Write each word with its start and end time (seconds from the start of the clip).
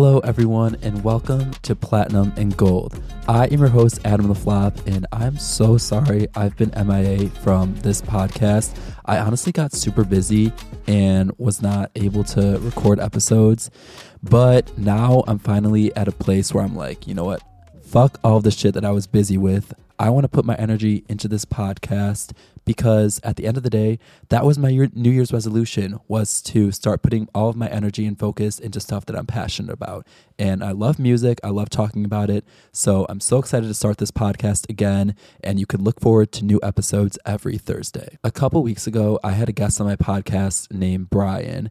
Hello, 0.00 0.20
everyone, 0.20 0.76
and 0.82 1.02
welcome 1.02 1.50
to 1.62 1.74
Platinum 1.74 2.32
and 2.36 2.56
Gold. 2.56 3.02
I 3.26 3.46
am 3.46 3.58
your 3.58 3.68
host, 3.68 3.98
Adam 4.04 4.28
the 4.28 4.34
Flop, 4.36 4.78
and 4.86 5.04
I'm 5.10 5.36
so 5.38 5.76
sorry 5.76 6.28
I've 6.36 6.56
been 6.56 6.70
MIA 6.86 7.28
from 7.30 7.74
this 7.78 8.00
podcast. 8.00 8.78
I 9.06 9.18
honestly 9.18 9.50
got 9.50 9.72
super 9.72 10.04
busy 10.04 10.52
and 10.86 11.32
was 11.36 11.62
not 11.62 11.90
able 11.96 12.22
to 12.22 12.60
record 12.60 13.00
episodes, 13.00 13.72
but 14.22 14.78
now 14.78 15.24
I'm 15.26 15.40
finally 15.40 15.92
at 15.96 16.06
a 16.06 16.12
place 16.12 16.54
where 16.54 16.62
I'm 16.62 16.76
like, 16.76 17.08
you 17.08 17.14
know 17.14 17.24
what? 17.24 17.42
Fuck 17.82 18.20
all 18.22 18.38
the 18.38 18.52
shit 18.52 18.74
that 18.74 18.84
I 18.84 18.92
was 18.92 19.08
busy 19.08 19.36
with. 19.36 19.74
I 19.98 20.10
want 20.10 20.24
to 20.24 20.28
put 20.28 20.44
my 20.44 20.54
energy 20.54 21.04
into 21.08 21.26
this 21.26 21.44
podcast 21.44 22.32
because 22.64 23.20
at 23.24 23.36
the 23.36 23.46
end 23.46 23.56
of 23.56 23.62
the 23.62 23.70
day, 23.70 23.98
that 24.28 24.44
was 24.44 24.58
my 24.58 24.68
year, 24.68 24.88
New 24.94 25.10
Year's 25.10 25.32
resolution 25.32 25.98
was 26.06 26.40
to 26.42 26.70
start 26.70 27.02
putting 27.02 27.26
all 27.34 27.48
of 27.48 27.56
my 27.56 27.66
energy 27.68 28.06
and 28.06 28.18
focus 28.18 28.58
into 28.58 28.78
stuff 28.78 29.06
that 29.06 29.16
I'm 29.16 29.26
passionate 29.26 29.72
about. 29.72 30.06
And 30.38 30.62
I 30.62 30.72
love 30.72 30.98
music. 30.98 31.40
I 31.42 31.48
love 31.48 31.70
talking 31.70 32.04
about 32.04 32.30
it. 32.30 32.44
So 32.70 33.06
I'm 33.08 33.20
so 33.20 33.38
excited 33.38 33.66
to 33.66 33.74
start 33.74 33.98
this 33.98 34.10
podcast 34.10 34.68
again. 34.68 35.16
And 35.42 35.58
you 35.58 35.66
can 35.66 35.82
look 35.82 36.00
forward 36.00 36.30
to 36.32 36.44
new 36.44 36.60
episodes 36.62 37.18
every 37.26 37.58
Thursday. 37.58 38.18
A 38.22 38.30
couple 38.30 38.62
weeks 38.62 38.86
ago, 38.86 39.18
I 39.24 39.32
had 39.32 39.48
a 39.48 39.52
guest 39.52 39.80
on 39.80 39.86
my 39.86 39.96
podcast 39.96 40.70
named 40.70 41.10
Brian. 41.10 41.70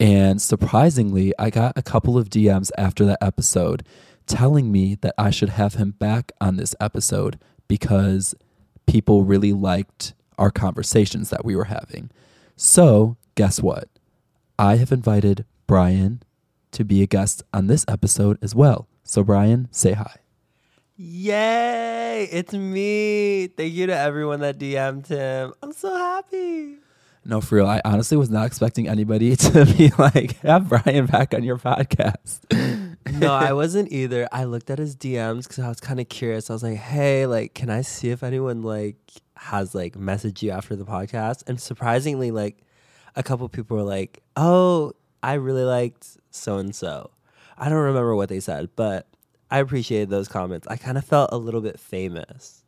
And 0.00 0.40
surprisingly, 0.40 1.32
I 1.38 1.50
got 1.50 1.76
a 1.76 1.82
couple 1.82 2.16
of 2.16 2.30
DMs 2.30 2.70
after 2.78 3.04
that 3.04 3.18
episode 3.20 3.84
telling 4.26 4.70
me 4.70 4.94
that 4.96 5.14
I 5.18 5.30
should 5.30 5.48
have 5.50 5.74
him 5.74 5.92
back 5.92 6.32
on 6.40 6.56
this 6.56 6.74
episode 6.80 7.38
because 7.68 8.34
people 8.86 9.24
really 9.24 9.52
liked 9.52 10.14
our 10.38 10.50
conversations 10.50 11.30
that 11.30 11.44
we 11.44 11.54
were 11.54 11.64
having. 11.64 12.10
So, 12.56 13.16
guess 13.34 13.60
what? 13.60 13.88
I 14.58 14.76
have 14.76 14.90
invited 14.90 15.44
Brian 15.66 16.22
to 16.72 16.84
be 16.84 17.02
a 17.02 17.06
guest 17.06 17.42
on 17.52 17.66
this 17.66 17.84
episode 17.86 18.38
as 18.42 18.54
well. 18.54 18.88
So, 19.04 19.22
Brian, 19.22 19.68
say 19.70 19.92
hi. 19.92 20.16
Yay! 20.96 22.28
It's 22.32 22.52
me. 22.52 23.46
Thank 23.46 23.72
you 23.72 23.86
to 23.86 23.96
everyone 23.96 24.40
that 24.40 24.58
DM'd 24.58 25.06
him. 25.06 25.54
I'm 25.62 25.72
so 25.72 25.94
happy. 25.94 26.78
No, 27.24 27.40
for 27.40 27.56
real. 27.56 27.66
I 27.66 27.80
honestly 27.84 28.16
was 28.16 28.30
not 28.30 28.46
expecting 28.46 28.88
anybody 28.88 29.36
to 29.36 29.64
be 29.64 29.92
like, 29.98 30.40
have 30.40 30.68
Brian 30.68 31.06
back 31.06 31.34
on 31.34 31.44
your 31.44 31.58
podcast. 31.58 32.40
No, 33.12 33.32
I 33.32 33.52
wasn't 33.54 33.92
either. 33.92 34.28
I 34.32 34.44
looked 34.44 34.70
at 34.70 34.78
his 34.78 34.96
DMs 34.96 35.44
because 35.44 35.58
I 35.58 35.68
was 35.68 35.80
kind 35.80 36.00
of 36.00 36.08
curious. 36.08 36.50
I 36.50 36.52
was 36.52 36.62
like, 36.62 36.76
hey, 36.78 37.26
like, 37.26 37.54
can 37.54 37.70
I 37.70 37.82
see 37.82 38.10
if 38.10 38.22
anyone 38.22 38.62
like 38.62 38.96
has 39.36 39.74
like 39.74 39.94
messaged 39.94 40.42
you 40.42 40.50
after 40.50 40.76
the 40.76 40.84
podcast? 40.84 41.48
And 41.48 41.60
surprisingly, 41.60 42.30
like, 42.30 42.58
a 43.16 43.22
couple 43.22 43.48
people 43.48 43.76
were 43.76 43.82
like, 43.82 44.22
oh, 44.36 44.92
I 45.22 45.34
really 45.34 45.64
liked 45.64 46.18
so 46.30 46.58
and 46.58 46.74
so. 46.74 47.10
I 47.56 47.68
don't 47.68 47.78
remember 47.78 48.14
what 48.14 48.28
they 48.28 48.40
said, 48.40 48.70
but 48.76 49.06
I 49.50 49.58
appreciated 49.58 50.10
those 50.10 50.28
comments. 50.28 50.66
I 50.68 50.76
kind 50.76 50.96
of 50.96 51.04
felt 51.04 51.30
a 51.32 51.36
little 51.36 51.60
bit 51.60 51.80
famous. 51.80 52.64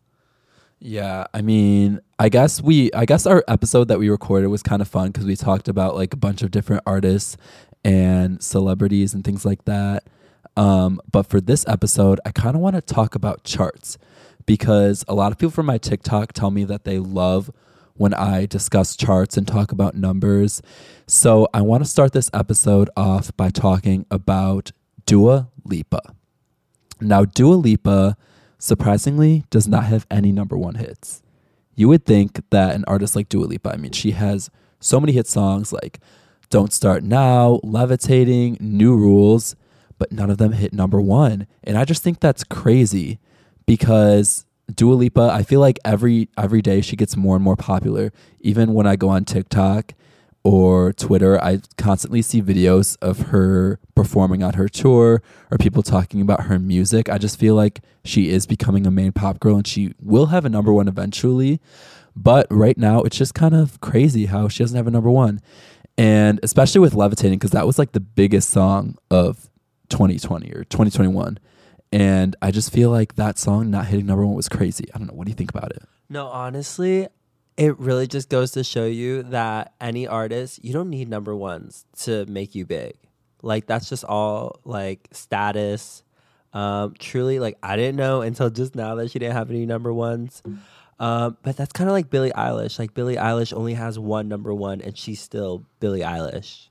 Yeah, 0.80 1.26
I 1.34 1.42
mean, 1.42 2.00
I 2.18 2.30
guess 2.30 2.62
we 2.62 2.90
I 2.94 3.04
guess 3.04 3.26
our 3.26 3.44
episode 3.46 3.88
that 3.88 3.98
we 3.98 4.08
recorded 4.08 4.48
was 4.48 4.62
kind 4.62 4.80
of 4.80 4.88
fun 4.88 5.12
cuz 5.12 5.26
we 5.26 5.36
talked 5.36 5.68
about 5.68 5.94
like 5.94 6.14
a 6.14 6.16
bunch 6.16 6.42
of 6.42 6.50
different 6.50 6.82
artists 6.86 7.36
and 7.84 8.42
celebrities 8.42 9.12
and 9.12 9.22
things 9.22 9.44
like 9.44 9.64
that. 9.66 10.04
Um, 10.56 11.00
but 11.10 11.26
for 11.26 11.40
this 11.40 11.64
episode, 11.68 12.20
I 12.24 12.32
kind 12.32 12.54
of 12.54 12.60
want 12.60 12.76
to 12.76 12.82
talk 12.82 13.14
about 13.14 13.44
charts 13.44 13.98
because 14.46 15.04
a 15.08 15.14
lot 15.14 15.32
of 15.32 15.38
people 15.38 15.52
from 15.52 15.66
my 15.66 15.78
TikTok 15.78 16.32
tell 16.32 16.50
me 16.50 16.64
that 16.64 16.84
they 16.84 16.98
love 16.98 17.50
when 17.94 18.14
I 18.14 18.46
discuss 18.46 18.96
charts 18.96 19.36
and 19.36 19.46
talk 19.46 19.72
about 19.72 19.94
numbers. 19.94 20.62
So 21.06 21.48
I 21.52 21.60
want 21.60 21.84
to 21.84 21.90
start 21.90 22.12
this 22.12 22.30
episode 22.32 22.88
off 22.96 23.36
by 23.36 23.50
talking 23.50 24.06
about 24.10 24.72
Dua 25.06 25.50
Lipa. 25.64 26.00
Now, 27.00 27.24
Dua 27.24 27.54
Lipa 27.54 28.16
surprisingly 28.58 29.44
does 29.50 29.68
not 29.68 29.84
have 29.84 30.06
any 30.10 30.32
number 30.32 30.56
one 30.56 30.76
hits. 30.76 31.22
You 31.74 31.88
would 31.88 32.04
think 32.04 32.40
that 32.50 32.74
an 32.74 32.84
artist 32.86 33.16
like 33.16 33.28
Dua 33.28 33.44
Lipa, 33.44 33.72
I 33.72 33.76
mean, 33.76 33.92
she 33.92 34.12
has 34.12 34.50
so 34.80 34.98
many 34.98 35.12
hit 35.12 35.26
songs 35.26 35.72
like 35.72 35.98
Don't 36.48 36.72
Start 36.72 37.02
Now, 37.02 37.60
Levitating, 37.62 38.56
New 38.60 38.96
Rules 38.96 39.56
but 40.00 40.10
none 40.10 40.30
of 40.30 40.38
them 40.38 40.52
hit 40.52 40.72
number 40.72 41.00
one. 41.00 41.46
And 41.62 41.76
I 41.78 41.84
just 41.84 42.02
think 42.02 42.18
that's 42.18 42.42
crazy 42.42 43.20
because 43.66 44.46
Dua 44.74 44.94
Lipa, 44.94 45.30
I 45.32 45.42
feel 45.42 45.60
like 45.60 45.78
every 45.84 46.28
every 46.36 46.62
day 46.62 46.80
she 46.80 46.96
gets 46.96 47.16
more 47.16 47.36
and 47.36 47.44
more 47.44 47.54
popular. 47.54 48.10
Even 48.40 48.72
when 48.72 48.86
I 48.86 48.96
go 48.96 49.10
on 49.10 49.26
TikTok 49.26 49.92
or 50.42 50.94
Twitter, 50.94 51.38
I 51.42 51.60
constantly 51.76 52.22
see 52.22 52.40
videos 52.40 52.96
of 53.02 53.28
her 53.28 53.78
performing 53.94 54.42
on 54.42 54.54
her 54.54 54.68
tour 54.68 55.22
or 55.50 55.58
people 55.58 55.82
talking 55.82 56.22
about 56.22 56.44
her 56.44 56.58
music. 56.58 57.10
I 57.10 57.18
just 57.18 57.38
feel 57.38 57.54
like 57.54 57.80
she 58.02 58.30
is 58.30 58.46
becoming 58.46 58.86
a 58.86 58.90
main 58.90 59.12
pop 59.12 59.38
girl 59.38 59.56
and 59.56 59.66
she 59.66 59.92
will 60.00 60.26
have 60.26 60.46
a 60.46 60.48
number 60.48 60.72
one 60.72 60.88
eventually. 60.88 61.60
But 62.16 62.46
right 62.50 62.78
now, 62.78 63.02
it's 63.02 63.18
just 63.18 63.34
kind 63.34 63.54
of 63.54 63.78
crazy 63.82 64.26
how 64.26 64.48
she 64.48 64.62
doesn't 64.62 64.76
have 64.76 64.86
a 64.86 64.90
number 64.90 65.10
one. 65.10 65.42
And 65.98 66.40
especially 66.42 66.80
with 66.80 66.94
Levitating, 66.94 67.38
because 67.38 67.50
that 67.50 67.66
was 67.66 67.78
like 67.78 67.92
the 67.92 68.00
biggest 68.00 68.48
song 68.48 68.96
of 69.10 69.49
2020 69.90 70.50
or 70.52 70.64
2021. 70.64 71.38
And 71.92 72.36
I 72.40 72.50
just 72.50 72.72
feel 72.72 72.90
like 72.90 73.16
that 73.16 73.38
song 73.38 73.70
not 73.70 73.86
hitting 73.86 74.06
number 74.06 74.24
one 74.24 74.36
was 74.36 74.48
crazy. 74.48 74.86
I 74.94 74.98
don't 74.98 75.08
know. 75.08 75.14
What 75.14 75.26
do 75.26 75.30
you 75.30 75.36
think 75.36 75.50
about 75.50 75.72
it? 75.72 75.82
No, 76.08 76.26
honestly, 76.28 77.08
it 77.56 77.78
really 77.78 78.06
just 78.06 78.28
goes 78.28 78.52
to 78.52 78.64
show 78.64 78.86
you 78.86 79.22
that 79.24 79.74
any 79.80 80.06
artist, 80.06 80.64
you 80.64 80.72
don't 80.72 80.90
need 80.90 81.08
number 81.08 81.34
ones 81.34 81.84
to 81.98 82.26
make 82.26 82.54
you 82.54 82.64
big. 82.64 82.94
Like 83.42 83.66
that's 83.66 83.88
just 83.88 84.04
all 84.04 84.60
like 84.64 85.08
status. 85.12 86.02
Um, 86.52 86.94
truly, 86.98 87.38
like 87.38 87.58
I 87.62 87.76
didn't 87.76 87.96
know 87.96 88.22
until 88.22 88.50
just 88.50 88.74
now 88.74 88.96
that 88.96 89.10
she 89.10 89.18
didn't 89.18 89.36
have 89.36 89.50
any 89.50 89.66
number 89.66 89.92
ones. 89.92 90.42
Um, 90.98 91.38
but 91.42 91.56
that's 91.56 91.72
kind 91.72 91.88
of 91.88 91.92
like 91.92 92.10
Billie 92.10 92.32
Eilish. 92.32 92.78
Like 92.78 92.92
Billie 92.92 93.16
Eilish 93.16 93.56
only 93.56 93.74
has 93.74 93.98
one 93.98 94.28
number 94.28 94.52
one, 94.54 94.80
and 94.80 94.96
she's 94.96 95.20
still 95.20 95.64
Billie 95.80 96.00
Eilish. 96.00 96.68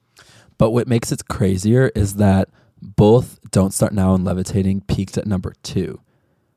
But 0.57 0.71
what 0.71 0.87
makes 0.87 1.11
it 1.11 1.27
crazier 1.27 1.91
is 1.95 2.15
that 2.15 2.49
both 2.81 3.39
Don't 3.51 3.73
Start 3.73 3.93
Now 3.93 4.13
and 4.13 4.23
Levitating 4.23 4.81
peaked 4.81 5.17
at 5.17 5.27
number 5.27 5.53
two. 5.63 6.01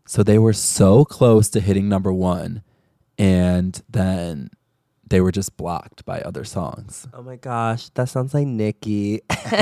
So 0.06 0.22
they 0.22 0.38
were 0.38 0.52
so 0.52 1.04
close 1.04 1.48
to 1.50 1.60
hitting 1.60 1.88
number 1.88 2.12
one, 2.12 2.62
and 3.16 3.80
then 3.88 4.50
they 5.12 5.20
were 5.20 5.30
just 5.30 5.56
blocked 5.56 6.04
by 6.04 6.20
other 6.22 6.42
songs. 6.42 7.06
Oh 7.12 7.22
my 7.22 7.36
gosh, 7.36 7.90
that 7.90 8.08
sounds 8.08 8.34
like 8.34 8.46
Nicki. 8.46 9.20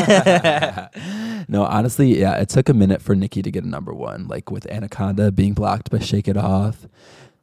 no, 1.48 1.64
honestly, 1.64 2.18
yeah, 2.18 2.36
it 2.36 2.48
took 2.48 2.68
a 2.68 2.74
minute 2.74 3.02
for 3.02 3.14
Nicki 3.14 3.42
to 3.42 3.50
get 3.50 3.64
a 3.64 3.68
number 3.68 3.92
one, 3.92 4.28
like 4.28 4.50
with 4.50 4.70
Anaconda 4.70 5.32
being 5.32 5.52
blocked 5.52 5.90
by 5.90 5.98
Shake 5.98 6.28
It 6.28 6.36
Off. 6.36 6.86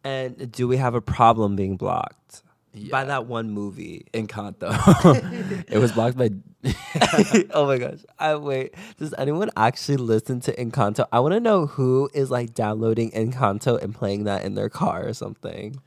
And 0.04 0.52
do 0.52 0.68
we 0.68 0.78
have 0.78 0.96
a 0.96 1.02
problem 1.02 1.56
being 1.58 1.76
blocked? 1.76 2.44
Yeah. 2.74 2.92
By 2.92 3.06
that 3.06 3.26
one 3.26 3.50
movie. 3.50 4.06
Encanto. 4.14 4.72
it 5.70 5.80
was 5.80 5.92
blocked 5.94 6.18
by 6.18 6.30
oh 7.52 7.66
my 7.66 7.78
gosh. 7.78 8.00
I 8.20 8.36
wait. 8.36 8.76
Does 8.98 9.14
anyone 9.18 9.50
actually 9.56 9.98
listen 9.98 10.42
to 10.42 10.56
Encanto? 10.56 11.08
I 11.12 11.20
want 11.20 11.34
to 11.34 11.40
know 11.40 11.66
who 11.66 12.10
is 12.14 12.30
like 12.30 12.54
downloading 12.54 13.12
Encanto 13.12 13.82
and 13.82 13.96
playing 13.96 14.26
that 14.26 14.44
in 14.44 14.56
their 14.56 14.70
car 14.70 15.08
or 15.08 15.14
something. 15.14 15.82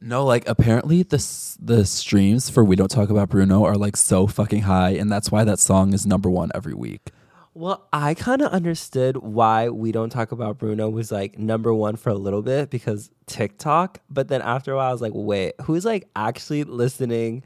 No, 0.00 0.24
like 0.26 0.46
apparently 0.46 1.02
the 1.02 1.16
the 1.60 1.86
streams 1.86 2.50
for 2.50 2.62
We 2.62 2.76
Don't 2.76 2.90
Talk 2.90 3.08
About 3.08 3.30
Bruno 3.30 3.64
are 3.64 3.76
like 3.76 3.96
so 3.96 4.26
fucking 4.26 4.62
high 4.62 4.90
and 4.90 5.10
that's 5.10 5.30
why 5.30 5.44
that 5.44 5.58
song 5.58 5.94
is 5.94 6.04
number 6.04 6.28
1 6.28 6.50
every 6.54 6.74
week. 6.74 7.10
Well, 7.56 7.86
I 7.92 8.14
kind 8.14 8.42
of 8.42 8.50
understood 8.50 9.16
why 9.18 9.68
We 9.68 9.92
Don't 9.92 10.10
Talk 10.10 10.32
About 10.32 10.58
Bruno 10.58 10.88
was 10.88 11.12
like 11.12 11.38
number 11.38 11.72
1 11.72 11.96
for 11.96 12.10
a 12.10 12.14
little 12.14 12.42
bit 12.42 12.68
because 12.68 13.10
TikTok, 13.26 14.00
but 14.10 14.26
then 14.26 14.42
after 14.42 14.72
a 14.72 14.76
while 14.76 14.88
I 14.88 14.92
was 14.92 15.00
like, 15.00 15.12
"Wait, 15.14 15.54
who's 15.62 15.84
like 15.84 16.08
actually 16.16 16.64
listening 16.64 17.44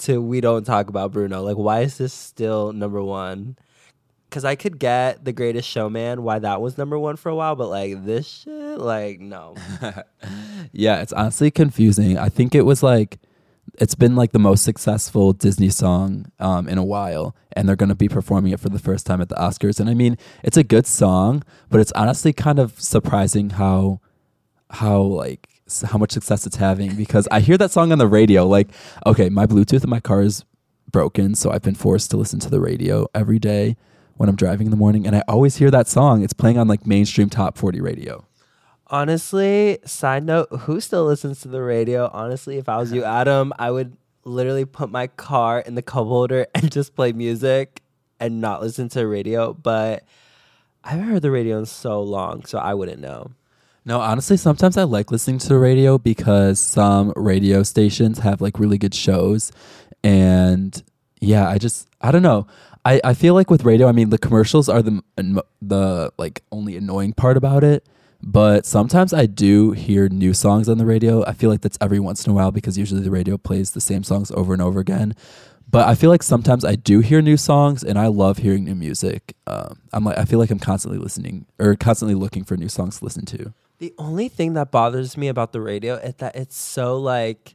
to 0.00 0.20
we 0.20 0.40
don't 0.40 0.64
talk 0.64 0.88
about 0.88 1.12
Bruno. 1.12 1.42
Like, 1.42 1.56
why 1.56 1.80
is 1.80 1.98
this 1.98 2.12
still 2.12 2.72
number 2.72 3.02
one? 3.02 3.56
Because 4.28 4.44
I 4.44 4.54
could 4.54 4.78
get 4.78 5.24
the 5.24 5.32
Greatest 5.32 5.68
Showman, 5.68 6.22
why 6.22 6.38
that 6.38 6.60
was 6.60 6.78
number 6.78 6.98
one 6.98 7.16
for 7.16 7.30
a 7.30 7.34
while, 7.34 7.56
but 7.56 7.68
like 7.68 8.04
this 8.04 8.26
shit, 8.26 8.78
like 8.78 9.20
no. 9.20 9.56
yeah, 10.72 11.02
it's 11.02 11.12
honestly 11.12 11.50
confusing. 11.50 12.16
I 12.16 12.28
think 12.28 12.54
it 12.54 12.62
was 12.62 12.82
like 12.82 13.18
it's 13.80 13.94
been 13.94 14.14
like 14.14 14.32
the 14.32 14.38
most 14.38 14.62
successful 14.62 15.32
Disney 15.32 15.70
song 15.70 16.30
um, 16.38 16.68
in 16.68 16.76
a 16.76 16.84
while, 16.84 17.34
and 17.54 17.66
they're 17.66 17.76
going 17.76 17.88
to 17.88 17.94
be 17.94 18.08
performing 18.08 18.52
it 18.52 18.60
for 18.60 18.68
the 18.68 18.78
first 18.78 19.06
time 19.06 19.22
at 19.22 19.30
the 19.30 19.34
Oscars. 19.36 19.80
And 19.80 19.88
I 19.88 19.94
mean, 19.94 20.18
it's 20.44 20.58
a 20.58 20.62
good 20.62 20.86
song, 20.86 21.42
but 21.70 21.80
it's 21.80 21.90
honestly 21.92 22.34
kind 22.34 22.58
of 22.58 22.78
surprising 22.78 23.50
how 23.50 24.00
how 24.72 25.00
like 25.00 25.48
how 25.86 25.98
much 25.98 26.12
success 26.12 26.46
it's 26.46 26.56
having 26.56 26.94
because 26.94 27.26
I 27.30 27.40
hear 27.40 27.56
that 27.56 27.70
song 27.70 27.90
on 27.90 27.98
the 27.98 28.06
radio. 28.06 28.46
Like, 28.46 28.68
okay, 29.06 29.30
my 29.30 29.46
Bluetooth 29.46 29.82
in 29.82 29.90
my 29.90 30.00
car 30.00 30.20
is 30.22 30.44
broken, 30.92 31.34
so 31.34 31.50
I've 31.50 31.62
been 31.62 31.74
forced 31.74 32.10
to 32.10 32.18
listen 32.18 32.38
to 32.40 32.50
the 32.50 32.60
radio 32.60 33.06
every 33.14 33.38
day 33.38 33.76
when 34.16 34.28
I'm 34.28 34.36
driving 34.36 34.66
in 34.66 34.70
the 34.70 34.76
morning, 34.76 35.06
and 35.06 35.16
I 35.16 35.22
always 35.26 35.56
hear 35.56 35.70
that 35.70 35.88
song. 35.88 36.22
It's 36.22 36.34
playing 36.34 36.58
on 36.58 36.68
like 36.68 36.86
mainstream 36.86 37.30
top 37.30 37.56
40 37.56 37.80
radio. 37.80 38.26
Honestly, 38.90 39.78
side 39.84 40.24
note, 40.24 40.48
who 40.50 40.80
still 40.80 41.04
listens 41.04 41.40
to 41.42 41.48
the 41.48 41.62
radio? 41.62 42.10
Honestly, 42.12 42.58
if 42.58 42.68
I 42.68 42.76
was 42.78 42.92
you, 42.92 43.04
Adam, 43.20 43.52
I 43.56 43.70
would 43.70 43.96
literally 44.24 44.64
put 44.64 44.90
my 44.90 45.06
car 45.06 45.60
in 45.60 45.76
the 45.76 45.82
cup 45.82 46.06
holder 46.06 46.46
and 46.54 46.70
just 46.72 46.96
play 46.96 47.12
music 47.12 47.82
and 48.18 48.40
not 48.40 48.60
listen 48.60 48.88
to 48.90 49.06
radio. 49.06 49.52
But 49.52 50.04
I 50.82 50.90
haven't 50.90 51.06
heard 51.06 51.22
the 51.22 51.30
radio 51.30 51.58
in 51.60 51.66
so 51.66 52.02
long, 52.02 52.44
so 52.44 52.58
I 52.58 52.74
wouldn't 52.74 53.00
know. 53.00 53.30
No, 53.84 54.00
honestly, 54.00 54.36
sometimes 54.36 54.76
I 54.76 54.82
like 54.82 55.10
listening 55.10 55.38
to 55.38 55.48
the 55.48 55.58
radio 55.58 55.96
because 55.96 56.58
some 56.58 57.12
radio 57.16 57.62
stations 57.62 58.18
have 58.18 58.40
like 58.40 58.58
really 58.58 58.76
good 58.76 58.94
shows. 58.94 59.52
And 60.02 60.82
yeah, 61.20 61.48
I 61.48 61.58
just, 61.58 61.88
I 62.00 62.10
don't 62.10 62.22
know. 62.22 62.46
I, 62.84 63.00
I 63.04 63.14
feel 63.14 63.34
like 63.34 63.50
with 63.50 63.64
radio, 63.64 63.88
I 63.88 63.92
mean, 63.92 64.10
the 64.10 64.18
commercials 64.18 64.68
are 64.68 64.82
the, 64.82 65.02
the 65.62 66.12
like 66.18 66.42
only 66.50 66.76
annoying 66.76 67.12
part 67.12 67.36
about 67.36 67.62
it. 67.62 67.86
But 68.22 68.66
sometimes 68.66 69.12
I 69.12 69.26
do 69.26 69.72
hear 69.72 70.08
new 70.08 70.34
songs 70.34 70.68
on 70.68 70.78
the 70.78 70.86
radio. 70.86 71.24
I 71.24 71.32
feel 71.32 71.50
like 71.50 71.62
that's 71.62 71.78
every 71.80 72.00
once 72.00 72.26
in 72.26 72.32
a 72.32 72.34
while 72.34 72.50
because 72.50 72.76
usually 72.76 73.00
the 73.00 73.10
radio 73.10 73.38
plays 73.38 73.70
the 73.70 73.80
same 73.80 74.04
songs 74.04 74.30
over 74.32 74.52
and 74.52 74.60
over 74.60 74.80
again. 74.80 75.14
But 75.70 75.88
I 75.88 75.94
feel 75.94 76.10
like 76.10 76.22
sometimes 76.22 76.64
I 76.64 76.74
do 76.74 76.98
hear 76.98 77.22
new 77.22 77.36
songs, 77.36 77.84
and 77.84 77.96
I 77.96 78.08
love 78.08 78.38
hearing 78.38 78.64
new 78.64 78.74
music. 78.74 79.36
Um, 79.46 79.80
I'm 79.92 80.04
like, 80.04 80.18
I 80.18 80.24
feel 80.24 80.40
like 80.40 80.50
I'm 80.50 80.58
constantly 80.58 80.98
listening 80.98 81.46
or 81.60 81.76
constantly 81.76 82.16
looking 82.16 82.42
for 82.42 82.56
new 82.56 82.68
songs 82.68 82.98
to 82.98 83.04
listen 83.04 83.24
to. 83.26 83.54
The 83.78 83.94
only 83.96 84.28
thing 84.28 84.54
that 84.54 84.72
bothers 84.72 85.16
me 85.16 85.28
about 85.28 85.52
the 85.52 85.60
radio 85.60 85.94
is 85.94 86.16
that 86.16 86.34
it's 86.34 86.56
so 86.56 86.98
like 86.98 87.54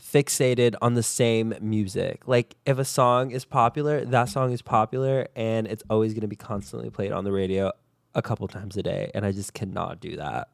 fixated 0.00 0.74
on 0.82 0.94
the 0.94 1.02
same 1.02 1.54
music. 1.60 2.28
Like 2.28 2.54
if 2.66 2.78
a 2.78 2.84
song 2.84 3.30
is 3.30 3.44
popular, 3.44 4.04
that 4.04 4.28
song 4.28 4.52
is 4.52 4.62
popular 4.62 5.26
and 5.34 5.66
it's 5.66 5.82
always 5.90 6.12
going 6.12 6.20
to 6.20 6.28
be 6.28 6.36
constantly 6.36 6.90
played 6.90 7.12
on 7.12 7.24
the 7.24 7.32
radio 7.32 7.72
a 8.16 8.22
couple 8.22 8.48
times 8.48 8.76
a 8.76 8.82
day 8.82 9.10
and 9.14 9.24
I 9.24 9.30
just 9.30 9.54
cannot 9.54 10.00
do 10.00 10.16
that. 10.16 10.48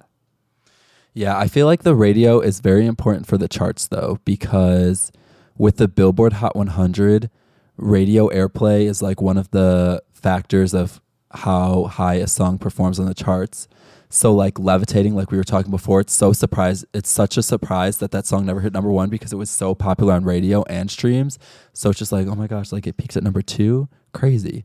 Yeah, 1.15 1.39
I 1.39 1.47
feel 1.47 1.67
like 1.67 1.83
the 1.83 1.95
radio 1.95 2.41
is 2.41 2.61
very 2.61 2.87
important 2.87 3.27
for 3.27 3.39
the 3.39 3.49
charts 3.49 3.87
though 3.87 4.19
because 4.25 5.13
with 5.57 5.77
the 5.77 5.89
Billboard 5.89 6.35
Hot 6.35 6.57
100, 6.57 7.31
radio 7.77 8.29
airplay 8.29 8.83
is 8.83 9.03
like 9.03 9.21
one 9.21 9.39
of 9.39 9.51
the 9.51 10.03
factors 10.13 10.75
of 10.75 11.01
how 11.31 11.85
high 11.85 12.15
a 12.15 12.27
song 12.27 12.59
performs 12.59 12.99
on 12.99 13.07
the 13.07 13.15
charts. 13.15 13.69
So 14.09 14.35
like 14.35 14.59
levitating, 14.59 15.15
like 15.15 15.31
we 15.31 15.39
were 15.39 15.45
talking 15.45 15.71
before, 15.71 16.01
it's 16.01 16.13
so 16.13 16.33
surprise. 16.33 16.85
It's 16.93 17.09
such 17.11 17.39
a 17.39 17.43
surprise 17.43 17.97
that 17.99 18.11
that 18.11 18.27
song 18.27 18.45
never 18.45 18.61
hit 18.61 18.73
number 18.73 18.91
one 18.91 19.09
because 19.09 19.33
it 19.33 19.37
was 19.37 19.49
so 19.49 19.75
popular 19.75 20.13
on 20.13 20.25
radio 20.25 20.63
and 20.65 20.91
streams. 20.91 21.39
So 21.73 21.91
it's 21.91 21.99
just 21.99 22.13
like, 22.13 22.27
oh 22.27 22.35
my 22.35 22.47
gosh, 22.47 22.73
like 22.73 22.87
it 22.87 22.99
peaks 22.99 23.17
at 23.17 23.23
number 23.23 23.41
two. 23.41 23.89
Crazy. 24.13 24.65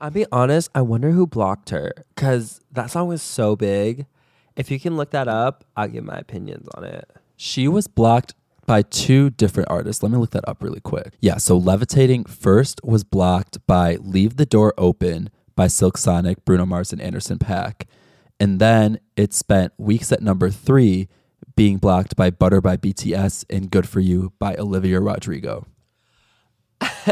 I'll 0.00 0.10
be 0.10 0.26
honest. 0.30 0.70
I 0.74 0.82
wonder 0.82 1.10
who 1.10 1.26
blocked 1.26 1.70
her 1.70 1.92
because 2.14 2.60
that 2.72 2.90
song 2.90 3.08
was 3.08 3.22
so 3.22 3.56
big. 3.56 4.06
If 4.56 4.70
you 4.70 4.80
can 4.80 4.96
look 4.96 5.10
that 5.10 5.28
up, 5.28 5.64
I'll 5.76 5.88
give 5.88 6.04
my 6.04 6.18
opinions 6.18 6.68
on 6.74 6.84
it. 6.84 7.10
She 7.36 7.68
was 7.68 7.86
blocked 7.86 8.34
by 8.66 8.82
two 8.82 9.30
different 9.30 9.70
artists. 9.70 10.02
Let 10.02 10.12
me 10.12 10.18
look 10.18 10.30
that 10.30 10.46
up 10.48 10.62
really 10.62 10.80
quick. 10.80 11.14
Yeah, 11.20 11.38
so 11.38 11.56
Levitating 11.56 12.24
first 12.24 12.80
was 12.84 13.02
blocked 13.02 13.64
by 13.66 13.96
Leave 13.96 14.36
the 14.36 14.46
Door 14.46 14.74
Open 14.76 15.30
by 15.56 15.68
Silk 15.68 15.96
Sonic, 15.96 16.44
Bruno 16.44 16.66
Mars, 16.66 16.92
and 16.92 17.00
Anderson 17.00 17.38
.Paak. 17.38 17.84
And 18.38 18.60
then 18.60 19.00
it 19.16 19.32
spent 19.32 19.72
weeks 19.78 20.12
at 20.12 20.22
number 20.22 20.50
three 20.50 21.08
being 21.56 21.78
blocked 21.78 22.14
by 22.14 22.30
Butter 22.30 22.60
by 22.60 22.76
BTS 22.76 23.44
and 23.50 23.70
Good 23.70 23.88
For 23.88 24.00
You 24.00 24.32
by 24.38 24.54
Olivia 24.56 25.00
Rodrigo. 25.00 25.66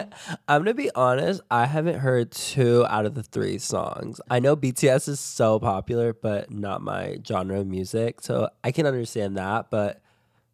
I'm 0.49 0.63
gonna 0.63 0.75
be 0.75 0.91
honest, 0.95 1.41
I 1.51 1.67
haven't 1.67 2.01
heard 2.01 2.31
two 2.31 2.85
out 2.89 3.07
of 3.07 3.15
the 3.15 3.23
three 3.23 3.59
songs. 3.59 4.21
I 4.31 4.39
know 4.39 4.57
BTS 4.57 5.09
is 5.09 5.21
so 5.21 5.59
popular, 5.59 6.13
but 6.13 6.51
not 6.51 6.83
my 6.83 7.19
genre 7.27 7.61
of 7.61 7.67
music. 7.67 8.21
So 8.21 8.49
I 8.63 8.73
can 8.73 8.87
understand 8.87 9.37
that, 9.37 9.71
but 9.71 10.01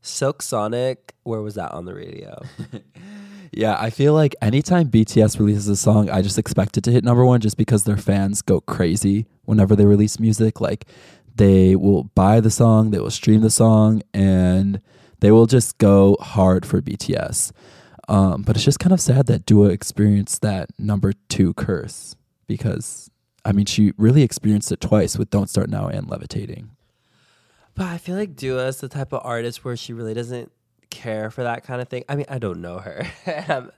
Silk 0.01 0.43
Sonic, 0.43 1.15
where 1.23 1.43
was 1.43 1.55
that 1.55 1.73
on 1.73 1.85
the 1.85 1.95
radio? 1.95 2.41
Yeah, 3.55 3.77
I 3.79 3.91
feel 3.91 4.15
like 4.15 4.35
anytime 4.41 4.89
BTS 4.89 5.39
releases 5.39 5.69
a 5.69 5.77
song, 5.77 6.09
I 6.09 6.23
just 6.23 6.39
expect 6.39 6.79
it 6.79 6.85
to 6.85 6.91
hit 6.91 7.05
number 7.05 7.25
one 7.25 7.43
just 7.43 7.59
because 7.59 7.85
their 7.85 7.99
fans 7.99 8.41
go 8.41 8.63
crazy 8.63 9.27
whenever 9.45 9.77
they 9.77 9.85
release 9.85 10.19
music. 10.19 10.59
Like 10.59 10.87
they 11.35 11.77
will 11.77 12.05
buy 12.05 12.41
the 12.41 12.51
song, 12.51 12.93
they 12.93 12.99
will 12.99 13.11
stream 13.11 13.43
the 13.43 13.51
song, 13.51 14.03
and 14.15 14.81
they 15.21 15.31
will 15.31 15.45
just 15.45 15.77
go 15.77 16.17
hard 16.19 16.65
for 16.65 16.81
BTS. 16.81 17.53
Um, 18.09 18.43
but 18.43 18.57
it's 18.57 18.65
just 18.65 18.81
kind 18.81 18.93
of 18.93 19.01
sad 19.01 19.27
that 19.27 19.47
Dua 19.47 19.69
experienced 19.69 20.43
that 20.43 20.71
number 20.79 21.13
two 21.29 21.55
curse 21.55 22.17
because, 22.47 23.11
I 23.45 23.53
mean, 23.53 23.67
she 23.67 23.93
really 23.97 24.23
experienced 24.23 24.73
it 24.73 24.81
twice 24.81 25.17
with 25.17 25.31
Don't 25.31 25.49
Start 25.49 25.71
Now 25.71 25.87
and 25.87 26.09
Levitating. 26.09 26.71
But 27.75 27.87
I 27.87 27.99
feel 27.99 28.17
like 28.17 28.37
Dua 28.37 28.67
is 28.67 28.81
the 28.81 28.89
type 28.89 29.13
of 29.13 29.21
artist 29.25 29.65
where 29.65 29.77
she 29.77 29.93
really 29.93 30.15
doesn't 30.15 30.53
care 30.91 31.31
for 31.31 31.43
that 31.43 31.65
kind 31.65 31.81
of 31.81 31.89
thing. 31.89 32.05
I 32.09 32.17
mean, 32.17 32.27
I 32.29 32.39
don't 32.39 32.61
know 32.61 32.79
her. 32.79 33.07
I'm 33.49 33.71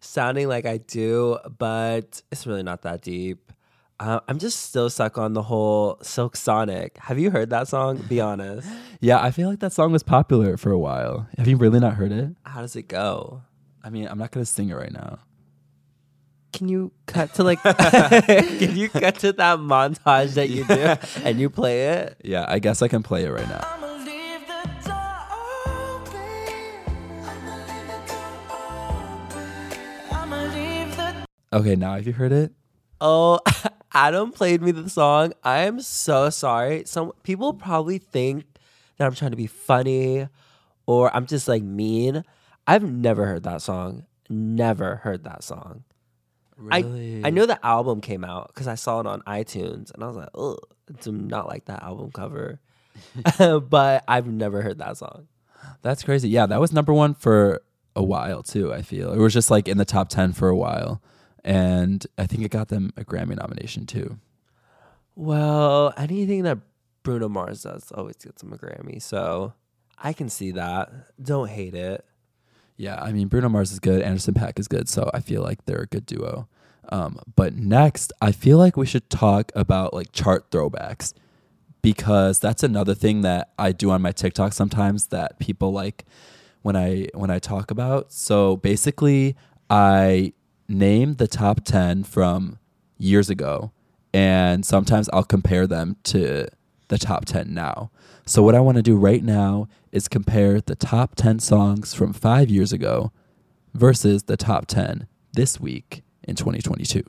sounding 0.00 0.48
like 0.48 0.64
I 0.66 0.78
do, 0.78 1.38
but 1.58 2.22
it's 2.32 2.46
really 2.46 2.62
not 2.62 2.82
that 2.82 3.02
deep. 3.02 3.52
Uh, 4.00 4.20
I'm 4.26 4.38
just 4.38 4.60
still 4.60 4.90
stuck 4.90 5.18
on 5.18 5.34
the 5.34 5.42
whole 5.42 5.98
Silk 6.02 6.36
Sonic. 6.36 6.98
Have 6.98 7.18
you 7.18 7.30
heard 7.30 7.50
that 7.50 7.68
song? 7.68 7.98
Be 8.08 8.20
honest. 8.20 8.68
Yeah, 9.00 9.20
I 9.22 9.32
feel 9.32 9.50
like 9.50 9.58
that 9.60 9.74
song 9.74 9.92
was 9.92 10.02
popular 10.02 10.56
for 10.56 10.70
a 10.70 10.78
while. 10.78 11.28
Have 11.36 11.46
you 11.46 11.58
really 11.58 11.78
not 11.78 11.92
heard 11.96 12.10
it? 12.10 12.30
How 12.44 12.62
does 12.62 12.74
it 12.74 12.88
go? 12.88 13.42
I 13.84 13.90
mean, 13.90 14.08
I'm 14.08 14.16
not 14.16 14.30
going 14.30 14.42
to 14.42 14.50
sing 14.50 14.70
it 14.70 14.74
right 14.74 14.90
now. 14.90 15.18
Can 16.54 16.68
you 16.68 16.90
cut 17.04 17.34
to 17.34 17.44
like, 17.44 17.62
can 17.62 18.76
you 18.76 18.88
cut 18.88 19.16
to 19.16 19.32
that 19.32 19.58
montage 19.58 20.34
that 20.34 20.48
you 20.48 20.64
do 20.64 20.94
and 21.22 21.38
you 21.38 21.50
play 21.50 21.88
it? 21.88 22.16
Yeah, 22.24 22.46
I 22.48 22.60
guess 22.60 22.80
I 22.80 22.88
can 22.88 23.02
play 23.02 23.26
it 23.26 23.30
right 23.30 23.46
now. 23.46 23.60
Okay, 31.52 31.76
now 31.76 31.94
have 31.94 32.06
you 32.06 32.14
heard 32.14 32.32
it? 32.32 32.52
Oh, 33.02 33.40
Adam 33.92 34.32
played 34.32 34.62
me 34.62 34.70
the 34.70 34.88
song. 34.88 35.34
I 35.44 35.66
am 35.66 35.80
so 35.80 36.30
sorry. 36.30 36.84
Some 36.86 37.12
people 37.22 37.52
probably 37.52 37.98
think 37.98 38.46
that 38.96 39.04
I'm 39.04 39.14
trying 39.14 39.32
to 39.32 39.36
be 39.36 39.46
funny 39.46 40.26
or 40.86 41.14
I'm 41.14 41.26
just 41.26 41.48
like 41.48 41.62
mean. 41.62 42.24
I've 42.66 42.82
never 42.82 43.26
heard 43.26 43.42
that 43.44 43.62
song. 43.62 44.06
Never 44.28 44.96
heard 44.96 45.24
that 45.24 45.44
song. 45.44 45.84
Really? 46.56 47.22
I 47.24 47.28
I 47.28 47.30
know 47.30 47.46
the 47.46 47.64
album 47.64 48.00
came 48.00 48.24
out 48.24 48.48
because 48.48 48.68
I 48.68 48.76
saw 48.76 49.00
it 49.00 49.06
on 49.06 49.22
iTunes 49.22 49.92
and 49.92 50.02
I 50.02 50.06
was 50.06 50.16
like, 50.16 50.30
oh, 50.34 50.58
do 51.00 51.12
not 51.12 51.46
like 51.46 51.66
that 51.66 51.82
album 51.82 52.10
cover. 52.12 52.60
but 53.68 54.04
I've 54.06 54.26
never 54.26 54.62
heard 54.62 54.78
that 54.78 54.96
song. 54.96 55.28
That's 55.82 56.02
crazy. 56.02 56.28
Yeah, 56.28 56.46
that 56.46 56.60
was 56.60 56.72
number 56.72 56.92
one 56.92 57.14
for 57.14 57.62
a 57.96 58.02
while 58.02 58.42
too. 58.42 58.72
I 58.72 58.82
feel 58.82 59.12
it 59.12 59.18
was 59.18 59.32
just 59.32 59.50
like 59.50 59.68
in 59.68 59.78
the 59.78 59.84
top 59.84 60.08
ten 60.08 60.32
for 60.32 60.48
a 60.48 60.56
while, 60.56 61.02
and 61.44 62.06
I 62.18 62.26
think 62.26 62.42
it 62.42 62.50
got 62.50 62.68
them 62.68 62.92
a 62.96 63.04
Grammy 63.04 63.36
nomination 63.36 63.86
too. 63.86 64.18
Well, 65.16 65.92
anything 65.96 66.42
that 66.42 66.58
Bruno 67.02 67.28
Mars 67.28 67.62
does 67.62 67.92
always 67.92 68.16
gets 68.16 68.42
him 68.42 68.52
a 68.52 68.56
Grammy, 68.56 69.00
so 69.00 69.54
I 69.98 70.12
can 70.12 70.28
see 70.28 70.52
that. 70.52 70.90
Don't 71.22 71.48
hate 71.48 71.74
it. 71.74 72.04
Yeah, 72.76 73.00
I 73.00 73.12
mean 73.12 73.28
Bruno 73.28 73.48
Mars 73.48 73.72
is 73.72 73.78
good, 73.78 74.02
Anderson 74.02 74.34
.Paak 74.34 74.58
is 74.58 74.68
good, 74.68 74.88
so 74.88 75.10
I 75.14 75.20
feel 75.20 75.42
like 75.42 75.64
they're 75.64 75.82
a 75.82 75.86
good 75.86 76.06
duo. 76.06 76.48
Um, 76.88 77.18
but 77.34 77.54
next, 77.54 78.12
I 78.20 78.32
feel 78.32 78.58
like 78.58 78.76
we 78.76 78.86
should 78.86 79.08
talk 79.08 79.52
about 79.54 79.94
like 79.94 80.12
chart 80.12 80.50
throwbacks 80.50 81.14
because 81.82 82.40
that's 82.40 82.62
another 82.62 82.94
thing 82.94 83.22
that 83.22 83.50
I 83.58 83.72
do 83.72 83.90
on 83.90 84.02
my 84.02 84.12
TikTok 84.12 84.52
sometimes 84.52 85.08
that 85.08 85.38
people 85.38 85.72
like 85.72 86.04
when 86.62 86.76
I 86.76 87.08
when 87.14 87.30
I 87.30 87.38
talk 87.38 87.70
about. 87.70 88.12
So 88.12 88.56
basically, 88.56 89.36
I 89.70 90.32
name 90.68 91.14
the 91.14 91.28
top 91.28 91.64
10 91.64 92.04
from 92.04 92.58
years 92.98 93.28
ago 93.28 93.70
and 94.14 94.64
sometimes 94.64 95.10
I'll 95.12 95.24
compare 95.24 95.66
them 95.66 95.96
to 96.04 96.48
the 96.88 96.98
top 96.98 97.24
10 97.26 97.52
now. 97.52 97.90
So 98.26 98.42
what 98.42 98.54
I 98.54 98.60
want 98.60 98.76
to 98.76 98.82
do 98.82 98.96
right 98.96 99.22
now 99.22 99.68
is 99.92 100.08
compare 100.08 100.60
the 100.60 100.74
top 100.74 101.14
10 101.14 101.40
songs 101.40 101.92
from 101.92 102.14
5 102.14 102.48
years 102.48 102.72
ago 102.72 103.12
versus 103.74 104.24
the 104.24 104.36
top 104.36 104.66
10 104.66 105.06
this 105.34 105.60
week 105.60 106.02
in 106.22 106.34
2022. 106.34 107.02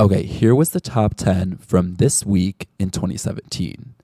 Okay, 0.00 0.22
here 0.24 0.54
was 0.54 0.70
the 0.70 0.80
top 0.80 1.14
10 1.14 1.58
from 1.58 1.96
this 1.96 2.24
week 2.24 2.68
in 2.78 2.90
2017. 2.90 3.94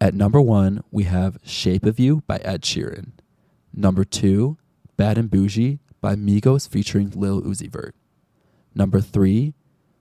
At 0.00 0.14
number 0.14 0.40
1, 0.40 0.84
we 0.92 1.04
have 1.04 1.38
Shape 1.42 1.84
of 1.84 1.98
You 1.98 2.22
by 2.26 2.36
Ed 2.38 2.62
Sheeran. 2.62 3.12
Number 3.74 4.04
2, 4.04 4.56
Bad 4.96 5.18
and 5.18 5.30
Bougie 5.30 5.80
by 6.00 6.14
Migos 6.14 6.68
featuring 6.68 7.10
Lil 7.10 7.42
Uzi 7.42 7.70
Vert. 7.70 7.96
Number 8.74 9.00
3 9.00 9.54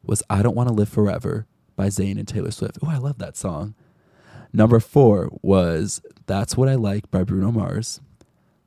was 0.03 0.21
I 0.29 0.43
Don't 0.43 0.55
Want 0.55 0.69
to 0.69 0.75
Live 0.75 0.89
Forever 0.89 1.47
by 1.75 1.87
Zayn 1.87 2.19
and 2.19 2.27
Taylor 2.27 2.51
Swift. 2.51 2.77
Oh, 2.83 2.89
I 2.89 2.97
love 2.97 3.17
that 3.17 3.35
song. 3.37 3.73
Number 4.55 4.79
4 4.79 5.31
was 5.41 6.01
That's 6.27 6.55
What 6.55 6.69
I 6.69 6.75
Like 6.75 7.11
by 7.11 7.25
Bruno 7.25 7.51
Mars. 7.51 7.99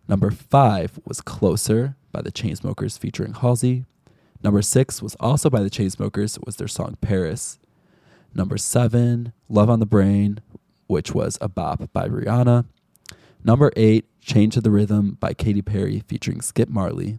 Number 0.06 0.30
5 0.30 1.00
was 1.06 1.22
Closer 1.22 1.96
by 2.12 2.20
the 2.20 2.30
Chainsmokers 2.30 2.98
featuring 2.98 3.32
Halsey. 3.32 3.86
Number 4.44 4.60
6 4.60 5.00
was 5.00 5.14
also 5.18 5.48
by 5.48 5.62
the 5.62 5.70
Chainsmokers 5.70 6.44
was 6.44 6.56
their 6.56 6.68
song 6.68 6.98
Paris. 7.00 7.58
Number 8.34 8.58
7, 8.58 9.32
Love 9.48 9.70
on 9.70 9.80
the 9.80 9.86
Brain, 9.86 10.40
which 10.88 11.14
was 11.14 11.38
a 11.40 11.48
bop 11.48 11.90
by 11.94 12.06
Rihanna. 12.06 12.66
Number 13.42 13.72
8, 13.74 14.04
Chained 14.20 14.52
to 14.52 14.60
the 14.60 14.70
Rhythm 14.70 15.16
by 15.18 15.32
Katy 15.32 15.62
Perry 15.62 16.00
featuring 16.06 16.42
Skip 16.42 16.68
Marley. 16.68 17.18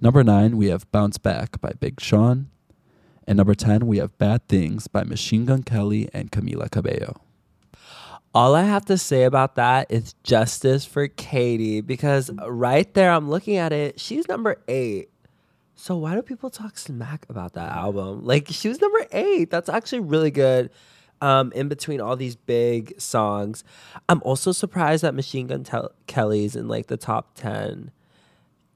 Number 0.00 0.22
9, 0.22 0.56
we 0.56 0.68
have 0.68 0.88
Bounce 0.92 1.18
Back 1.18 1.60
by 1.60 1.72
Big 1.80 2.00
Sean. 2.00 2.48
And 3.26 3.36
number 3.36 3.56
10, 3.56 3.88
we 3.88 3.98
have 3.98 4.16
Bad 4.18 4.46
Things 4.46 4.86
by 4.86 5.02
Machine 5.02 5.46
Gun 5.46 5.64
Kelly 5.64 6.08
and 6.12 6.30
Camila 6.30 6.70
Cabello. 6.70 7.22
All 8.34 8.54
I 8.54 8.62
have 8.62 8.86
to 8.86 8.96
say 8.96 9.24
about 9.24 9.56
that 9.56 9.90
is 9.90 10.14
justice 10.22 10.86
for 10.86 11.06
Katy 11.06 11.82
because 11.82 12.30
right 12.46 12.92
there, 12.94 13.10
I'm 13.10 13.28
looking 13.28 13.56
at 13.56 13.72
it. 13.72 14.00
She's 14.00 14.26
number 14.26 14.56
eight. 14.68 15.10
So 15.74 15.96
why 15.96 16.14
do 16.14 16.22
people 16.22 16.48
talk 16.48 16.78
smack 16.78 17.26
about 17.28 17.52
that 17.54 17.72
album? 17.72 18.24
Like 18.24 18.46
she 18.48 18.68
was 18.68 18.80
number 18.80 19.06
eight. 19.12 19.50
That's 19.50 19.68
actually 19.68 20.00
really 20.00 20.30
good. 20.30 20.70
Um, 21.20 21.52
in 21.54 21.68
between 21.68 22.00
all 22.00 22.16
these 22.16 22.34
big 22.34 23.00
songs, 23.00 23.64
I'm 24.08 24.20
also 24.24 24.50
surprised 24.50 25.04
that 25.04 25.14
Machine 25.14 25.46
Gun 25.48 25.64
Kelly's 26.06 26.56
in 26.56 26.68
like 26.68 26.86
the 26.86 26.96
top 26.96 27.34
ten. 27.34 27.90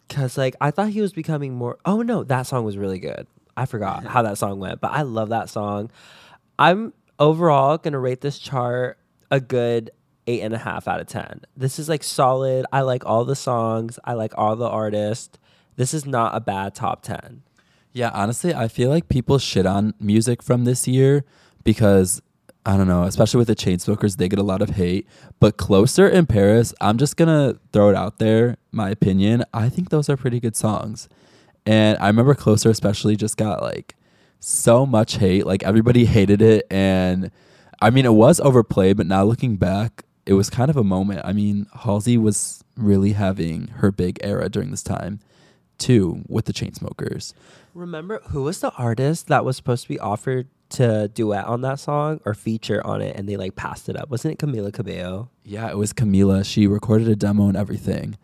Cause 0.08 0.36
like 0.36 0.54
I 0.60 0.70
thought 0.70 0.90
he 0.90 1.00
was 1.00 1.12
becoming 1.12 1.54
more. 1.54 1.78
Oh 1.84 2.02
no, 2.02 2.24
that 2.24 2.42
song 2.42 2.64
was 2.64 2.76
really 2.76 2.98
good. 2.98 3.26
I 3.56 3.66
forgot 3.66 4.04
how 4.04 4.22
that 4.22 4.38
song 4.38 4.60
went, 4.60 4.80
but 4.80 4.92
I 4.92 5.02
love 5.02 5.30
that 5.30 5.48
song. 5.48 5.90
I'm 6.58 6.92
overall 7.18 7.78
gonna 7.78 7.98
rate 7.98 8.20
this 8.20 8.38
chart 8.38 8.98
a 9.30 9.40
good 9.40 9.90
eight 10.26 10.40
and 10.40 10.54
a 10.54 10.58
half 10.58 10.88
out 10.88 11.00
of 11.00 11.06
ten. 11.06 11.42
This 11.56 11.78
is 11.78 11.88
like 11.88 12.02
solid. 12.02 12.66
I 12.72 12.80
like 12.80 13.06
all 13.06 13.24
the 13.24 13.36
songs. 13.36 13.98
I 14.04 14.14
like 14.14 14.32
all 14.36 14.56
the 14.56 14.68
artists. 14.68 15.38
This 15.76 15.94
is 15.94 16.06
not 16.06 16.34
a 16.34 16.40
bad 16.40 16.74
top 16.74 17.02
ten. 17.02 17.42
Yeah, 17.92 18.10
honestly, 18.12 18.54
I 18.54 18.68
feel 18.68 18.90
like 18.90 19.08
people 19.08 19.38
shit 19.38 19.64
on 19.64 19.94
music 20.00 20.42
from 20.42 20.64
this 20.64 20.86
year 20.86 21.24
because 21.64 22.20
I 22.66 22.76
don't 22.76 22.88
know, 22.88 23.04
especially 23.04 23.38
with 23.38 23.48
the 23.48 23.56
Chainsmokers, 23.56 24.16
they 24.16 24.28
get 24.28 24.38
a 24.38 24.42
lot 24.42 24.60
of 24.60 24.70
hate. 24.70 25.06
But 25.38 25.56
Closer 25.56 26.08
in 26.08 26.26
Paris, 26.26 26.74
I'm 26.80 26.98
just 26.98 27.16
gonna 27.16 27.58
throw 27.72 27.90
it 27.90 27.96
out 27.96 28.18
there, 28.18 28.56
my 28.72 28.90
opinion. 28.90 29.44
I 29.54 29.68
think 29.68 29.90
those 29.90 30.10
are 30.10 30.16
pretty 30.16 30.40
good 30.40 30.56
songs. 30.56 31.08
And 31.64 31.96
I 31.98 32.08
remember 32.08 32.34
Closer 32.34 32.70
especially 32.70 33.16
just 33.16 33.36
got 33.36 33.62
like 33.62 33.94
so 34.40 34.84
much 34.84 35.16
hate. 35.18 35.46
Like 35.46 35.62
everybody 35.62 36.06
hated 36.06 36.42
it 36.42 36.66
and 36.70 37.30
I 37.80 37.90
mean 37.90 38.04
it 38.04 38.14
was 38.14 38.40
overplayed, 38.40 38.96
but 38.96 39.06
now 39.06 39.24
looking 39.24 39.56
back, 39.56 40.04
it 40.24 40.32
was 40.32 40.50
kind 40.50 40.70
of 40.70 40.76
a 40.76 40.84
moment. 40.84 41.22
I 41.24 41.32
mean, 41.32 41.66
Halsey 41.72 42.18
was 42.18 42.64
really 42.76 43.12
having 43.12 43.68
her 43.68 43.90
big 43.90 44.18
era 44.22 44.48
during 44.48 44.70
this 44.70 44.82
time 44.82 45.20
too 45.78 46.22
with 46.28 46.46
the 46.46 46.52
Chainsmokers. 46.52 47.32
Remember 47.74 48.20
who 48.30 48.42
was 48.42 48.60
the 48.60 48.72
artist 48.72 49.28
that 49.28 49.44
was 49.44 49.56
supposed 49.56 49.82
to 49.82 49.88
be 49.88 49.98
offered 49.98 50.48
to 50.68 51.08
duet 51.08 51.44
on 51.44 51.60
that 51.60 51.78
song 51.78 52.20
or 52.24 52.34
feature 52.34 52.84
on 52.84 53.00
it 53.00 53.14
and 53.16 53.28
they 53.28 53.36
like 53.36 53.56
passed 53.56 53.88
it 53.88 53.96
up? 53.96 54.10
Wasn't 54.10 54.32
it 54.32 54.44
Camila 54.44 54.72
Cabello? 54.72 55.30
Yeah, 55.44 55.70
it 55.70 55.76
was 55.76 55.92
Camila. 55.92 56.44
She 56.44 56.66
recorded 56.66 57.08
a 57.08 57.16
demo 57.16 57.48
and 57.48 57.56
everything. 57.56 58.16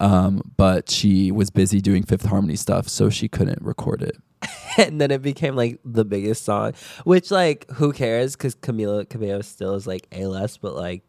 Um, 0.00 0.52
but 0.56 0.90
she 0.90 1.32
was 1.32 1.50
busy 1.50 1.80
doing 1.80 2.02
Fifth 2.02 2.26
Harmony 2.26 2.56
stuff, 2.56 2.88
so 2.88 3.10
she 3.10 3.28
couldn't 3.28 3.62
record 3.62 4.02
it. 4.02 4.16
and 4.78 5.00
then 5.00 5.10
it 5.10 5.22
became 5.22 5.56
like 5.56 5.80
the 5.84 6.04
biggest 6.04 6.44
song, 6.44 6.72
which 7.04 7.30
like 7.30 7.68
who 7.72 7.92
cares? 7.92 8.36
Because 8.36 8.54
Camila 8.54 9.08
Cabello 9.08 9.40
still 9.42 9.74
is 9.74 9.86
like 9.86 10.06
a 10.12 10.26
less, 10.26 10.56
but 10.56 10.76
like, 10.76 11.02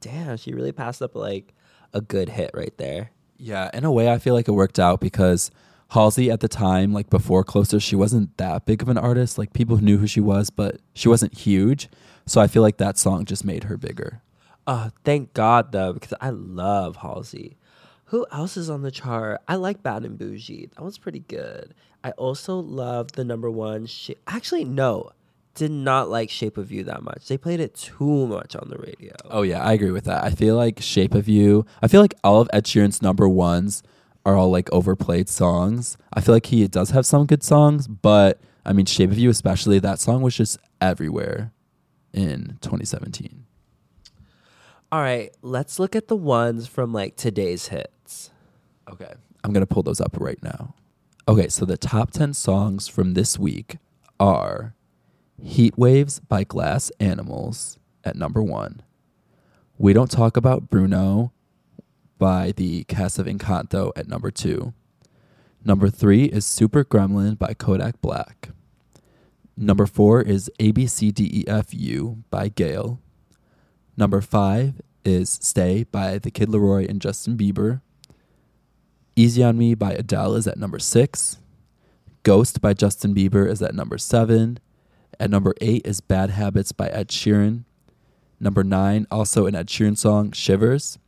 damn, 0.00 0.36
she 0.36 0.52
really 0.52 0.72
passed 0.72 1.02
up 1.02 1.14
like 1.14 1.54
a 1.92 2.00
good 2.00 2.28
hit 2.28 2.50
right 2.54 2.76
there. 2.78 3.10
Yeah, 3.38 3.70
in 3.74 3.84
a 3.84 3.92
way, 3.92 4.10
I 4.10 4.18
feel 4.18 4.34
like 4.34 4.48
it 4.48 4.52
worked 4.52 4.78
out 4.78 5.00
because 5.00 5.50
Halsey 5.90 6.30
at 6.30 6.40
the 6.40 6.48
time, 6.48 6.92
like 6.92 7.10
before 7.10 7.44
Closer, 7.44 7.80
she 7.80 7.96
wasn't 7.96 8.36
that 8.38 8.66
big 8.66 8.82
of 8.82 8.88
an 8.88 8.98
artist. 8.98 9.38
Like 9.38 9.52
people 9.52 9.78
knew 9.78 9.98
who 9.98 10.06
she 10.06 10.20
was, 10.20 10.50
but 10.50 10.80
she 10.94 11.08
wasn't 11.08 11.36
huge. 11.36 11.88
So 12.26 12.40
I 12.40 12.46
feel 12.46 12.62
like 12.62 12.78
that 12.78 12.98
song 12.98 13.24
just 13.24 13.44
made 13.44 13.64
her 13.64 13.76
bigger. 13.76 14.22
Oh, 14.66 14.90
thank 15.04 15.32
God 15.32 15.72
though, 15.72 15.92
because 15.92 16.14
I 16.20 16.30
love 16.30 16.96
Halsey. 16.96 17.56
Who 18.10 18.26
else 18.30 18.56
is 18.56 18.70
on 18.70 18.82
the 18.82 18.90
chart? 18.90 19.40
I 19.48 19.56
like 19.56 19.82
Bad 19.82 20.04
and 20.04 20.16
Bougie. 20.18 20.70
That 20.74 20.84
was 20.84 20.96
pretty 20.96 21.20
good. 21.20 21.74
I 22.04 22.12
also 22.12 22.56
love 22.58 23.12
the 23.12 23.24
number 23.24 23.50
one. 23.50 23.86
Sh- 23.86 24.12
Actually, 24.28 24.64
no, 24.64 25.10
did 25.54 25.72
not 25.72 26.08
like 26.08 26.30
Shape 26.30 26.56
of 26.56 26.70
You 26.70 26.84
that 26.84 27.02
much. 27.02 27.26
They 27.26 27.36
played 27.36 27.58
it 27.58 27.74
too 27.74 28.26
much 28.28 28.54
on 28.54 28.68
the 28.70 28.78
radio. 28.78 29.12
Oh 29.28 29.42
yeah, 29.42 29.60
I 29.60 29.72
agree 29.72 29.90
with 29.90 30.04
that. 30.04 30.22
I 30.22 30.30
feel 30.30 30.54
like 30.54 30.80
Shape 30.80 31.14
of 31.14 31.28
You. 31.28 31.66
I 31.82 31.88
feel 31.88 32.00
like 32.00 32.14
all 32.22 32.40
of 32.40 32.48
Ed 32.52 32.64
Sheeran's 32.64 33.02
number 33.02 33.28
ones 33.28 33.82
are 34.24 34.36
all 34.36 34.50
like 34.50 34.72
overplayed 34.72 35.28
songs. 35.28 35.96
I 36.12 36.20
feel 36.20 36.34
like 36.34 36.46
he 36.46 36.66
does 36.68 36.90
have 36.90 37.06
some 37.06 37.26
good 37.26 37.42
songs, 37.42 37.88
but 37.88 38.38
I 38.64 38.72
mean 38.72 38.86
Shape 38.86 39.10
of 39.10 39.18
You 39.18 39.30
especially, 39.30 39.80
that 39.80 39.98
song 39.98 40.22
was 40.22 40.36
just 40.36 40.58
everywhere 40.80 41.52
in 42.12 42.58
2017. 42.60 43.46
All 44.92 45.00
right, 45.00 45.34
let's 45.42 45.80
look 45.80 45.96
at 45.96 46.06
the 46.06 46.16
ones 46.16 46.68
from 46.68 46.92
like 46.92 47.16
today's 47.16 47.68
hits. 47.68 47.90
Okay. 48.90 49.12
I'm 49.44 49.52
going 49.52 49.66
to 49.66 49.72
pull 49.72 49.82
those 49.82 50.00
up 50.00 50.16
right 50.18 50.42
now. 50.42 50.74
Okay, 51.28 51.48
so 51.48 51.64
the 51.64 51.76
top 51.76 52.10
10 52.12 52.34
songs 52.34 52.88
from 52.88 53.14
this 53.14 53.38
week 53.38 53.78
are 54.20 54.74
Heat 55.42 55.76
Waves 55.76 56.20
by 56.20 56.44
Glass 56.44 56.90
Animals 57.00 57.78
at 58.04 58.16
number 58.16 58.42
1. 58.42 58.82
We 59.78 59.92
Don't 59.92 60.10
Talk 60.10 60.36
About 60.36 60.70
Bruno 60.70 61.32
by 62.18 62.52
the 62.52 62.84
cast 62.84 63.18
of 63.18 63.26
Encanto 63.26 63.92
at 63.96 64.08
number 64.08 64.30
2. 64.30 64.72
Number 65.64 65.90
3 65.90 66.24
is 66.26 66.46
Super 66.46 66.84
Gremlin 66.84 67.36
by 67.36 67.52
Kodak 67.52 68.00
Black. 68.00 68.50
Number 69.56 69.86
4 69.86 70.22
is 70.22 70.50
ABCDEFU 70.60 72.22
by 72.30 72.48
GAYLE. 72.48 73.00
Number 73.96 74.20
5 74.20 74.80
is 75.04 75.38
Stay 75.42 75.84
by 75.84 76.18
The 76.18 76.30
Kid 76.30 76.50
LAROI 76.50 76.88
and 76.88 77.00
Justin 77.00 77.36
Bieber. 77.36 77.80
Easy 79.18 79.42
on 79.42 79.56
Me 79.56 79.74
by 79.74 79.92
Adele 79.92 80.34
is 80.34 80.46
at 80.46 80.58
number 80.58 80.78
six. 80.78 81.38
Ghost 82.22 82.60
by 82.60 82.74
Justin 82.74 83.14
Bieber 83.14 83.48
is 83.48 83.62
at 83.62 83.74
number 83.74 83.96
seven. 83.96 84.58
At 85.18 85.30
number 85.30 85.54
eight 85.62 85.86
is 85.86 86.02
Bad 86.02 86.28
Habits 86.28 86.72
by 86.72 86.88
Ed 86.88 87.08
Sheeran. 87.08 87.64
Number 88.38 88.62
nine, 88.62 89.06
also 89.10 89.46
an 89.46 89.54
Ed 89.54 89.68
Sheeran 89.68 89.96
song, 89.96 90.32
Shivers. 90.32 90.98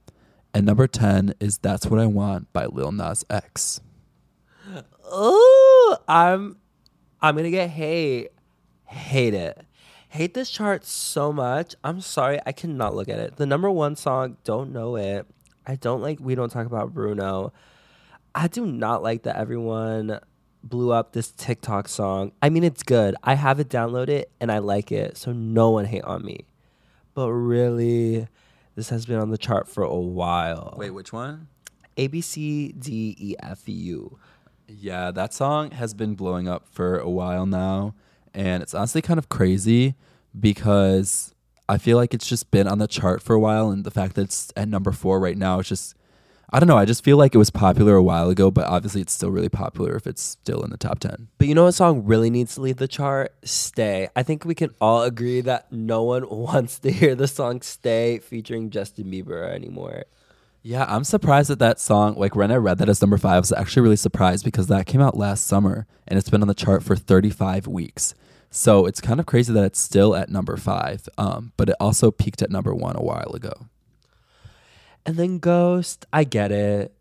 And 0.54 0.64
number 0.64 0.86
10 0.86 1.34
is 1.38 1.58
That's 1.58 1.84
What 1.84 2.00
I 2.00 2.06
Want 2.06 2.50
by 2.54 2.64
Lil 2.64 2.92
Nas 2.92 3.26
X. 3.28 3.82
Oh, 5.04 5.98
I'm 6.08 6.56
I'm 7.20 7.36
gonna 7.36 7.50
get 7.50 7.68
hate. 7.68 8.28
Hate 8.86 9.34
it. 9.34 9.66
Hate 10.08 10.32
this 10.32 10.50
chart 10.50 10.86
so 10.86 11.30
much. 11.30 11.74
I'm 11.84 12.00
sorry, 12.00 12.40
I 12.46 12.52
cannot 12.52 12.94
look 12.94 13.10
at 13.10 13.18
it. 13.18 13.36
The 13.36 13.44
number 13.44 13.70
one 13.70 13.96
song, 13.96 14.38
don't 14.44 14.72
know 14.72 14.96
it. 14.96 15.26
I 15.66 15.76
don't 15.76 16.00
like 16.00 16.18
we 16.20 16.34
don't 16.34 16.50
talk 16.50 16.64
about 16.64 16.94
Bruno. 16.94 17.52
I 18.34 18.48
do 18.48 18.66
not 18.66 19.02
like 19.02 19.22
that 19.24 19.36
everyone 19.36 20.20
blew 20.62 20.92
up 20.92 21.12
this 21.12 21.30
TikTok 21.30 21.88
song. 21.88 22.32
I 22.42 22.50
mean 22.50 22.64
it's 22.64 22.82
good. 22.82 23.14
I 23.22 23.34
have 23.34 23.60
it 23.60 23.68
downloaded 23.68 24.24
and 24.40 24.50
I 24.52 24.58
like 24.58 24.92
it, 24.92 25.16
so 25.16 25.32
no 25.32 25.70
one 25.70 25.84
hate 25.84 26.04
on 26.04 26.24
me. 26.24 26.46
But 27.14 27.30
really, 27.32 28.28
this 28.74 28.90
has 28.90 29.06
been 29.06 29.18
on 29.18 29.30
the 29.30 29.38
chart 29.38 29.68
for 29.68 29.82
a 29.82 29.98
while. 29.98 30.74
Wait, 30.76 30.90
which 30.90 31.12
one? 31.12 31.48
A 31.96 32.06
B 32.06 32.20
C 32.20 32.72
D 32.72 33.16
E 33.18 33.34
F 33.42 33.68
U. 33.68 34.18
Yeah, 34.68 35.10
that 35.10 35.32
song 35.34 35.72
has 35.72 35.94
been 35.94 36.14
blowing 36.14 36.46
up 36.46 36.68
for 36.70 36.98
a 36.98 37.10
while 37.10 37.46
now. 37.46 37.94
And 38.34 38.62
it's 38.62 38.74
honestly 38.74 39.02
kind 39.02 39.18
of 39.18 39.28
crazy 39.28 39.94
because 40.38 41.34
I 41.68 41.78
feel 41.78 41.96
like 41.96 42.14
it's 42.14 42.28
just 42.28 42.50
been 42.50 42.68
on 42.68 42.78
the 42.78 42.86
chart 42.86 43.22
for 43.22 43.34
a 43.34 43.40
while. 43.40 43.70
And 43.70 43.82
the 43.82 43.90
fact 43.90 44.14
that 44.14 44.22
it's 44.22 44.52
at 44.56 44.68
number 44.68 44.92
four 44.92 45.18
right 45.18 45.36
now, 45.36 45.58
it's 45.58 45.70
just, 45.70 45.94
I 46.50 46.60
don't 46.60 46.66
know. 46.66 46.78
I 46.78 46.86
just 46.86 47.04
feel 47.04 47.18
like 47.18 47.34
it 47.34 47.38
was 47.38 47.50
popular 47.50 47.94
a 47.94 48.02
while 48.02 48.30
ago, 48.30 48.50
but 48.50 48.66
obviously 48.66 49.02
it's 49.02 49.12
still 49.12 49.30
really 49.30 49.50
popular 49.50 49.94
if 49.96 50.06
it's 50.06 50.22
still 50.22 50.62
in 50.62 50.70
the 50.70 50.78
top 50.78 50.98
10. 50.98 51.28
But 51.36 51.46
you 51.46 51.54
know 51.54 51.64
what 51.64 51.72
song 51.72 52.04
really 52.04 52.30
needs 52.30 52.54
to 52.54 52.62
leave 52.62 52.78
the 52.78 52.88
chart? 52.88 53.34
Stay. 53.44 54.08
I 54.16 54.22
think 54.22 54.46
we 54.46 54.54
can 54.54 54.74
all 54.80 55.02
agree 55.02 55.42
that 55.42 55.70
no 55.70 56.02
one 56.04 56.26
wants 56.30 56.78
to 56.80 56.90
hear 56.90 57.14
the 57.14 57.28
song 57.28 57.60
Stay 57.60 58.18
featuring 58.18 58.70
Justin 58.70 59.10
Bieber 59.10 59.46
anymore. 59.46 60.04
Yeah, 60.62 60.86
I'm 60.88 61.04
surprised 61.04 61.50
that 61.50 61.58
that 61.58 61.78
song, 61.78 62.14
like 62.16 62.34
when 62.34 62.50
I 62.50 62.56
read 62.56 62.78
that 62.78 62.88
as 62.88 63.02
number 63.02 63.18
five, 63.18 63.34
I 63.34 63.40
was 63.40 63.52
actually 63.52 63.82
really 63.82 63.96
surprised 63.96 64.44
because 64.44 64.68
that 64.68 64.86
came 64.86 65.02
out 65.02 65.16
last 65.16 65.46
summer 65.46 65.86
and 66.06 66.18
it's 66.18 66.30
been 66.30 66.42
on 66.42 66.48
the 66.48 66.54
chart 66.54 66.82
for 66.82 66.96
35 66.96 67.66
weeks. 67.66 68.14
So 68.50 68.86
it's 68.86 69.02
kind 69.02 69.20
of 69.20 69.26
crazy 69.26 69.52
that 69.52 69.64
it's 69.64 69.78
still 69.78 70.16
at 70.16 70.30
number 70.30 70.56
five, 70.56 71.08
um, 71.18 71.52
but 71.58 71.68
it 71.68 71.76
also 71.78 72.10
peaked 72.10 72.40
at 72.40 72.50
number 72.50 72.74
one 72.74 72.96
a 72.96 73.02
while 73.02 73.32
ago. 73.34 73.66
And 75.08 75.16
then 75.16 75.38
Ghost, 75.38 76.04
I 76.12 76.24
get 76.24 76.52
it. 76.52 76.94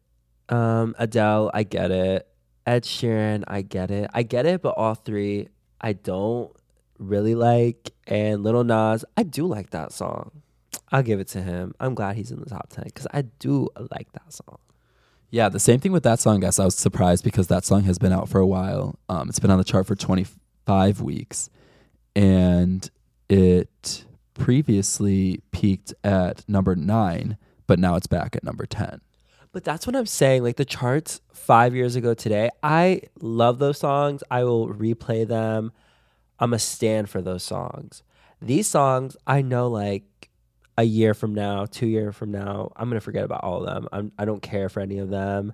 Um, 0.47 0.95
Adele, 0.97 1.51
I 1.53 1.63
get 1.63 1.91
it. 1.91 2.25
Ed 2.65 2.83
Sheeran, 2.83 3.43
I 3.49 3.63
get 3.63 3.91
it. 3.91 4.09
I 4.13 4.23
get 4.23 4.45
it, 4.45 4.61
but 4.61 4.75
all 4.77 4.95
three 4.95 5.49
I 5.81 5.91
don't 5.91 6.49
really 6.97 7.35
like. 7.35 7.91
And 8.07 8.43
Little 8.43 8.63
Nas, 8.63 9.03
I 9.17 9.23
do 9.23 9.45
like 9.45 9.71
that 9.71 9.91
song. 9.91 10.31
I'll 10.89 11.03
give 11.03 11.19
it 11.19 11.27
to 11.29 11.41
him. 11.41 11.75
I'm 11.81 11.95
glad 11.95 12.15
he's 12.15 12.31
in 12.31 12.39
the 12.39 12.45
top 12.45 12.69
10 12.69 12.85
because 12.85 13.07
I 13.13 13.23
do 13.23 13.67
like 13.91 14.09
that 14.13 14.31
song. 14.31 14.59
Yeah, 15.29 15.49
the 15.49 15.59
same 15.59 15.81
thing 15.81 15.91
with 15.91 16.03
that 16.03 16.21
song, 16.21 16.37
I 16.37 16.39
guess. 16.39 16.59
I 16.59 16.63
was 16.63 16.75
surprised 16.75 17.25
because 17.25 17.47
that 17.47 17.65
song 17.65 17.83
has 17.83 17.99
been 17.99 18.13
out 18.13 18.29
for 18.29 18.39
a 18.39 18.47
while. 18.47 18.97
Um, 19.09 19.27
it's 19.27 19.39
been 19.39 19.51
on 19.51 19.57
the 19.57 19.65
chart 19.65 19.85
for 19.85 19.95
25 19.95 21.01
weeks. 21.01 21.49
And 22.15 22.89
it 23.27 24.05
previously 24.33 25.41
peaked 25.51 25.93
at 26.05 26.47
number 26.47 26.73
nine, 26.73 27.35
but 27.67 27.79
now 27.79 27.95
it's 27.95 28.07
back 28.07 28.35
at 28.35 28.43
number 28.43 28.65
10. 28.65 29.01
But 29.51 29.63
that's 29.63 29.87
what 29.87 29.95
I'm 29.95 30.05
saying. 30.05 30.43
Like 30.43 30.57
the 30.57 30.65
charts 30.65 31.21
five 31.33 31.75
years 31.75 31.95
ago 31.95 32.13
today, 32.13 32.49
I 32.63 33.01
love 33.19 33.59
those 33.59 33.79
songs. 33.79 34.23
I 34.29 34.43
will 34.43 34.73
replay 34.73 35.27
them. 35.27 35.71
I'm 36.39 36.53
a 36.53 36.59
stand 36.59 37.09
for 37.09 37.21
those 37.21 37.43
songs. 37.43 38.03
These 38.41 38.67
songs, 38.67 39.17
I 39.25 39.41
know 39.41 39.67
like 39.67 40.29
a 40.77 40.83
year 40.83 41.13
from 41.13 41.33
now, 41.33 41.65
two 41.65 41.87
year 41.87 42.11
from 42.11 42.31
now, 42.31 42.71
I'm 42.75 42.89
gonna 42.89 43.01
forget 43.01 43.23
about 43.23 43.43
all 43.43 43.63
of 43.63 43.65
them. 43.65 43.87
I'm, 43.91 44.11
I 44.17 44.25
don't 44.25 44.41
care 44.41 44.69
for 44.69 44.79
any 44.79 44.99
of 44.99 45.09
them. 45.09 45.53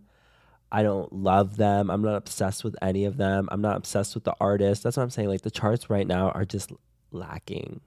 I 0.70 0.84
don't 0.84 1.14
love 1.14 1.56
them. 1.56 1.90
I'm 1.90 2.02
not 2.02 2.16
obsessed 2.16 2.64
with 2.64 2.76
any 2.82 3.06
of 3.06 3.18
them. 3.18 3.48
I'm 3.52 3.62
not 3.62 3.78
obsessed 3.78 4.16
with 4.16 4.24
the 4.24 4.36
artist. 4.42 4.84
That's 4.84 4.98
what 4.98 5.04
I'm 5.04 5.12
saying. 5.12 5.30
Like 5.30 5.42
the 5.42 5.52
charts 5.52 5.90
right 5.90 6.08
now 6.08 6.32
are 6.32 6.46
just 6.46 6.72
lacking. 7.12 7.80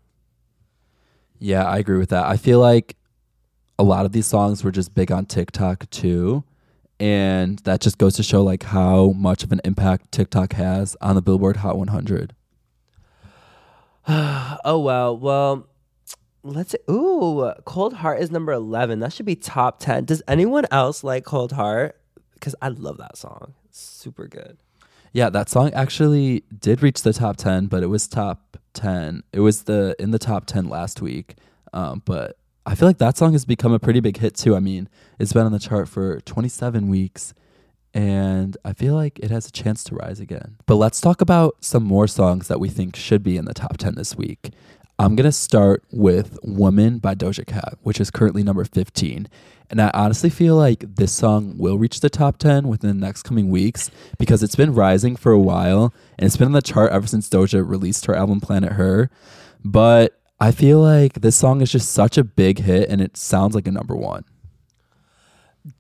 Yeah, 1.39 1.65
I 1.65 1.79
agree 1.79 1.99
with 1.99 2.11
that. 2.11 2.25
I 2.25 2.37
feel 2.37 2.61
like 2.61 2.97
a 3.79 3.83
lot 3.83 4.07
of 4.07 4.13
these 4.13 4.27
songs 4.27 4.65
were 4.65 4.71
just 4.71 4.95
big 4.95 5.13
on 5.13 5.27
TikTok 5.27 5.89
too. 5.91 6.45
And 6.99 7.59
that 7.61 7.81
just 7.81 7.99
goes 7.99 8.15
to 8.17 8.23
show 8.23 8.43
like 8.43 8.63
how 8.63 9.09
much 9.11 9.43
of 9.43 9.53
an 9.53 9.61
impact 9.65 10.13
TikTok 10.13 10.55
has 10.55 10.97
on 11.01 11.15
the 11.15 11.23
Billboard 11.23 11.59
Hot 11.59 11.77
100. 11.77 12.35
oh 14.09 14.79
well, 14.79 15.17
well, 15.19 15.69
let's 16.43 16.71
say, 16.71 16.79
ooh, 16.91 17.53
Cold 17.65 17.95
Heart 17.95 18.21
is 18.21 18.31
number 18.31 18.53
11. 18.53 19.01
That 19.01 19.13
should 19.13 19.27
be 19.27 19.37
top 19.37 19.81
10. 19.81 20.05
Does 20.05 20.23
anyone 20.27 20.65
else 20.71 21.05
like 21.05 21.25
Cold 21.25 21.53
Heart? 21.53 22.01
Because 22.35 22.55
I 22.63 22.69
love 22.69 22.99
that 22.99 23.17
song. 23.17 23.55
It's 23.67 23.81
super 23.81 24.27
good. 24.27 24.57
Yeah, 25.13 25.31
that 25.31 25.49
song 25.49 25.73
actually 25.73 26.45
did 26.59 26.83
reach 26.83 27.03
the 27.03 27.13
top 27.13 27.37
10, 27.37 27.67
but 27.67 27.83
it 27.83 27.87
was 27.87 28.07
top 28.07 28.59
10. 28.75 29.23
It 29.33 29.41
was 29.41 29.65
the 29.65 29.97
in 29.99 30.11
the 30.11 30.19
top 30.19 30.47
10 30.47 30.69
last 30.69 31.01
week. 31.01 31.37
Um, 31.73 32.03
but 32.05 32.39
I 32.67 32.75
feel 32.75 32.89
like 32.89 32.99
that 32.99 33.17
song 33.17 33.33
has 33.33 33.45
become 33.45 33.73
a 33.73 33.79
pretty 33.79 34.01
big 34.01 34.17
hit 34.17 34.35
too. 34.35 34.57
I 34.57 34.61
mean, 34.61 34.89
it's 35.21 35.33
been 35.33 35.47
on 35.47 35.53
the 35.53 35.61
chart 35.61 35.89
for 35.89 36.21
27 36.23 36.89
weeks 36.89 37.33
and 37.95 38.57
I 38.65 38.73
feel 38.73 38.95
like 38.95 39.21
it 39.21 39.31
has 39.31 39.47
a 39.47 39.53
chance 39.53 39.85
to 39.85 39.95
rise 39.95 40.19
again. 40.19 40.57
But 40.67 40.75
let's 40.75 41.01
talk 41.01 41.21
about 41.21 41.57
some 41.61 41.85
more 41.85 42.09
songs 42.09 42.49
that 42.49 42.59
we 42.59 42.69
think 42.69 42.97
should 42.97 43.23
be 43.23 43.37
in 43.37 43.45
the 43.45 43.55
top 43.55 43.79
10 43.79 43.95
this 43.95 44.17
week. 44.17 44.51
I'm 44.99 45.15
going 45.15 45.25
to 45.25 45.33
start 45.33 45.85
with 45.93 46.39
Woman 46.43 46.99
by 46.99 47.15
Doja 47.15 47.47
Cat, 47.47 47.79
which 47.83 48.01
is 48.01 48.11
currently 48.11 48.43
number 48.43 48.65
15. 48.65 49.29
And 49.71 49.81
I 49.81 49.91
honestly 49.95 50.31
feel 50.31 50.57
like 50.57 50.97
this 50.97 51.13
song 51.13 51.57
will 51.59 51.79
reach 51.79 52.01
the 52.01 52.11
top 52.11 52.39
10 52.39 52.67
within 52.67 52.99
the 52.99 53.07
next 53.07 53.23
coming 53.23 53.49
weeks 53.49 53.91
because 54.19 54.43
it's 54.43 54.57
been 54.57 54.75
rising 54.75 55.15
for 55.15 55.33
a 55.33 55.41
while 55.41 55.95
and 56.19 56.27
it's 56.27 56.37
been 56.37 56.47
on 56.47 56.53
the 56.53 56.63
chart 56.63 56.91
ever 56.93 57.07
since 57.07 57.29
Doja 57.29 57.67
released 57.67 58.07
her 58.07 58.15
album 58.15 58.41
Planet 58.41 58.73
Her. 58.73 59.09
But 59.65 60.19
I 60.39 60.51
feel 60.51 60.81
like 60.81 61.23
this 61.23 61.37
song 61.37 61.63
is 61.63 61.73
just 61.73 61.93
such 61.93 62.19
a 62.19 62.25
big 62.25 62.59
hit 62.59 62.91
and 62.91 63.01
it 63.01 63.17
sounds 63.17 63.55
like 63.55 63.67
a 63.67 63.71
number 63.71 63.97
one. 63.97 64.25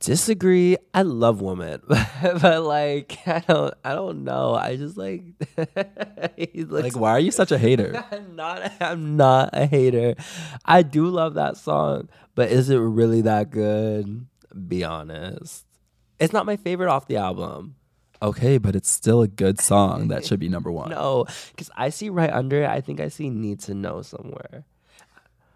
Disagree. 0.00 0.76
I 0.94 1.02
love 1.02 1.40
woman, 1.40 1.80
but 1.86 2.64
like 2.64 3.18
I 3.26 3.38
don't. 3.46 3.74
I 3.84 3.94
don't 3.94 4.24
know. 4.24 4.54
I 4.54 4.74
just 4.74 4.96
like. 4.96 5.22
like, 5.56 6.96
why 6.96 7.10
are 7.10 7.20
you 7.20 7.30
such 7.30 7.52
a 7.52 7.58
hater? 7.58 8.04
I'm 8.10 8.34
not. 8.34 8.72
I'm 8.80 9.16
not 9.16 9.50
a 9.52 9.66
hater. 9.66 10.16
I 10.64 10.82
do 10.82 11.06
love 11.06 11.34
that 11.34 11.56
song, 11.56 12.08
but 12.34 12.50
is 12.50 12.68
it 12.68 12.78
really 12.78 13.20
that 13.22 13.50
good? 13.50 14.26
Be 14.66 14.82
honest. 14.82 15.64
It's 16.18 16.32
not 16.32 16.46
my 16.46 16.56
favorite 16.56 16.90
off 16.90 17.06
the 17.06 17.18
album. 17.18 17.76
Okay, 18.22 18.58
but 18.58 18.74
it's 18.74 18.90
still 18.90 19.22
a 19.22 19.28
good 19.28 19.60
song 19.60 20.08
that 20.08 20.24
should 20.26 20.40
be 20.40 20.48
number 20.48 20.70
one. 20.72 20.90
No, 20.90 21.26
because 21.50 21.70
I 21.76 21.90
see 21.90 22.08
right 22.08 22.30
under 22.30 22.62
it. 22.62 22.68
I 22.68 22.80
think 22.80 23.00
I 23.00 23.08
see 23.08 23.30
"Need 23.30 23.60
to 23.60 23.74
Know" 23.74 24.02
somewhere. 24.02 24.64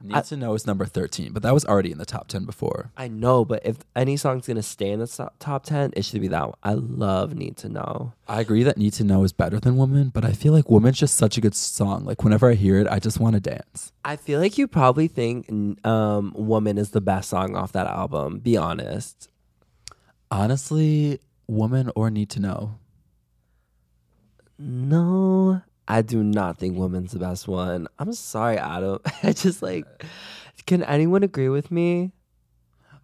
Need 0.02 0.16
I, 0.16 0.20
to 0.22 0.36
Know 0.36 0.54
is 0.54 0.66
number 0.66 0.86
13, 0.86 1.32
but 1.32 1.42
that 1.42 1.52
was 1.52 1.64
already 1.66 1.92
in 1.92 1.98
the 1.98 2.06
top 2.06 2.28
10 2.28 2.46
before. 2.46 2.90
I 2.96 3.08
know, 3.08 3.44
but 3.44 3.64
if 3.66 3.78
any 3.94 4.16
song's 4.16 4.46
going 4.46 4.56
to 4.56 4.62
stay 4.62 4.90
in 4.90 4.98
the 4.98 5.30
top 5.38 5.64
10, 5.64 5.92
it 5.94 6.06
should 6.06 6.22
be 6.22 6.28
that 6.28 6.46
one. 6.46 6.54
I 6.62 6.72
love 6.72 7.34
Need 7.34 7.58
to 7.58 7.68
Know. 7.68 8.14
I 8.26 8.40
agree 8.40 8.62
that 8.62 8.78
Need 8.78 8.94
to 8.94 9.04
Know 9.04 9.24
is 9.24 9.34
better 9.34 9.60
than 9.60 9.76
Woman, 9.76 10.08
but 10.08 10.24
I 10.24 10.32
feel 10.32 10.54
like 10.54 10.70
Woman's 10.70 10.98
just 10.98 11.16
such 11.16 11.36
a 11.36 11.40
good 11.42 11.54
song. 11.54 12.06
Like, 12.06 12.24
whenever 12.24 12.50
I 12.50 12.54
hear 12.54 12.78
it, 12.78 12.88
I 12.88 12.98
just 12.98 13.20
want 13.20 13.34
to 13.34 13.40
dance. 13.40 13.92
I 14.02 14.16
feel 14.16 14.40
like 14.40 14.56
you 14.56 14.66
probably 14.66 15.06
think 15.06 15.50
um, 15.84 16.32
Woman 16.34 16.78
is 16.78 16.90
the 16.90 17.02
best 17.02 17.28
song 17.28 17.54
off 17.54 17.72
that 17.72 17.86
album. 17.86 18.38
Be 18.38 18.56
honest. 18.56 19.28
Honestly, 20.30 21.20
Woman 21.50 21.90
or 21.96 22.10
Need 22.10 22.30
to 22.30 22.40
Know? 22.40 22.78
No, 24.58 25.62
I 25.88 26.02
do 26.02 26.22
not 26.22 26.58
think 26.58 26.76
woman's 26.76 27.12
the 27.12 27.18
best 27.18 27.48
one. 27.48 27.88
I'm 27.98 28.12
sorry, 28.12 28.56
Adam. 28.56 29.00
I 29.22 29.32
just 29.32 29.62
like, 29.62 29.84
can 30.66 30.82
anyone 30.84 31.22
agree 31.22 31.48
with 31.48 31.70
me? 31.70 32.12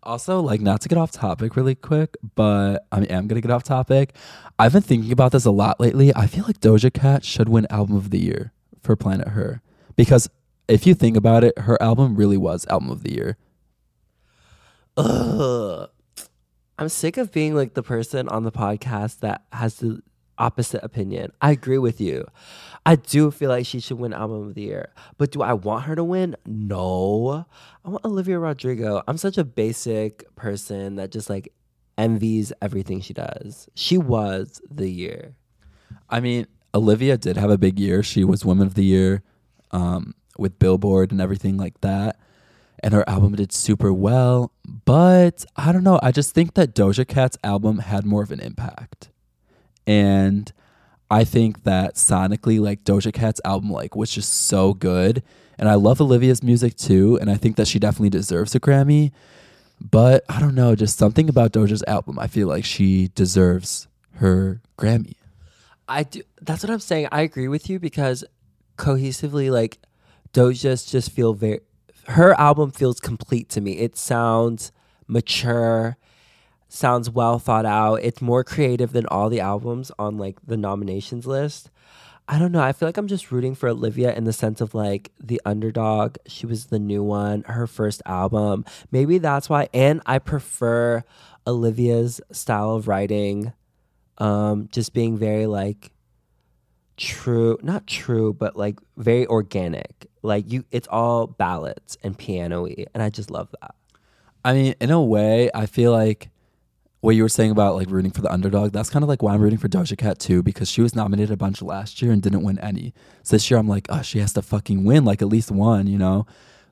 Also, 0.02 0.40
like, 0.40 0.60
not 0.60 0.82
to 0.82 0.88
get 0.88 0.96
off 0.98 1.10
topic 1.10 1.56
really 1.56 1.74
quick, 1.74 2.16
but 2.36 2.86
I 2.92 3.02
am 3.04 3.26
gonna 3.26 3.40
get 3.40 3.50
off 3.50 3.64
topic. 3.64 4.14
I've 4.58 4.72
been 4.72 4.82
thinking 4.82 5.10
about 5.10 5.32
this 5.32 5.44
a 5.44 5.50
lot 5.50 5.80
lately. 5.80 6.14
I 6.14 6.28
feel 6.28 6.44
like 6.44 6.60
Doja 6.60 6.92
Cat 6.92 7.24
should 7.24 7.48
win 7.48 7.66
Album 7.70 7.96
of 7.96 8.10
the 8.10 8.20
Year 8.20 8.52
for 8.80 8.94
Planet 8.94 9.28
Her 9.28 9.62
because 9.96 10.30
if 10.68 10.86
you 10.86 10.94
think 10.94 11.16
about 11.16 11.42
it, 11.42 11.58
her 11.58 11.82
album 11.82 12.14
really 12.14 12.36
was 12.36 12.64
Album 12.68 12.90
of 12.90 13.02
the 13.02 13.12
Year. 13.12 13.36
Ugh. 14.96 15.90
I'm 16.78 16.88
sick 16.88 17.16
of 17.16 17.32
being 17.32 17.54
like 17.54 17.74
the 17.74 17.82
person 17.82 18.28
on 18.28 18.44
the 18.44 18.52
podcast 18.52 19.20
that 19.20 19.42
has 19.52 19.76
the 19.76 20.02
opposite 20.38 20.84
opinion. 20.84 21.32
I 21.40 21.52
agree 21.52 21.78
with 21.78 22.00
you. 22.00 22.26
I 22.84 22.96
do 22.96 23.30
feel 23.30 23.48
like 23.48 23.66
she 23.66 23.80
should 23.80 23.98
win 23.98 24.12
album 24.12 24.46
of 24.48 24.54
the 24.54 24.62
year. 24.62 24.92
But 25.16 25.30
do 25.30 25.42
I 25.42 25.54
want 25.54 25.84
her 25.84 25.96
to 25.96 26.04
win? 26.04 26.36
No. 26.44 27.46
I 27.84 27.88
want 27.88 28.04
Olivia 28.04 28.38
Rodrigo. 28.38 29.02
I'm 29.08 29.16
such 29.16 29.38
a 29.38 29.44
basic 29.44 30.24
person 30.36 30.96
that 30.96 31.10
just 31.10 31.30
like 31.30 31.52
envies 31.96 32.52
everything 32.60 33.00
she 33.00 33.14
does. 33.14 33.68
She 33.74 33.96
was 33.96 34.60
the 34.70 34.90
year. 34.90 35.34
I 36.10 36.20
mean, 36.20 36.46
Olivia 36.74 37.16
did 37.16 37.36
have 37.36 37.50
a 37.50 37.58
big 37.58 37.78
year. 37.78 38.02
She 38.02 38.22
was 38.22 38.44
Woman 38.44 38.66
of 38.66 38.74
the 38.74 38.84
Year 38.84 39.22
um, 39.70 40.14
with 40.38 40.58
Billboard 40.58 41.10
and 41.10 41.20
everything 41.20 41.56
like 41.56 41.80
that. 41.80 42.18
And 42.82 42.92
her 42.92 43.08
album 43.08 43.34
did 43.34 43.52
super 43.52 43.92
well. 43.92 44.52
But 44.84 45.44
I 45.56 45.72
don't 45.72 45.84
know. 45.84 45.98
I 46.02 46.12
just 46.12 46.34
think 46.34 46.54
that 46.54 46.74
Doja 46.74 47.06
Cat's 47.06 47.38
album 47.42 47.78
had 47.78 48.04
more 48.04 48.22
of 48.22 48.30
an 48.30 48.40
impact. 48.40 49.10
And 49.86 50.52
I 51.10 51.24
think 51.24 51.62
that 51.64 51.94
sonically, 51.94 52.60
like 52.60 52.84
Doja 52.84 53.12
Cat's 53.12 53.40
album, 53.44 53.70
like 53.70 53.94
was 53.94 54.10
just 54.10 54.32
so 54.32 54.74
good, 54.74 55.22
and 55.58 55.68
I 55.68 55.74
love 55.74 56.00
Olivia's 56.00 56.42
music 56.42 56.76
too, 56.76 57.16
and 57.20 57.30
I 57.30 57.36
think 57.36 57.56
that 57.56 57.68
she 57.68 57.78
definitely 57.78 58.10
deserves 58.10 58.54
a 58.54 58.60
Grammy. 58.60 59.12
But 59.80 60.24
I 60.28 60.40
don't 60.40 60.54
know, 60.54 60.74
just 60.74 60.98
something 60.98 61.28
about 61.28 61.52
Doja's 61.52 61.84
album, 61.86 62.18
I 62.18 62.26
feel 62.26 62.48
like 62.48 62.64
she 62.64 63.08
deserves 63.14 63.86
her 64.14 64.60
Grammy. 64.78 65.14
I 65.88 66.02
do. 66.02 66.22
That's 66.42 66.64
what 66.64 66.70
I'm 66.70 66.80
saying. 66.80 67.08
I 67.12 67.20
agree 67.20 67.48
with 67.48 67.70
you 67.70 67.78
because 67.78 68.24
cohesively, 68.76 69.50
like 69.50 69.78
Doja's 70.32 70.84
just 70.84 71.12
feel 71.12 71.34
very. 71.34 71.60
Her 72.08 72.38
album 72.40 72.70
feels 72.70 73.00
complete 73.00 73.48
to 73.50 73.60
me. 73.60 73.78
It 73.78 73.96
sounds 73.96 74.72
mature 75.08 75.96
sounds 76.68 77.10
well 77.10 77.38
thought 77.38 77.66
out. 77.66 77.96
It's 77.96 78.20
more 78.20 78.44
creative 78.44 78.92
than 78.92 79.06
all 79.06 79.28
the 79.28 79.40
albums 79.40 79.90
on 79.98 80.18
like 80.18 80.38
the 80.46 80.56
nominations 80.56 81.26
list. 81.26 81.70
I 82.28 82.38
don't 82.38 82.50
know. 82.50 82.60
I 82.60 82.72
feel 82.72 82.88
like 82.88 82.96
I'm 82.96 83.06
just 83.06 83.30
rooting 83.30 83.54
for 83.54 83.68
Olivia 83.68 84.12
in 84.14 84.24
the 84.24 84.32
sense 84.32 84.60
of 84.60 84.74
like 84.74 85.12
the 85.22 85.40
underdog. 85.44 86.16
She 86.26 86.44
was 86.44 86.66
the 86.66 86.78
new 86.78 87.02
one, 87.02 87.44
her 87.46 87.68
first 87.68 88.02
album. 88.04 88.64
Maybe 88.90 89.18
that's 89.18 89.48
why. 89.48 89.68
And 89.72 90.02
I 90.06 90.18
prefer 90.18 91.04
Olivia's 91.46 92.20
style 92.32 92.70
of 92.70 92.88
writing, 92.88 93.52
um, 94.18 94.68
just 94.72 94.92
being 94.92 95.16
very 95.16 95.46
like 95.46 95.92
true, 96.96 97.58
not 97.62 97.86
true, 97.86 98.32
but 98.32 98.56
like 98.56 98.78
very 98.96 99.26
organic. 99.26 100.06
Like 100.22 100.50
you, 100.50 100.64
it's 100.70 100.88
all 100.88 101.26
ballads 101.26 101.96
and 102.02 102.16
piano-y, 102.16 102.86
and 102.94 103.02
I 103.02 103.10
just 103.10 103.30
love 103.30 103.54
that. 103.60 103.74
I 104.44 104.52
mean, 104.52 104.74
in 104.80 104.90
a 104.90 105.02
way, 105.02 105.50
I 105.54 105.66
feel 105.66 105.92
like 105.92 106.30
what 107.00 107.14
you 107.14 107.22
were 107.22 107.28
saying 107.28 107.50
about 107.50 107.76
like 107.76 107.90
rooting 107.90 108.10
for 108.10 108.22
the 108.22 108.32
underdog, 108.32 108.72
that's 108.72 108.90
kind 108.90 109.02
of 109.02 109.08
like 109.08 109.22
why 109.22 109.34
I'm 109.34 109.40
rooting 109.40 109.58
for 109.58 109.68
Doja 109.68 109.96
Cat 109.96 110.18
too, 110.18 110.42
because 110.42 110.68
she 110.70 110.82
was 110.82 110.94
nominated 110.94 111.32
a 111.32 111.36
bunch 111.36 111.62
last 111.62 112.02
year 112.02 112.10
and 112.10 112.22
didn't 112.22 112.42
win 112.42 112.58
any. 112.58 112.94
So 113.22 113.36
this 113.36 113.50
year 113.50 113.58
I'm 113.58 113.68
like, 113.68 113.86
oh, 113.90 114.02
she 114.02 114.18
has 114.18 114.32
to 114.32 114.42
fucking 114.42 114.84
win 114.84 115.04
like 115.04 115.22
at 115.22 115.28
least 115.28 115.50
one, 115.50 115.86
you 115.86 115.98
know? 115.98 116.26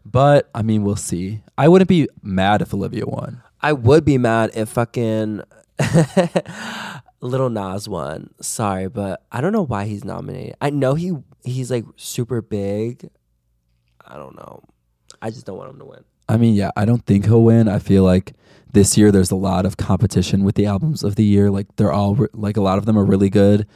But 0.05 0.51
I 0.55 0.63
mean, 0.63 0.83
we'll 0.83 0.97
see. 0.97 1.43
I 1.57 1.69
wouldn't 1.69 1.89
be 1.89 2.09
mad 2.23 2.63
if 2.63 2.75
Olivia 2.75 3.07
won. 3.07 3.43
I 3.61 3.73
would 3.73 4.05
be 4.05 4.19
mad 4.19 4.51
if 4.55 4.71
fucking 4.71 5.43
Lil 7.25 7.49
Nas 7.49 7.89
one. 7.89 8.35
Sorry, 8.41 8.89
but 8.89 9.25
I 9.33 9.41
don't 9.41 9.53
know 9.53 9.65
why 9.65 9.87
he's 9.87 10.05
nominated. 10.05 10.57
I 10.61 10.71
know 10.71 10.95
he 10.95 11.13
he's 11.45 11.71
like 11.71 11.85
super 11.97 12.43
big. 12.43 13.09
I 14.07 14.17
don't 14.17 14.37
know. 14.37 14.63
I 15.23 15.31
just 15.31 15.47
don't 15.47 15.57
want 15.57 15.71
him 15.71 15.79
to 15.79 15.87
win. 15.87 16.05
I 16.29 16.37
mean, 16.37 16.55
yeah, 16.55 16.71
I 16.77 16.85
don't 16.85 17.05
think 17.07 17.25
he'll 17.25 17.43
win. 17.43 17.69
I 17.69 17.79
feel 17.79 18.05
like 18.05 18.35
this 18.73 18.99
year 18.99 19.11
there's 19.11 19.31
a 19.31 19.37
lot 19.37 19.65
of 19.65 19.77
competition 19.77 20.45
with 20.45 20.55
the 20.55 20.67
albums 20.67 21.03
of 21.03 21.17
the 21.17 21.25
year. 21.25 21.51
Like 21.51 21.75
they're 21.77 21.93
all 21.93 22.15
re- 22.15 22.29
like 22.35 22.59
a 22.59 22.63
lot 22.63 22.77
of 22.77 22.85
them 22.85 22.99
are 22.99 23.05
really 23.05 23.31
good, 23.31 23.67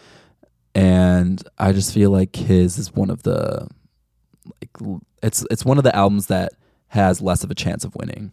and 0.75 1.43
I 1.57 1.73
just 1.73 1.95
feel 1.95 2.11
like 2.11 2.37
his 2.37 2.79
is 2.79 2.93
one 2.93 3.09
of 3.09 3.23
the 3.23 3.67
like 4.61 5.01
it's 5.23 5.45
it's 5.51 5.65
one 5.65 5.79
of 5.79 5.85
the 5.85 5.97
albums 5.97 6.27
that 6.27 6.53
has 6.89 7.23
less 7.23 7.45
of 7.45 7.51
a 7.51 7.55
chance 7.55 7.85
of 7.85 7.95
winning. 7.97 8.33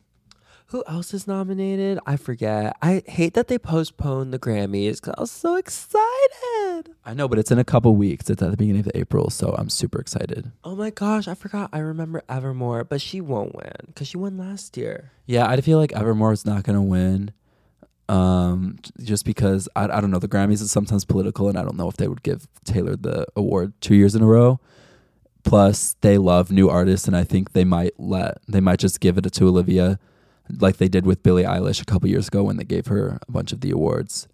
Who 0.69 0.83
else 0.87 1.13
is 1.13 1.27
nominated? 1.27 1.99
I 2.07 2.17
forget. 2.17 2.75
I 2.81 3.03
hate 3.05 3.35
that 3.35 3.47
they 3.47 3.59
postponed 3.59 4.33
the 4.33 4.39
Grammys 4.39 4.95
because 4.95 5.13
I 5.15 5.21
was 5.21 5.31
so 5.31 5.55
excited. 5.55 6.89
I 7.05 7.13
know, 7.13 7.27
but 7.27 7.37
it's 7.37 7.51
in 7.51 7.59
a 7.59 7.63
couple 7.63 7.95
weeks. 7.95 8.29
It's 8.31 8.41
at 8.41 8.49
the 8.49 8.57
beginning 8.57 8.81
of 8.81 8.91
April, 8.95 9.29
so 9.29 9.53
I'm 9.57 9.69
super 9.69 9.99
excited. 9.99 10.51
Oh 10.63 10.75
my 10.75 10.89
gosh, 10.89 11.27
I 11.27 11.35
forgot. 11.35 11.69
I 11.71 11.79
remember 11.79 12.23
Evermore, 12.27 12.83
but 12.83 12.99
she 12.99 13.21
won't 13.21 13.53
win 13.55 13.73
because 13.85 14.07
she 14.07 14.17
won 14.17 14.37
last 14.37 14.75
year. 14.75 15.11
Yeah, 15.27 15.47
I 15.47 15.61
feel 15.61 15.77
like 15.77 15.93
Evermore 15.93 16.33
is 16.33 16.45
not 16.45 16.63
gonna 16.63 16.81
win. 16.83 17.31
Um, 18.09 18.77
just 19.01 19.25
because 19.25 19.67
I, 19.75 19.85
I 19.85 20.01
don't 20.01 20.11
know 20.11 20.19
the 20.19 20.27
Grammys 20.27 20.61
is 20.61 20.71
sometimes 20.71 21.05
political, 21.05 21.47
and 21.47 21.57
I 21.59 21.63
don't 21.63 21.77
know 21.77 21.89
if 21.89 21.97
they 21.97 22.07
would 22.07 22.23
give 22.23 22.47
Taylor 22.63 22.95
the 22.95 23.27
award 23.35 23.73
two 23.81 23.95
years 23.95 24.15
in 24.15 24.23
a 24.23 24.27
row. 24.27 24.59
Plus, 25.43 25.95
they 26.01 26.17
love 26.17 26.51
new 26.51 26.69
artists, 26.69 27.07
and 27.07 27.15
I 27.15 27.23
think 27.23 27.53
they 27.53 27.63
might 27.63 27.93
let 27.99 28.39
they 28.47 28.59
might 28.61 28.79
just 28.79 28.99
give 28.99 29.17
it 29.19 29.31
to 29.31 29.47
Olivia, 29.47 29.99
like 30.49 30.77
they 30.77 30.87
did 30.87 31.05
with 31.05 31.23
Billie 31.23 31.43
Eilish 31.43 31.81
a 31.81 31.85
couple 31.85 32.09
years 32.09 32.27
ago 32.27 32.43
when 32.43 32.57
they 32.57 32.63
gave 32.63 32.87
her 32.87 33.19
a 33.27 33.31
bunch 33.31 33.51
of 33.51 33.61
the 33.61 33.71
awards. 33.71 34.27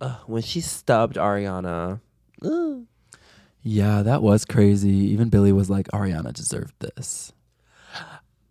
Ugh, 0.00 0.20
when 0.26 0.42
she 0.42 0.60
stubbed 0.60 1.16
Ariana. 1.16 2.00
Ugh. 2.42 2.86
Yeah, 3.62 4.02
that 4.02 4.22
was 4.22 4.44
crazy. 4.44 4.90
Even 4.90 5.30
Billie 5.30 5.52
was 5.52 5.70
like, 5.70 5.88
Ariana 5.88 6.32
deserved 6.32 6.74
this. 6.80 7.32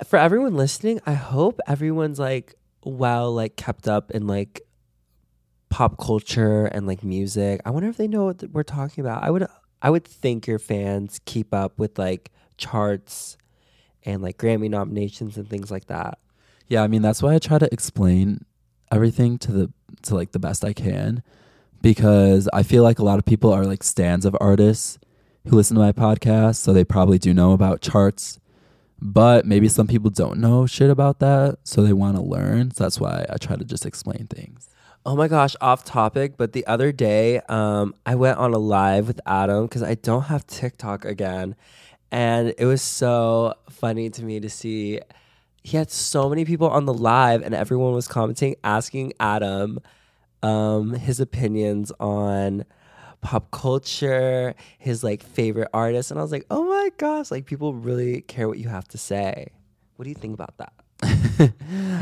For 0.04 0.18
everyone 0.18 0.56
listening, 0.56 1.00
I 1.06 1.14
hope 1.14 1.60
everyone's 1.68 2.20
like 2.20 2.56
well 2.84 3.34
like 3.34 3.56
kept 3.56 3.88
up 3.88 4.12
in 4.12 4.28
like 4.28 4.62
pop 5.70 5.98
culture 5.98 6.66
and 6.66 6.86
like 6.88 7.04
music. 7.04 7.62
I 7.66 7.70
wonder 7.70 7.90
if 7.90 7.98
they 7.98 8.08
know 8.08 8.26
what 8.26 8.44
we're 8.52 8.64
talking 8.64 9.04
about. 9.04 9.24
I 9.24 9.30
would 9.30 9.48
I 9.82 9.90
would 9.90 10.06
think 10.06 10.48
your 10.48 10.60
fans 10.60 11.20
keep 11.26 11.54
up 11.54 11.78
with 11.78 11.98
like 11.98 12.32
charts 12.58 13.38
and 14.04 14.22
like 14.22 14.38
Grammy 14.38 14.70
nominations 14.70 15.38
and 15.38 15.50
things 15.50 15.72
like 15.72 15.86
that. 15.88 16.20
Yeah, 16.68 16.84
I 16.84 16.88
mean 16.88 17.02
that's 17.02 17.22
why 17.22 17.36
I 17.36 17.40
try 17.40 17.60
to 17.60 17.72
explain 17.72 18.46
everything 18.92 19.38
to 19.40 19.52
the 19.52 19.74
to 20.04 20.16
like 20.16 20.32
the 20.32 20.40
best 20.40 20.64
I 20.66 20.74
can 20.74 21.24
because 21.82 22.50
I 22.54 22.64
feel 22.64 22.84
like 22.84 23.00
a 23.00 23.04
lot 23.04 23.20
of 23.20 23.26
people 23.26 23.54
are 23.54 23.66
like 23.66 23.84
stands 23.84 24.26
of 24.26 24.36
artists 24.42 24.98
who 25.48 25.58
listen 25.58 25.76
to 25.76 25.82
my 25.82 25.92
podcast, 25.92 26.56
so 26.56 26.74
they 26.74 26.86
probably 26.86 27.20
do 27.20 27.34
know 27.34 27.52
about 27.52 27.82
charts. 27.82 28.40
But 29.00 29.46
maybe 29.46 29.68
some 29.68 29.88
people 29.88 30.10
don't 30.10 30.40
know 30.40 30.66
shit 30.66 30.90
about 30.90 31.20
that, 31.20 31.58
so 31.64 31.84
they 31.84 31.92
want 31.92 32.16
to 32.16 32.22
learn. 32.22 32.72
So 32.72 32.86
that's 32.86 33.00
why 33.00 33.26
I 33.30 33.36
try 33.36 33.58
to 33.58 33.66
just 33.66 33.86
explain 33.86 34.28
things. 34.28 34.70
Oh 35.06 35.18
my 35.18 35.28
gosh, 35.28 35.58
off 35.60 35.84
topic, 35.84 36.38
but 36.38 36.54
the 36.54 36.66
other 36.66 36.94
day, 36.94 37.42
um, 37.50 37.94
I 38.06 38.16
went 38.16 38.38
on 38.38 38.54
a 38.54 38.58
live 38.58 39.08
with 39.08 39.20
Adam 39.26 39.66
because 39.66 39.84
I 39.84 39.96
don't 39.96 40.24
have 40.24 40.48
TikTok 40.48 41.04
again. 41.04 41.58
And 42.10 42.54
it 42.58 42.66
was 42.66 42.82
so 42.82 43.56
funny 43.70 44.10
to 44.12 44.24
me 44.24 44.40
to 44.40 44.50
see 44.50 45.02
he 45.64 45.78
had 45.78 45.90
so 45.90 46.30
many 46.30 46.46
people 46.46 46.68
on 46.68 46.86
the 46.86 46.94
live 46.94 47.42
and 47.42 47.56
everyone 47.56 47.94
was 47.94 48.08
commenting, 48.08 48.56
asking 48.64 49.14
Adam 49.20 49.80
um, 50.44 50.94
his 50.94 51.20
opinions 51.22 51.92
on 52.00 52.66
pop 53.22 53.50
culture, 53.52 54.54
his 54.78 55.04
like 55.04 55.24
favorite 55.24 55.70
artists. 55.74 56.12
And 56.12 56.20
I 56.20 56.24
was 56.24 56.32
like, 56.32 56.46
oh 56.52 56.66
my 56.66 56.92
gosh, 56.98 57.32
like 57.32 57.46
people 57.46 57.74
really 57.74 58.22
care 58.22 58.48
what 58.50 58.60
you 58.60 58.68
have 58.68 58.88
to 58.90 58.98
say. 58.98 59.48
What 59.96 60.04
do 60.04 60.10
you 60.10 60.16
think 60.16 60.34
about 60.34 60.58
that? 60.58 61.54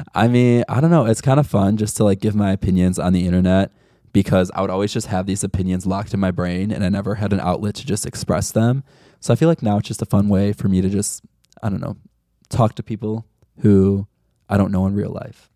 I 0.16 0.28
mean, 0.28 0.64
I 0.68 0.82
don't 0.82 0.90
know. 0.90 1.06
It's 1.06 1.22
kind 1.22 1.40
of 1.40 1.46
fun 1.46 1.78
just 1.78 1.96
to 1.98 2.04
like 2.04 2.20
give 2.20 2.36
my 2.36 2.52
opinions 2.52 2.98
on 2.98 3.14
the 3.14 3.28
internet 3.28 3.72
because 4.12 4.52
I 4.56 4.62
would 4.62 4.72
always 4.72 4.92
just 4.92 5.08
have 5.08 5.28
these 5.28 5.44
opinions 5.44 5.86
locked 5.86 6.14
in 6.14 6.20
my 6.20 6.32
brain 6.32 6.72
and 6.72 6.84
I 6.84 6.90
never 6.90 7.16
had 7.16 7.32
an 7.32 7.40
outlet 7.40 7.76
to 7.76 7.86
just 7.86 8.08
express 8.08 8.52
them. 8.52 8.84
So 9.20 9.32
I 9.32 9.36
feel 9.36 9.48
like 9.48 9.62
now 9.62 9.78
it's 9.78 9.88
just 9.88 10.02
a 10.02 10.06
fun 10.06 10.30
way 10.30 10.52
for 10.52 10.68
me 10.68 10.82
to 10.82 10.90
just, 10.90 11.22
I 11.62 11.70
don't 11.70 11.80
know, 11.80 11.96
talk 12.50 12.74
to 12.76 12.84
people 12.84 13.26
who 13.62 14.08
I 14.50 14.58
don't 14.58 14.72
know 14.72 14.86
in 14.86 14.94
real 14.94 15.12
life. 15.12 15.50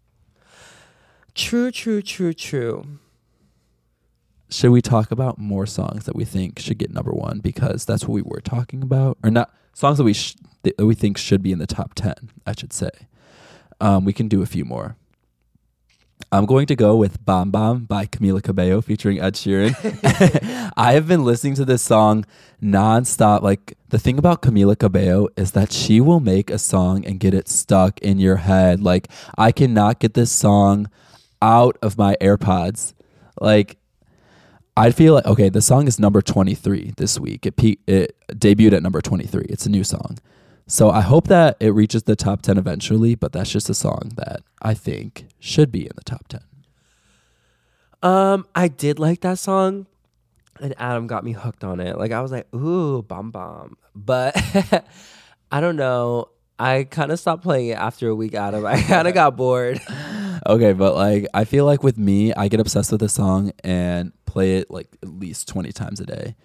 True, 1.33 1.71
true, 1.71 2.01
true, 2.01 2.33
true. 2.33 2.85
Should 4.49 4.71
we 4.71 4.81
talk 4.81 5.11
about 5.11 5.37
more 5.37 5.65
songs 5.65 6.05
that 6.05 6.15
we 6.15 6.23
think 6.23 6.59
should 6.59 6.77
get 6.77 6.91
number 6.93 7.11
one 7.11 7.39
because 7.39 7.83
that's 7.83 8.03
what 8.03 8.13
we 8.13 8.21
were 8.21 8.41
talking 8.41 8.81
about, 8.81 9.17
or 9.23 9.29
not 9.29 9.53
songs 9.73 9.97
that 9.97 10.03
we 10.03 10.13
sh- 10.13 10.35
that 10.63 10.77
we 10.79 10.95
think 10.95 11.17
should 11.17 11.41
be 11.41 11.51
in 11.51 11.59
the 11.59 11.67
top 11.67 11.93
ten? 11.95 12.29
I 12.45 12.53
should 12.57 12.71
say. 12.71 12.91
Um, 13.81 14.05
we 14.05 14.13
can 14.13 14.27
do 14.29 14.41
a 14.41 14.45
few 14.45 14.63
more. 14.63 14.95
I'm 16.35 16.45
going 16.45 16.65
to 16.65 16.75
go 16.75 16.97
with 16.97 17.23
Bam 17.23 17.49
Bam 17.49 17.85
by 17.85 18.07
Camila 18.07 18.43
Cabello 18.43 18.81
featuring 18.81 19.21
Ed 19.21 19.35
Sheeran. 19.35 19.73
I 20.77 20.91
have 20.91 21.07
been 21.07 21.23
listening 21.23 21.55
to 21.55 21.63
this 21.63 21.81
song 21.81 22.25
nonstop. 22.61 23.41
Like, 23.41 23.77
the 23.87 23.97
thing 23.97 24.17
about 24.17 24.41
Camila 24.41 24.77
Cabello 24.77 25.29
is 25.37 25.53
that 25.53 25.71
she 25.71 26.01
will 26.01 26.19
make 26.19 26.49
a 26.49 26.59
song 26.59 27.05
and 27.05 27.21
get 27.21 27.33
it 27.33 27.47
stuck 27.47 28.01
in 28.01 28.19
your 28.19 28.35
head. 28.35 28.81
Like, 28.81 29.07
I 29.37 29.53
cannot 29.53 29.99
get 29.99 30.13
this 30.13 30.29
song 30.29 30.89
out 31.41 31.77
of 31.81 31.97
my 31.97 32.17
AirPods. 32.19 32.93
Like, 33.39 33.77
I 34.75 34.91
feel 34.91 35.13
like, 35.13 35.25
okay, 35.25 35.47
the 35.47 35.61
song 35.61 35.87
is 35.87 35.99
number 35.99 36.21
23 36.21 36.95
this 36.97 37.17
week. 37.17 37.45
It, 37.45 37.55
pe- 37.55 37.77
it 37.87 38.13
debuted 38.27 38.73
at 38.73 38.83
number 38.83 38.99
23. 38.99 39.45
It's 39.47 39.65
a 39.65 39.69
new 39.69 39.85
song. 39.85 40.17
So 40.67 40.89
I 40.89 41.01
hope 41.01 41.27
that 41.27 41.57
it 41.59 41.69
reaches 41.69 42.03
the 42.03 42.15
top 42.15 42.41
10 42.41 42.57
eventually, 42.57 43.13
but 43.15 43.31
that's 43.31 43.51
just 43.51 43.69
a 43.69 43.73
song 43.75 44.13
that 44.15 44.41
I 44.61 44.73
think 44.73 45.27
should 45.39 45.71
be 45.71 45.83
in 45.83 45.91
the 45.95 46.03
top 46.03 46.27
10. 46.27 46.41
Um, 48.01 48.47
I 48.55 48.67
did 48.67 48.99
like 48.99 49.21
that 49.21 49.37
song, 49.39 49.85
and 50.59 50.73
Adam 50.77 51.07
got 51.07 51.23
me 51.23 51.33
hooked 51.33 51.63
on 51.63 51.79
it. 51.79 51.97
Like 51.97 52.11
I 52.11 52.21
was 52.21 52.31
like, 52.31 52.51
ooh, 52.53 53.03
Bam 53.03 53.31
Bam. 53.31 53.77
But 53.95 54.35
I 55.51 55.61
don't 55.61 55.75
know. 55.75 56.29
I 56.57 56.85
kind 56.85 57.11
of 57.11 57.19
stopped 57.19 57.43
playing 57.43 57.67
it 57.67 57.77
after 57.77 58.09
a 58.09 58.15
week. 58.15 58.33
Adam, 58.33 58.65
I 58.65 58.81
kind 58.87 59.07
of 59.07 59.13
got 59.13 59.35
bored. 59.35 59.79
Okay, 60.47 60.73
but 60.73 60.95
like 60.95 61.27
I 61.33 61.45
feel 61.45 61.65
like 61.65 61.83
with 61.83 61.97
me, 61.97 62.33
I 62.33 62.47
get 62.47 62.59
obsessed 62.59 62.91
with 62.91 63.01
a 63.03 63.09
song 63.09 63.51
and 63.63 64.13
play 64.25 64.57
it 64.57 64.71
like 64.71 64.87
at 65.03 65.09
least 65.09 65.47
20 65.47 65.71
times 65.71 65.99
a 65.99 66.05
day. 66.05 66.35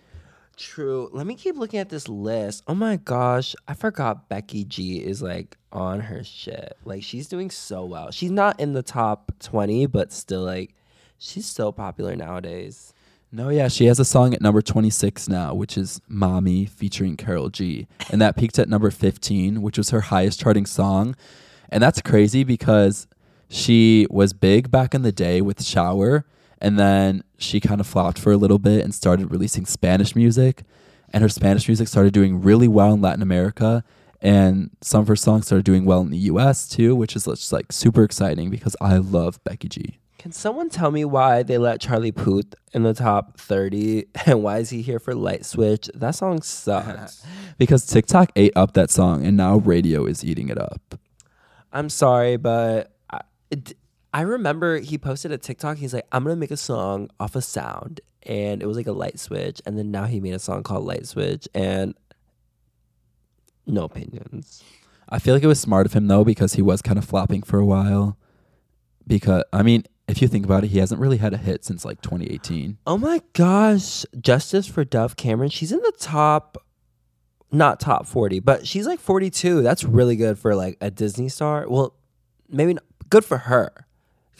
True. 0.61 1.09
Let 1.14 1.27
me 1.27 1.37
keep 1.37 1.57
looking 1.57 1.81
at 1.81 1.88
this 1.88 2.07
list. 2.07 2.64
Oh 2.68 2.75
my 2.75 2.96
gosh, 2.96 3.57
I 3.66 3.73
forgot 3.73 4.29
Becky 4.29 4.64
G 4.64 4.99
is 4.99 5.23
like 5.23 5.57
on 5.73 6.01
her 6.01 6.23
shit. 6.23 6.77
Like 6.85 7.03
she's 7.03 7.29
doing 7.29 7.49
so 7.49 7.87
well. 7.87 8.11
She's 8.11 8.31
not 8.31 8.61
in 8.61 8.75
the 8.75 8.83
top 8.83 9.33
20, 9.40 9.87
but 9.87 10.12
still 10.12 10.42
like 10.42 10.75
she's 11.16 11.46
so 11.46 11.73
popular 11.73 12.14
nowadays. 12.14 12.92
No, 13.33 13.49
yeah, 13.49 13.68
she 13.68 13.87
has 13.87 13.99
a 13.99 14.05
song 14.05 14.35
at 14.35 14.42
number 14.42 14.61
26 14.61 15.31
now, 15.31 15.55
which 15.55 15.79
is 15.79 16.03
Mommy 16.09 16.66
featuring 16.66 17.16
Karol 17.16 17.49
G. 17.49 17.88
And 18.11 18.20
that 18.20 18.37
peaked 18.37 18.59
at 18.59 18.68
number 18.68 18.90
15, 18.90 19.62
which 19.62 19.79
was 19.79 19.88
her 19.90 20.03
highest 20.03 20.40
charting 20.40 20.66
song. 20.66 21.16
And 21.70 21.83
that's 21.83 22.03
crazy 22.03 22.44
because 22.44 23.07
she 23.49 24.07
was 24.11 24.35
big 24.35 24.70
back 24.70 24.94
in 24.94 25.01
the 25.01 25.12
day 25.12 25.40
with 25.40 25.64
Shower. 25.64 26.27
And 26.61 26.79
then 26.79 27.23
she 27.38 27.61
kind 27.61 27.81
of 27.81 27.87
flopped 27.87 28.18
for 28.18 28.33
a 28.33 28.37
little 28.37 28.59
bit 28.59 28.85
and 28.85 28.94
started 28.94 29.31
releasing 29.31 29.64
Spanish 29.64 30.14
music. 30.14 30.62
And 31.12 31.23
her 31.23 31.29
Spanish 31.29 31.66
music 31.68 31.88
started 31.88 32.12
doing 32.12 32.42
really 32.42 32.68
well 32.68 32.92
in 32.92 33.01
Latin 33.01 33.23
America. 33.23 33.83
And 34.20 34.70
some 34.83 35.01
of 35.01 35.09
her 35.09 35.16
songs 35.16 35.46
started 35.46 35.64
doing 35.64 35.85
well 35.85 36.01
in 36.03 36.11
the 36.11 36.18
US 36.18 36.68
too, 36.68 36.94
which 36.94 37.16
is 37.16 37.25
just 37.25 37.53
like 37.53 37.73
super 37.73 38.05
exciting 38.05 38.51
because 38.51 38.77
I 38.81 38.99
love 38.99 39.42
Becky 39.44 39.68
G. 39.68 39.99
Can 40.18 40.33
someone 40.33 40.68
tell 40.68 40.90
me 40.90 41.07
why 41.07 41.42
they 41.42 41.57
let 41.57 41.81
Charlie 41.81 42.12
Puth 42.12 42.55
in 42.75 42.83
the 42.83 42.92
top 42.92 43.38
30 43.38 44.05
and 44.27 44.42
why 44.42 44.59
is 44.59 44.68
he 44.68 44.83
here 44.83 44.99
for 44.99 45.14
Light 45.14 45.46
Switch? 45.46 45.88
That 45.94 46.14
song 46.14 46.42
sucks. 46.42 47.25
Because 47.59 47.85
TikTok 47.87 48.33
ate 48.37 48.55
up 48.57 48.73
that 48.73 48.90
song 48.90 49.25
and 49.27 49.37
now 49.37 49.57
radio 49.57 50.07
is 50.07 50.25
eating 50.25 50.49
it 50.49 50.59
up. 50.59 50.99
I'm 51.73 51.90
sorry, 51.90 52.38
but 52.38 52.92
I, 53.11 53.20
it, 53.51 53.75
I 54.12 54.23
remember 54.23 54.79
he 54.79 54.99
posted 54.99 55.33
a 55.33 55.38
TikTok. 55.38 55.79
He's 55.79 55.94
like, 55.94 56.07
I'm 56.11 56.25
going 56.25 56.35
to 56.35 56.40
make 56.40 56.51
a 56.51 56.57
song 56.57 57.11
off 57.20 57.37
a 57.37 57.42
sound. 57.42 58.01
And 58.25 58.62
it 58.62 58.66
was 58.66 58.77
like 58.77 58.87
a 58.87 58.92
light 58.92 59.18
switch. 59.18 59.62
And 59.64 59.79
then 59.79 59.90
now 59.90 60.05
he 60.05 60.20
made 60.20 60.35
a 60.35 60.38
song 60.38 60.62
called 60.62 60.85
Light 60.85 61.07
Switch. 61.07 61.49
And 61.55 61.94
no 63.66 63.85
opinions. 63.85 64.62
I 65.09 65.18
feel 65.18 65.35
like 65.35 65.42
it 65.42 65.49
was 65.49 65.61
smart 65.61 65.87
of 65.87 65.92
him 65.92 66.07
though 66.07 66.25
because 66.25 66.55
he 66.55 66.62
was 66.62 66.83
kind 66.83 66.99
of 66.99 67.05
flopping 67.05 67.42
for 67.42 67.59
a 67.59 67.64
while. 67.64 68.16
Because 69.07 69.44
I 69.53 69.62
mean, 69.62 69.85
if 70.07 70.20
you 70.20 70.29
think 70.29 70.44
about 70.44 70.64
it, 70.64 70.68
he 70.68 70.79
hasn't 70.79 71.01
really 71.01 71.16
had 71.16 71.33
a 71.33 71.37
hit 71.37 71.64
since 71.64 71.85
like 71.85 72.01
2018. 72.03 72.79
Oh 72.87 72.99
my 72.99 73.23
gosh. 73.33 74.05
Justice 74.20 74.66
for 74.66 74.85
Dove 74.85 75.16
Cameron. 75.16 75.51
She's 75.51 75.73
in 75.73 75.81
the 75.81 75.92
top, 75.99 76.59
not 77.51 77.81
top 77.81 78.07
40, 78.07 78.40
but 78.40 78.66
she's 78.66 78.87
like 78.87 79.01
42. 79.01 79.62
That's 79.62 79.85
really 79.85 80.16
good 80.16 80.38
for 80.38 80.55
like 80.55 80.77
a 80.81 80.90
Disney 80.90 81.29
star. 81.29 81.66
Well, 81.68 81.94
maybe 82.49 82.75
not, 82.75 82.85
good 83.09 83.25
for 83.25 83.38
her. 83.38 83.87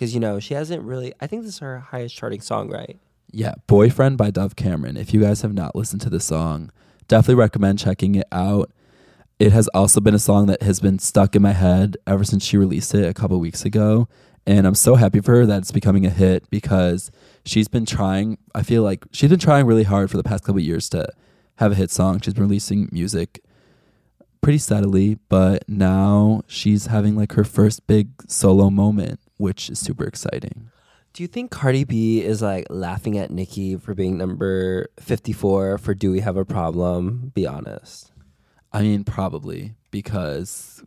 Because, 0.01 0.15
you 0.15 0.21
know, 0.21 0.41
she 0.41 0.55
hasn't 0.55 0.83
really, 0.83 1.13
I 1.21 1.27
think 1.27 1.43
this 1.43 1.57
is 1.57 1.59
her 1.59 1.79
highest 1.79 2.17
charting 2.17 2.41
song, 2.41 2.71
right? 2.71 2.99
Yeah, 3.33 3.57
Boyfriend 3.67 4.17
by 4.17 4.31
Dove 4.31 4.57
Cameron. 4.57 4.97
If 4.97 5.13
you 5.13 5.21
guys 5.21 5.43
have 5.43 5.53
not 5.53 5.77
listened 5.77 6.01
to 6.01 6.09
the 6.09 6.21
song, 6.21 6.73
definitely 7.07 7.35
recommend 7.35 7.81
checking 7.81 8.15
it 8.15 8.27
out. 8.33 8.71
It 9.39 9.53
has 9.53 9.69
also 9.69 10.01
been 10.01 10.15
a 10.15 10.19
song 10.19 10.47
that 10.47 10.63
has 10.63 10.81
been 10.81 10.99
stuck 10.99 11.37
in 11.37 11.43
my 11.43 11.53
head 11.53 11.99
ever 12.07 12.25
since 12.25 12.43
she 12.43 12.57
released 12.57 12.95
it 12.95 13.05
a 13.05 13.13
couple 13.13 13.39
weeks 13.41 13.67
ago. 13.67 14.09
And 14.47 14.67
I'm 14.67 14.75
so 14.75 14.95
happy 14.95 15.21
for 15.21 15.33
her 15.33 15.45
that 15.45 15.59
it's 15.59 15.71
becoming 15.71 16.07
a 16.07 16.11
hit 16.11 16.49
because 16.49 17.11
she's 17.45 17.69
been 17.69 17.85
trying, 17.85 18.39
I 18.55 18.63
feel 18.63 18.83
like 18.83 19.05
she's 19.13 19.29
been 19.29 19.39
trying 19.39 19.67
really 19.67 19.85
hard 19.85 20.11
for 20.11 20.17
the 20.17 20.25
past 20.25 20.45
couple 20.45 20.63
years 20.63 20.89
to 20.89 21.13
have 21.57 21.73
a 21.73 21.75
hit 21.75 21.91
song. 21.91 22.23
She's 22.23 22.33
been 22.33 22.45
releasing 22.45 22.89
music 22.91 23.45
pretty 24.41 24.57
steadily, 24.57 25.19
but 25.29 25.69
now 25.69 26.41
she's 26.47 26.87
having 26.87 27.17
like 27.17 27.33
her 27.33 27.45
first 27.45 27.87
big 27.87 28.09
solo 28.29 28.71
moment, 28.71 29.21
which 29.41 29.71
is 29.71 29.79
super 29.79 30.05
exciting. 30.05 30.71
Do 31.13 31.25
you 31.25 31.27
think 31.27 31.51
Cardi 31.51 31.85
B 31.85 32.23
is 32.23 32.41
like 32.41 32.67
laughing 32.71 33.19
at 33.19 33.31
Nicki 33.31 33.77
for 33.77 33.95
being 33.95 34.17
number 34.17 34.89
54 35.01 35.79
for 35.79 35.95
Do 35.95 36.13
We 36.13 36.21
Have 36.21 36.37
a 36.37 36.45
Problem? 36.45 37.33
Be 37.35 37.47
honest. 37.47 38.13
I 38.73 38.83
mean, 38.83 39.03
probably 39.03 39.75
because 39.91 40.85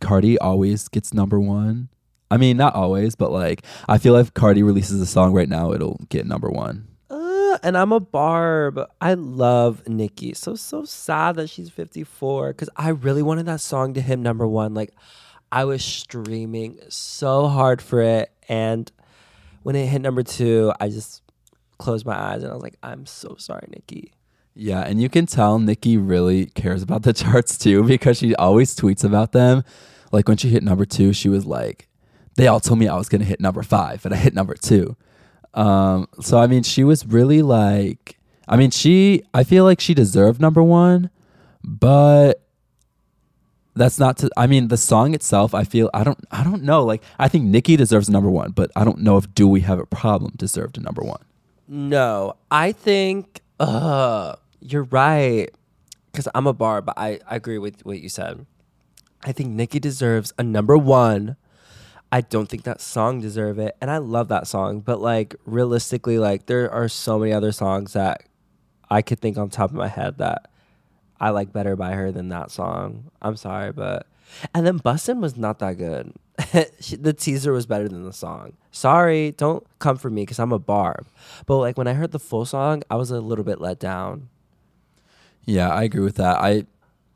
Cardi 0.00 0.36
always 0.38 0.88
gets 0.88 1.14
number 1.14 1.38
one. 1.38 1.90
I 2.28 2.38
mean, 2.38 2.56
not 2.56 2.74
always, 2.74 3.14
but 3.14 3.30
like 3.30 3.64
I 3.88 3.98
feel 3.98 4.14
like 4.14 4.22
if 4.26 4.34
Cardi 4.34 4.64
releases 4.64 5.00
a 5.00 5.06
song 5.06 5.32
right 5.32 5.48
now, 5.48 5.72
it'll 5.72 6.00
get 6.08 6.26
number 6.26 6.50
one. 6.50 6.88
Uh, 7.08 7.58
and 7.62 7.78
I'm 7.78 7.92
a 7.92 8.00
barb. 8.00 8.80
I 9.00 9.14
love 9.14 9.86
Nicki. 9.86 10.34
So 10.34 10.56
so 10.56 10.84
sad 10.84 11.36
that 11.36 11.48
she's 11.48 11.70
54 11.70 12.48
because 12.48 12.70
I 12.74 12.88
really 12.88 13.22
wanted 13.22 13.46
that 13.46 13.60
song 13.60 13.94
to 13.94 14.00
hit 14.00 14.18
number 14.18 14.46
one. 14.46 14.74
Like 14.74 14.92
I 15.50 15.64
was 15.64 15.84
streaming 15.84 16.78
so 16.88 17.48
hard 17.48 17.80
for 17.80 18.00
it, 18.02 18.30
and 18.48 18.90
when 19.62 19.76
it 19.76 19.86
hit 19.86 20.02
number 20.02 20.22
two, 20.22 20.72
I 20.80 20.88
just 20.88 21.22
closed 21.78 22.06
my 22.06 22.18
eyes 22.18 22.42
and 22.42 22.50
I 22.50 22.54
was 22.54 22.62
like, 22.62 22.76
I'm 22.82 23.06
so 23.06 23.36
sorry, 23.38 23.66
Nicki. 23.68 24.12
Yeah, 24.54 24.80
and 24.80 25.00
you 25.00 25.08
can 25.08 25.26
tell 25.26 25.58
Nicki 25.58 25.96
really 25.96 26.46
cares 26.46 26.82
about 26.82 27.02
the 27.02 27.12
charts 27.12 27.58
too 27.58 27.82
because 27.84 28.18
she 28.18 28.34
always 28.36 28.74
tweets 28.74 29.04
about 29.04 29.32
them. 29.32 29.64
Like 30.12 30.28
when 30.28 30.36
she 30.36 30.48
hit 30.48 30.62
number 30.62 30.84
two, 30.84 31.12
she 31.12 31.28
was 31.28 31.44
like, 31.44 31.88
"They 32.36 32.46
all 32.46 32.60
told 32.60 32.78
me 32.78 32.88
I 32.88 32.96
was 32.96 33.08
gonna 33.08 33.24
hit 33.24 33.40
number 33.40 33.62
five, 33.62 34.04
and 34.04 34.14
I 34.14 34.16
hit 34.16 34.34
number 34.34 34.54
two. 34.54 34.96
Um, 35.52 36.06
so 36.20 36.38
I 36.38 36.46
mean, 36.46 36.62
she 36.62 36.84
was 36.84 37.06
really 37.06 37.42
like, 37.42 38.18
I 38.48 38.56
mean, 38.56 38.70
she, 38.70 39.22
I 39.34 39.42
feel 39.42 39.64
like 39.64 39.80
she 39.80 39.94
deserved 39.94 40.40
number 40.40 40.62
one, 40.62 41.10
but 41.64 42.45
that's 43.76 43.98
not 43.98 44.16
to. 44.18 44.30
I 44.36 44.46
mean, 44.46 44.68
the 44.68 44.76
song 44.76 45.14
itself, 45.14 45.54
I 45.54 45.64
feel, 45.64 45.90
I 45.94 46.02
don't, 46.02 46.18
I 46.30 46.42
don't 46.42 46.62
know. 46.62 46.84
Like, 46.84 47.02
I 47.18 47.28
think 47.28 47.44
Nicki 47.44 47.76
deserves 47.76 48.08
number 48.08 48.30
one, 48.30 48.50
but 48.50 48.70
I 48.74 48.84
don't 48.84 48.98
know 48.98 49.16
if 49.18 49.32
"Do 49.34 49.46
We 49.46 49.60
Have 49.60 49.78
a 49.78 49.86
Problem" 49.86 50.32
deserved 50.36 50.78
a 50.78 50.80
number 50.80 51.02
one. 51.02 51.22
No, 51.68 52.36
I 52.50 52.72
think 52.72 53.40
uh 53.60 54.36
you're 54.60 54.84
right. 54.84 55.48
Cause 56.12 56.28
I'm 56.34 56.46
a 56.46 56.52
bar, 56.54 56.80
but 56.80 56.94
I, 56.96 57.20
I 57.28 57.36
agree 57.36 57.58
with 57.58 57.84
what 57.84 58.00
you 58.00 58.08
said. 58.08 58.46
I 59.22 59.32
think 59.32 59.50
Nicki 59.50 59.78
deserves 59.78 60.32
a 60.38 60.42
number 60.42 60.78
one. 60.78 61.36
I 62.10 62.22
don't 62.22 62.48
think 62.48 62.62
that 62.62 62.80
song 62.80 63.20
deserve 63.20 63.58
it. 63.58 63.76
And 63.80 63.90
I 63.90 63.98
love 63.98 64.28
that 64.28 64.46
song. 64.46 64.80
But 64.80 65.00
like 65.00 65.34
realistically, 65.44 66.18
like 66.18 66.46
there 66.46 66.70
are 66.70 66.88
so 66.88 67.18
many 67.18 67.32
other 67.32 67.52
songs 67.52 67.92
that 67.92 68.22
I 68.88 69.02
could 69.02 69.20
think 69.20 69.36
on 69.36 69.50
top 69.50 69.70
of 69.70 69.76
my 69.76 69.88
head 69.88 70.18
that 70.18 70.48
I 71.20 71.30
like 71.30 71.52
better 71.52 71.76
by 71.76 71.92
her 71.92 72.12
than 72.12 72.28
that 72.30 72.50
song. 72.50 73.10
I'm 73.22 73.36
sorry, 73.36 73.72
but 73.72 74.06
and 74.54 74.66
then 74.66 74.78
Bussin' 74.78 75.20
was 75.20 75.36
not 75.36 75.58
that 75.60 75.78
good. 75.78 76.12
The 76.98 77.12
teaser 77.12 77.52
was 77.52 77.66
better 77.66 77.88
than 77.88 78.04
the 78.04 78.12
song. 78.12 78.52
Sorry, 78.70 79.32
don't 79.32 79.66
come 79.78 79.96
for 79.96 80.10
me 80.10 80.22
because 80.22 80.38
I'm 80.38 80.52
a 80.52 80.58
barb. 80.58 81.06
But 81.46 81.58
like 81.58 81.78
when 81.78 81.86
I 81.86 81.94
heard 81.94 82.12
the 82.12 82.18
full 82.18 82.44
song, 82.44 82.82
I 82.90 82.96
was 82.96 83.10
a 83.10 83.20
little 83.20 83.44
bit 83.44 83.60
let 83.60 83.78
down. 83.78 84.28
Yeah, 85.44 85.70
I 85.70 85.84
agree 85.84 86.02
with 86.04 86.16
that. 86.16 86.36
I 86.38 86.66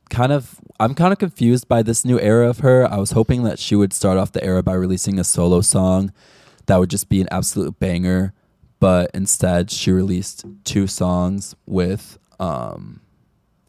kind 0.09 0.33
of 0.33 0.61
I'm 0.79 0.95
kind 0.95 1.13
of 1.13 1.19
confused 1.19 1.69
by 1.69 1.83
this 1.83 2.05
new 2.05 2.19
era 2.19 2.49
of 2.49 2.61
her. 2.61 2.91
I 2.91 2.97
was 2.97 3.11
hoping 3.13 3.43
that 3.45 3.59
she 3.59 3.77
would 3.77 3.93
start 3.93 4.17
off 4.17 4.33
the 4.33 4.43
era 4.43 4.63
by 4.63 4.75
releasing 4.75 5.19
a 5.19 5.25
solo 5.25 5.61
song 5.61 6.13
that 6.67 6.79
would 6.79 6.91
just 6.91 7.09
be 7.09 7.21
an 7.21 7.29
absolute 7.31 7.79
banger, 7.79 8.33
but 8.79 9.11
instead 9.13 9.71
she 9.71 9.91
released 9.93 10.45
two 10.65 10.87
songs 10.87 11.55
with 11.67 12.19
um 12.39 13.01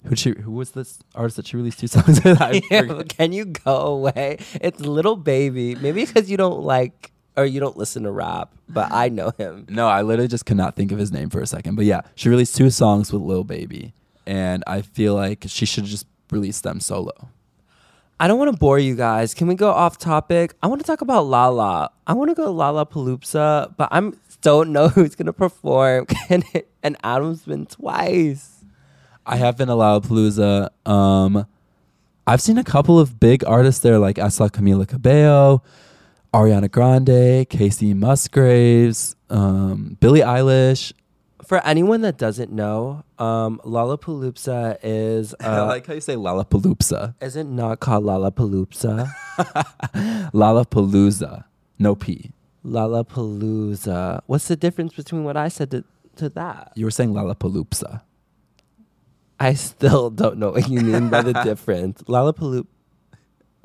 who 0.06 0.16
she 0.16 0.32
who 0.32 0.52
was 0.52 0.72
this 0.72 1.00
artist 1.16 1.38
that 1.38 1.48
she 1.48 1.58
released 1.58 1.80
two 1.80 1.88
songs 1.88 2.24
with? 2.24 2.42
I 2.42 2.62
Yeah. 2.72 3.04
Can 3.08 3.34
you 3.34 3.46
go 3.46 3.76
away? 3.76 4.38
It's 4.56 4.80
Lil 4.80 5.16
Baby. 5.16 5.76
Maybe 5.76 6.06
because 6.06 6.30
you 6.30 6.38
don't 6.38 6.62
like 6.62 7.12
or 7.38 7.46
you 7.46 7.60
don't 7.60 7.78
listen 7.78 8.04
to 8.04 8.12
rap, 8.12 8.54
but 8.68 8.92
I 8.92 9.10
know 9.10 9.32
him. 9.38 9.66
No, 9.70 9.88
I 9.88 10.02
literally 10.02 10.28
just 10.28 10.46
could 10.46 10.58
not 10.58 10.76
think 10.76 10.92
of 10.92 10.98
his 11.00 11.12
name 11.12 11.30
for 11.30 11.40
a 11.42 11.48
second. 11.48 11.76
But 11.76 11.86
yeah, 11.86 12.02
she 12.16 12.30
released 12.30 12.56
two 12.56 12.70
songs 12.70 13.12
with 13.14 13.22
Lil 13.22 13.44
Baby, 13.44 13.94
and 14.26 14.64
I 14.68 14.82
feel 14.82 15.16
like 15.16 15.46
she 15.48 15.66
should 15.66 15.86
just 15.86 16.06
release 16.30 16.62
them 16.62 16.80
solo. 16.80 17.30
I 18.20 18.28
don't 18.28 18.38
want 18.38 18.52
to 18.52 18.58
bore 18.58 18.78
you 18.78 18.96
guys. 18.96 19.34
Can 19.34 19.48
we 19.48 19.56
go 19.56 19.72
off 19.72 19.98
topic? 19.98 20.54
I 20.62 20.68
want 20.68 20.80
to 20.82 20.86
talk 20.86 21.02
about 21.02 21.26
Lala. 21.26 21.90
I 22.06 22.14
want 22.14 22.30
to 22.30 22.36
go 22.36 22.52
Lala 22.52 22.86
Palooza, 22.86 23.74
but 23.78 23.88
I'm 23.92 24.20
don't 24.42 24.72
know 24.72 24.88
who's 24.90 25.16
gonna 25.16 25.34
perform. 25.34 26.06
and 26.84 26.98
Adam's 27.04 27.44
been 27.44 27.66
twice. 27.66 28.61
I 29.26 29.38
have 29.38 29.58
been 29.58 29.68
to 29.68 29.74
Lollapalooza. 29.74 30.70
Um, 30.90 31.46
I've 32.26 32.42
seen 32.42 32.58
a 32.58 32.64
couple 32.64 33.00
of 33.00 33.20
big 33.20 33.44
artists 33.46 33.82
there, 33.82 34.00
like 34.00 34.20
I 34.20 34.30
saw 34.30 34.48
Camila 34.48 34.88
Cabello, 34.88 35.64
Ariana 36.34 36.70
Grande, 36.72 37.48
Kacey 37.50 37.94
Musgraves, 37.96 39.16
um, 39.30 39.98
Billie 40.00 40.22
Eilish. 40.22 40.94
For 41.46 41.60
anyone 41.66 42.02
that 42.02 42.18
doesn't 42.18 42.52
know, 42.52 43.04
um, 43.20 43.60
Lollapalooza 43.66 44.78
is 44.84 45.36
I 45.42 45.46
uh, 45.46 45.66
like 45.66 45.86
how 45.86 45.94
you 45.94 46.02
say 46.02 46.16
Lollapalooza. 46.16 47.16
is 47.22 47.36
it 47.36 47.46
not 47.46 47.80
called 47.80 48.06
Lollapalooza? 48.06 49.12
Lollapalooza, 50.34 51.44
no 51.80 51.96
P. 51.96 52.32
Lollapalooza. 52.66 54.22
What's 54.28 54.48
the 54.48 54.56
difference 54.56 54.94
between 54.94 55.24
what 55.24 55.36
I 55.36 55.48
said 55.50 55.72
to, 55.72 55.84
to 56.18 56.30
that? 56.30 56.72
You 56.76 56.86
were 56.86 56.92
saying 56.92 57.14
Lollapalooza. 57.14 58.02
I 59.42 59.56
still 59.56 60.12
don't 60.12 60.38
know 60.38 60.52
what 60.52 60.70
you 60.70 60.82
mean 60.82 61.10
by 61.10 61.24
the 61.24 61.34
difference. 61.44 62.04
Lollapalooza. 62.04 62.68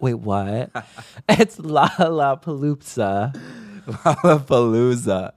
Wait, 0.00 0.14
what? 0.14 0.70
it's 1.28 1.58
Lollapalooza. 1.58 3.38
Lollapalooza. 3.86 5.32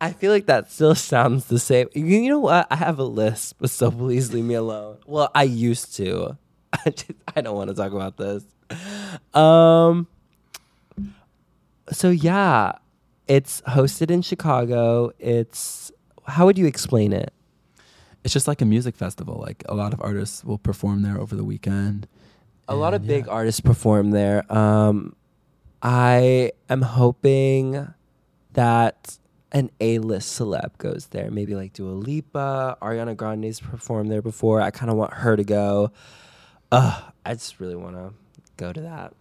I 0.00 0.12
feel 0.12 0.32
like 0.32 0.46
that 0.46 0.72
still 0.72 0.96
sounds 0.96 1.44
the 1.44 1.60
same. 1.60 1.88
You, 1.94 2.04
you 2.04 2.28
know 2.28 2.40
what? 2.40 2.66
I 2.72 2.74
have 2.74 2.98
a 2.98 3.04
list, 3.04 3.54
but 3.60 3.70
so 3.70 3.92
please 3.92 4.34
leave 4.34 4.44
me 4.44 4.54
alone. 4.54 4.98
Well, 5.06 5.30
I 5.32 5.44
used 5.44 5.94
to. 5.98 6.36
I 6.72 6.90
just 6.90 7.12
I 7.36 7.40
don't 7.40 7.56
want 7.56 7.70
to 7.70 7.76
talk 7.76 7.92
about 7.92 8.16
this. 8.16 8.42
Um. 9.32 10.08
So 11.92 12.10
yeah, 12.10 12.72
it's 13.28 13.60
hosted 13.60 14.10
in 14.10 14.22
Chicago. 14.22 15.12
It's 15.20 15.92
how 16.26 16.46
would 16.46 16.58
you 16.58 16.66
explain 16.66 17.12
it? 17.12 17.32
It's 18.26 18.32
just 18.32 18.48
like 18.48 18.60
a 18.60 18.64
music 18.64 18.96
festival. 18.96 19.38
Like 19.40 19.62
a 19.68 19.74
lot 19.76 19.92
of 19.92 20.00
artists 20.02 20.44
will 20.44 20.58
perform 20.58 21.02
there 21.02 21.16
over 21.16 21.36
the 21.36 21.44
weekend. 21.44 22.08
a 22.66 22.74
lot 22.74 22.92
of 22.92 23.06
big 23.06 23.26
yeah. 23.26 23.32
artists 23.32 23.60
perform 23.60 24.10
there. 24.10 24.52
Um, 24.52 25.14
I 25.80 26.50
am 26.68 26.82
hoping 26.82 27.86
that 28.54 29.16
an 29.52 29.70
A-list 29.80 30.40
celeb 30.40 30.76
goes 30.78 31.06
there. 31.12 31.30
Maybe 31.30 31.54
like 31.54 31.72
Dua 31.72 31.92
Lipa, 31.92 32.76
Ariana 32.82 33.16
Grande's 33.16 33.60
performed 33.60 34.10
there 34.10 34.22
before. 34.22 34.60
I 34.60 34.72
kind 34.72 34.90
of 34.90 34.96
want 34.96 35.14
her 35.14 35.36
to 35.36 35.44
go. 35.44 35.92
Ugh, 36.72 37.12
I 37.24 37.34
just 37.34 37.60
really 37.60 37.76
want 37.76 37.94
to 37.94 38.12
go 38.56 38.72
to 38.72 38.80
that. 38.80 39.12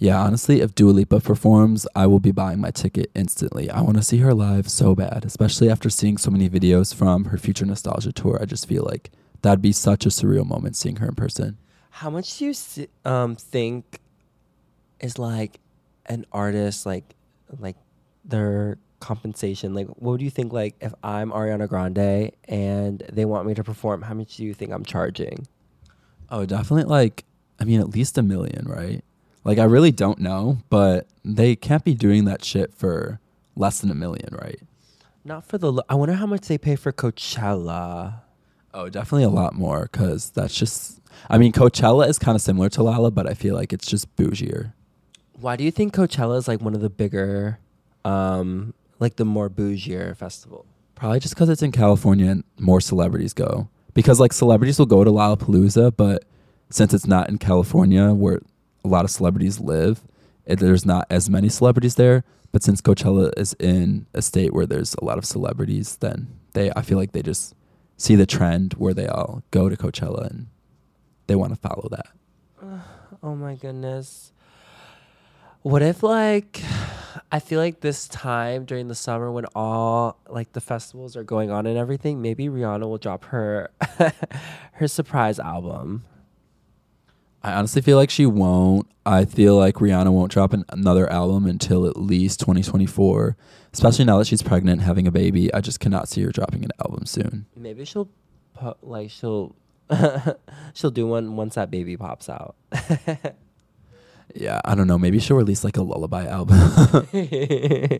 Yeah, 0.00 0.18
honestly, 0.18 0.62
if 0.62 0.74
Dua 0.74 0.92
Lipa 0.92 1.20
performs, 1.20 1.86
I 1.94 2.06
will 2.06 2.20
be 2.20 2.32
buying 2.32 2.58
my 2.58 2.70
ticket 2.70 3.10
instantly. 3.14 3.68
I 3.70 3.82
want 3.82 3.98
to 3.98 4.02
see 4.02 4.16
her 4.18 4.32
live 4.32 4.66
so 4.70 4.94
bad, 4.94 5.26
especially 5.26 5.70
after 5.70 5.90
seeing 5.90 6.16
so 6.16 6.30
many 6.30 6.48
videos 6.48 6.94
from 6.94 7.26
her 7.26 7.36
Future 7.36 7.66
Nostalgia 7.66 8.10
tour. 8.10 8.38
I 8.40 8.46
just 8.46 8.66
feel 8.66 8.82
like 8.82 9.10
that'd 9.42 9.60
be 9.60 9.72
such 9.72 10.06
a 10.06 10.08
surreal 10.08 10.46
moment 10.46 10.74
seeing 10.74 10.96
her 10.96 11.06
in 11.06 11.14
person. 11.16 11.58
How 11.90 12.08
much 12.08 12.38
do 12.38 12.46
you 12.46 12.86
um 13.04 13.36
think 13.36 14.00
is 15.00 15.18
like 15.18 15.60
an 16.06 16.24
artist 16.32 16.86
like 16.86 17.14
like 17.58 17.76
their 18.24 18.78
compensation? 19.00 19.74
Like, 19.74 19.88
what 19.98 20.18
do 20.18 20.24
you 20.24 20.30
think? 20.30 20.50
Like, 20.50 20.76
if 20.80 20.94
I'm 21.04 21.30
Ariana 21.30 21.68
Grande 21.68 22.32
and 22.44 23.02
they 23.12 23.26
want 23.26 23.46
me 23.46 23.52
to 23.52 23.62
perform, 23.62 24.00
how 24.00 24.14
much 24.14 24.38
do 24.38 24.44
you 24.44 24.54
think 24.54 24.72
I'm 24.72 24.84
charging? 24.84 25.46
Oh, 26.30 26.46
definitely 26.46 26.84
like, 26.84 27.26
I 27.58 27.64
mean, 27.64 27.80
at 27.80 27.90
least 27.90 28.16
a 28.16 28.22
million, 28.22 28.66
right? 28.66 29.04
Like, 29.44 29.58
I 29.58 29.64
really 29.64 29.90
don't 29.90 30.18
know, 30.18 30.58
but 30.68 31.06
they 31.24 31.56
can't 31.56 31.84
be 31.84 31.94
doing 31.94 32.24
that 32.26 32.44
shit 32.44 32.74
for 32.74 33.20
less 33.56 33.80
than 33.80 33.90
a 33.90 33.94
million, 33.94 34.28
right? 34.40 34.60
Not 35.24 35.44
for 35.46 35.58
the. 35.58 35.72
Lo- 35.72 35.82
I 35.88 35.94
wonder 35.94 36.14
how 36.14 36.26
much 36.26 36.42
they 36.42 36.58
pay 36.58 36.76
for 36.76 36.92
Coachella. 36.92 38.20
Oh, 38.72 38.88
definitely 38.88 39.24
a 39.24 39.28
lot 39.30 39.54
more 39.54 39.88
because 39.90 40.30
that's 40.30 40.54
just, 40.54 41.00
I 41.28 41.38
mean, 41.38 41.52
Coachella 41.52 42.08
is 42.08 42.18
kind 42.18 42.36
of 42.36 42.42
similar 42.42 42.68
to 42.70 42.82
Lala, 42.82 43.10
but 43.10 43.26
I 43.28 43.34
feel 43.34 43.54
like 43.54 43.72
it's 43.72 43.86
just 43.86 44.14
bougier. 44.16 44.72
Why 45.40 45.56
do 45.56 45.64
you 45.64 45.70
think 45.70 45.94
Coachella 45.94 46.38
is 46.38 46.46
like 46.46 46.60
one 46.60 46.74
of 46.74 46.80
the 46.80 46.90
bigger, 46.90 47.58
um, 48.04 48.74
like 49.00 49.16
the 49.16 49.24
more 49.24 49.50
bougier 49.50 50.16
festival? 50.16 50.66
Probably 50.94 51.18
just 51.18 51.34
because 51.34 51.48
it's 51.48 51.62
in 51.62 51.72
California 51.72 52.30
and 52.30 52.44
more 52.58 52.80
celebrities 52.80 53.32
go. 53.32 53.68
Because 53.92 54.20
like 54.20 54.32
celebrities 54.32 54.78
will 54.78 54.86
go 54.86 55.02
to 55.02 55.10
Lollapalooza, 55.10 55.96
but 55.96 56.24
since 56.68 56.94
it's 56.94 57.06
not 57.06 57.28
in 57.28 57.38
California 57.38 58.12
where 58.12 58.40
a 58.84 58.88
lot 58.88 59.04
of 59.04 59.10
celebrities 59.10 59.60
live, 59.60 60.02
there's 60.46 60.84
not 60.84 61.06
as 61.10 61.30
many 61.30 61.48
celebrities 61.48 61.94
there. 61.94 62.24
But 62.52 62.62
since 62.64 62.80
Coachella 62.80 63.32
is 63.36 63.54
in 63.60 64.06
a 64.12 64.22
state 64.22 64.52
where 64.52 64.66
there's 64.66 64.94
a 64.94 65.04
lot 65.04 65.18
of 65.18 65.24
celebrities, 65.24 65.96
then 65.96 66.28
they 66.54 66.72
I 66.74 66.82
feel 66.82 66.98
like 66.98 67.12
they 67.12 67.22
just 67.22 67.54
see 67.96 68.16
the 68.16 68.26
trend 68.26 68.74
where 68.74 68.94
they 68.94 69.06
all 69.06 69.42
go 69.50 69.68
to 69.68 69.76
Coachella 69.76 70.28
and 70.30 70.48
they 71.26 71.36
want 71.36 71.52
to 71.52 71.60
follow 71.60 71.88
that. 71.90 72.06
Oh 73.22 73.34
my 73.34 73.54
goodness. 73.54 74.32
What 75.60 75.82
if 75.82 76.02
like 76.02 76.62
I 77.32 77.38
feel 77.38 77.60
like 77.60 77.80
this 77.80 78.08
time 78.08 78.64
during 78.64 78.88
the 78.88 78.94
summer 78.94 79.30
when 79.30 79.44
all 79.54 80.18
like 80.28 80.52
the 80.52 80.60
festivals 80.60 81.16
are 81.16 81.24
going 81.24 81.50
on 81.50 81.66
and 81.66 81.76
everything, 81.76 82.22
maybe 82.22 82.48
Rihanna 82.48 82.88
will 82.88 82.98
drop 82.98 83.26
her 83.26 83.70
her 84.72 84.88
surprise 84.88 85.38
album. 85.38 86.04
I 87.42 87.52
honestly 87.52 87.82
feel 87.82 87.96
like 87.96 88.10
she 88.10 88.26
won't. 88.26 88.86
I 89.06 89.24
feel 89.24 89.56
like 89.56 89.76
Rihanna 89.76 90.12
won't 90.12 90.30
drop 90.30 90.52
an, 90.52 90.64
another 90.68 91.10
album 91.10 91.46
until 91.46 91.86
at 91.86 91.96
least 91.96 92.38
2024, 92.40 93.36
especially 93.72 94.04
now 94.04 94.18
that 94.18 94.26
she's 94.26 94.42
pregnant, 94.42 94.82
having 94.82 95.06
a 95.06 95.10
baby. 95.10 95.52
I 95.54 95.60
just 95.60 95.80
cannot 95.80 96.08
see 96.08 96.22
her 96.22 96.30
dropping 96.30 96.64
an 96.64 96.70
album 96.84 97.06
soon. 97.06 97.46
Maybe 97.56 97.84
she'll 97.84 98.10
like 98.82 99.10
she'll 99.10 99.56
she'll 100.74 100.90
do 100.90 101.06
one 101.06 101.36
once 101.36 101.54
that 101.54 101.70
baby 101.70 101.96
pops 101.96 102.28
out. 102.28 102.56
Yeah, 104.34 104.60
I 104.64 104.74
don't 104.74 104.86
know. 104.86 104.98
Maybe 104.98 105.18
she'll 105.18 105.36
release 105.36 105.64
like 105.64 105.76
a 105.76 105.82
lullaby 105.82 106.26
album. 106.26 106.56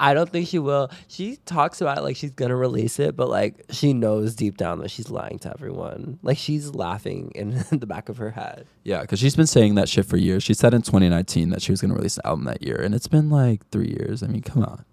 I 0.00 0.14
don't 0.14 0.30
think 0.30 0.48
she 0.48 0.58
will. 0.58 0.90
She 1.08 1.36
talks 1.44 1.82
about 1.82 1.98
it 1.98 2.00
like 2.00 2.16
she's 2.16 2.30
gonna 2.30 2.56
release 2.56 2.98
it, 2.98 3.14
but 3.16 3.28
like 3.28 3.66
she 3.68 3.92
knows 3.92 4.34
deep 4.34 4.56
down 4.56 4.78
that 4.80 4.90
she's 4.90 5.10
lying 5.10 5.38
to 5.40 5.50
everyone. 5.50 6.18
Like 6.22 6.38
she's 6.38 6.74
laughing 6.74 7.32
in 7.34 7.62
the 7.70 7.86
back 7.86 8.08
of 8.08 8.16
her 8.16 8.30
head. 8.30 8.66
yeah, 8.82 9.02
because 9.02 9.18
she's 9.18 9.36
been 9.36 9.46
saying 9.46 9.74
that 9.74 9.90
shit 9.90 10.06
for 10.06 10.16
years. 10.16 10.42
She 10.42 10.54
said 10.54 10.72
in 10.72 10.80
2019 10.80 11.50
that 11.50 11.60
she 11.60 11.70
was 11.70 11.82
going 11.82 11.90
to 11.90 11.96
release 11.96 12.16
an 12.16 12.22
album 12.24 12.46
that 12.46 12.62
year, 12.62 12.76
and 12.76 12.94
it's 12.94 13.08
been 13.08 13.28
like 13.28 13.68
three 13.68 13.88
years. 13.88 14.22
I 14.22 14.28
mean, 14.28 14.42
come 14.42 14.64
on. 14.64 14.86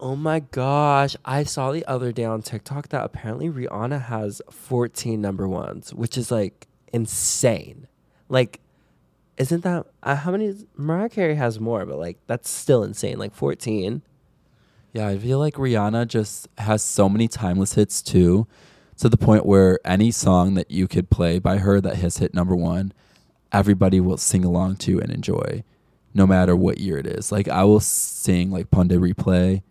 Oh 0.00 0.16
my 0.16 0.40
gosh. 0.40 1.14
I 1.24 1.44
saw 1.44 1.70
the 1.70 1.84
other 1.86 2.10
day 2.10 2.24
on 2.24 2.42
TikTok 2.42 2.88
that 2.88 3.04
apparently 3.04 3.48
Rihanna 3.50 4.06
has 4.06 4.42
14 4.50 5.20
number 5.20 5.46
ones, 5.46 5.94
which 5.94 6.18
is 6.18 6.30
like 6.30 6.66
insane. 6.92 7.86
Like, 8.28 8.60
isn't 9.36 9.62
that 9.62 9.86
uh, 10.02 10.16
how 10.16 10.32
many? 10.32 10.54
Mariah 10.76 11.08
Carey 11.08 11.34
has 11.36 11.60
more, 11.60 11.86
but 11.86 11.98
like 11.98 12.18
that's 12.26 12.50
still 12.50 12.82
insane. 12.82 13.18
Like 13.18 13.34
14. 13.34 14.02
Yeah, 14.92 15.06
I 15.06 15.18
feel 15.18 15.38
like 15.38 15.54
Rihanna 15.54 16.08
just 16.08 16.48
has 16.58 16.82
so 16.82 17.08
many 17.08 17.28
timeless 17.28 17.74
hits 17.74 18.02
too, 18.02 18.46
to 18.98 19.08
the 19.08 19.16
point 19.16 19.46
where 19.46 19.78
any 19.84 20.10
song 20.10 20.54
that 20.54 20.70
you 20.70 20.88
could 20.88 21.10
play 21.10 21.38
by 21.38 21.58
her 21.58 21.80
that 21.80 21.96
has 21.96 22.18
hit 22.18 22.34
number 22.34 22.56
one, 22.56 22.92
everybody 23.52 24.00
will 24.00 24.16
sing 24.16 24.44
along 24.44 24.76
to 24.76 25.00
and 25.00 25.10
enjoy, 25.10 25.62
no 26.12 26.26
matter 26.26 26.56
what 26.56 26.78
year 26.78 26.98
it 26.98 27.06
is. 27.06 27.30
Like 27.30 27.48
I 27.48 27.64
will 27.64 27.80
sing 27.80 28.50
like 28.50 28.70
Pon 28.70 28.88
de 28.88 28.96
Replay 28.96 29.62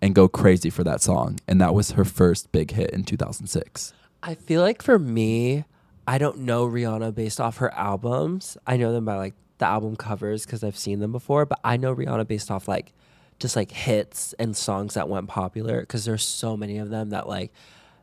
and 0.00 0.14
go 0.14 0.28
crazy 0.28 0.70
for 0.70 0.84
that 0.84 1.00
song. 1.00 1.38
And 1.48 1.60
that 1.60 1.74
was 1.74 1.92
her 1.92 2.04
first 2.04 2.50
big 2.52 2.72
hit 2.72 2.90
in 2.90 3.04
2006. 3.04 3.92
I 4.22 4.34
feel 4.34 4.60
like 4.62 4.82
for 4.82 4.98
me, 4.98 5.64
I 6.06 6.18
don't 6.18 6.38
know 6.38 6.66
Rihanna 6.66 7.14
based 7.14 7.40
off 7.40 7.58
her 7.58 7.72
albums. 7.74 8.56
I 8.66 8.76
know 8.76 8.92
them 8.92 9.04
by 9.04 9.16
like 9.16 9.34
the 9.58 9.66
album 9.66 9.96
covers 9.96 10.44
because 10.44 10.64
I've 10.64 10.76
seen 10.76 11.00
them 11.00 11.12
before, 11.12 11.46
but 11.46 11.60
I 11.64 11.76
know 11.76 11.94
Rihanna 11.94 12.26
based 12.26 12.50
off 12.50 12.68
like 12.68 12.92
just 13.42 13.56
like 13.56 13.72
hits 13.72 14.32
and 14.38 14.56
songs 14.56 14.94
that 14.94 15.08
went 15.08 15.28
popular 15.28 15.80
because 15.80 16.04
there's 16.04 16.22
so 16.22 16.56
many 16.56 16.78
of 16.78 16.88
them 16.90 17.10
that 17.10 17.28
like 17.28 17.52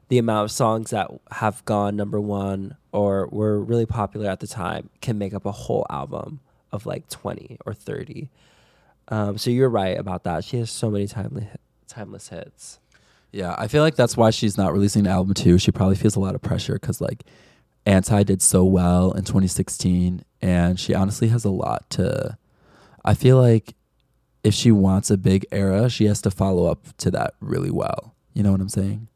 the 0.10 0.18
amount 0.18 0.46
of 0.46 0.52
songs 0.52 0.90
that 0.90 1.10
have 1.32 1.64
gone 1.66 1.96
number 1.96 2.20
one 2.20 2.76
or 2.92 3.28
were 3.28 3.60
really 3.60 3.86
popular 3.86 4.30
at 4.30 4.42
the 4.42 4.48
time 4.48 4.90
can 5.02 5.18
make 5.18 5.34
up 5.34 5.46
a 5.46 5.52
whole 5.52 5.86
album 5.90 6.42
of 6.72 6.86
like 6.86 7.10
20 7.10 7.58
or 7.66 7.74
30. 7.74 8.30
Um, 9.08 9.38
so 9.38 9.50
you're 9.50 9.70
right 9.70 9.98
about 9.98 10.26
that. 10.26 10.44
She 10.44 10.58
has 10.58 10.70
so 10.70 10.92
many 10.92 11.08
timely, 11.08 11.48
timeless 11.88 12.28
hits. 12.28 12.80
Yeah, 13.32 13.56
I 13.58 13.68
feel 13.68 13.82
like 13.82 13.96
that's 13.96 14.18
why 14.18 14.32
she's 14.32 14.58
not 14.58 14.74
releasing 14.74 15.06
an 15.06 15.12
album 15.12 15.36
too. 15.36 15.58
She 15.58 15.72
probably 15.72 15.96
feels 15.96 16.16
a 16.16 16.20
lot 16.20 16.36
of 16.36 16.42
pressure 16.42 16.74
because 16.74 17.00
like 17.00 17.24
Anti 17.86 18.24
did 18.24 18.42
so 18.42 18.66
well 18.66 19.14
in 19.14 19.24
2016, 19.24 20.24
and 20.42 20.80
she 20.80 20.94
honestly 20.94 21.30
has 21.30 21.46
a 21.46 21.50
lot 21.50 21.90
to. 21.92 22.38
I 23.06 23.14
feel 23.14 23.40
like 23.40 23.76
if 24.44 24.54
she 24.54 24.72
wants 24.72 25.10
a 25.10 25.18
big 25.18 25.46
era, 25.52 25.90
she 25.90 26.06
has 26.06 26.22
to 26.22 26.32
follow 26.32 26.66
up 26.66 26.96
to 26.98 27.12
that 27.12 27.34
really 27.40 27.72
well. 27.72 28.16
You 28.34 28.44
know 28.44 28.52
what 28.52 28.62
I'm 28.62 28.70
saying? 28.70 29.08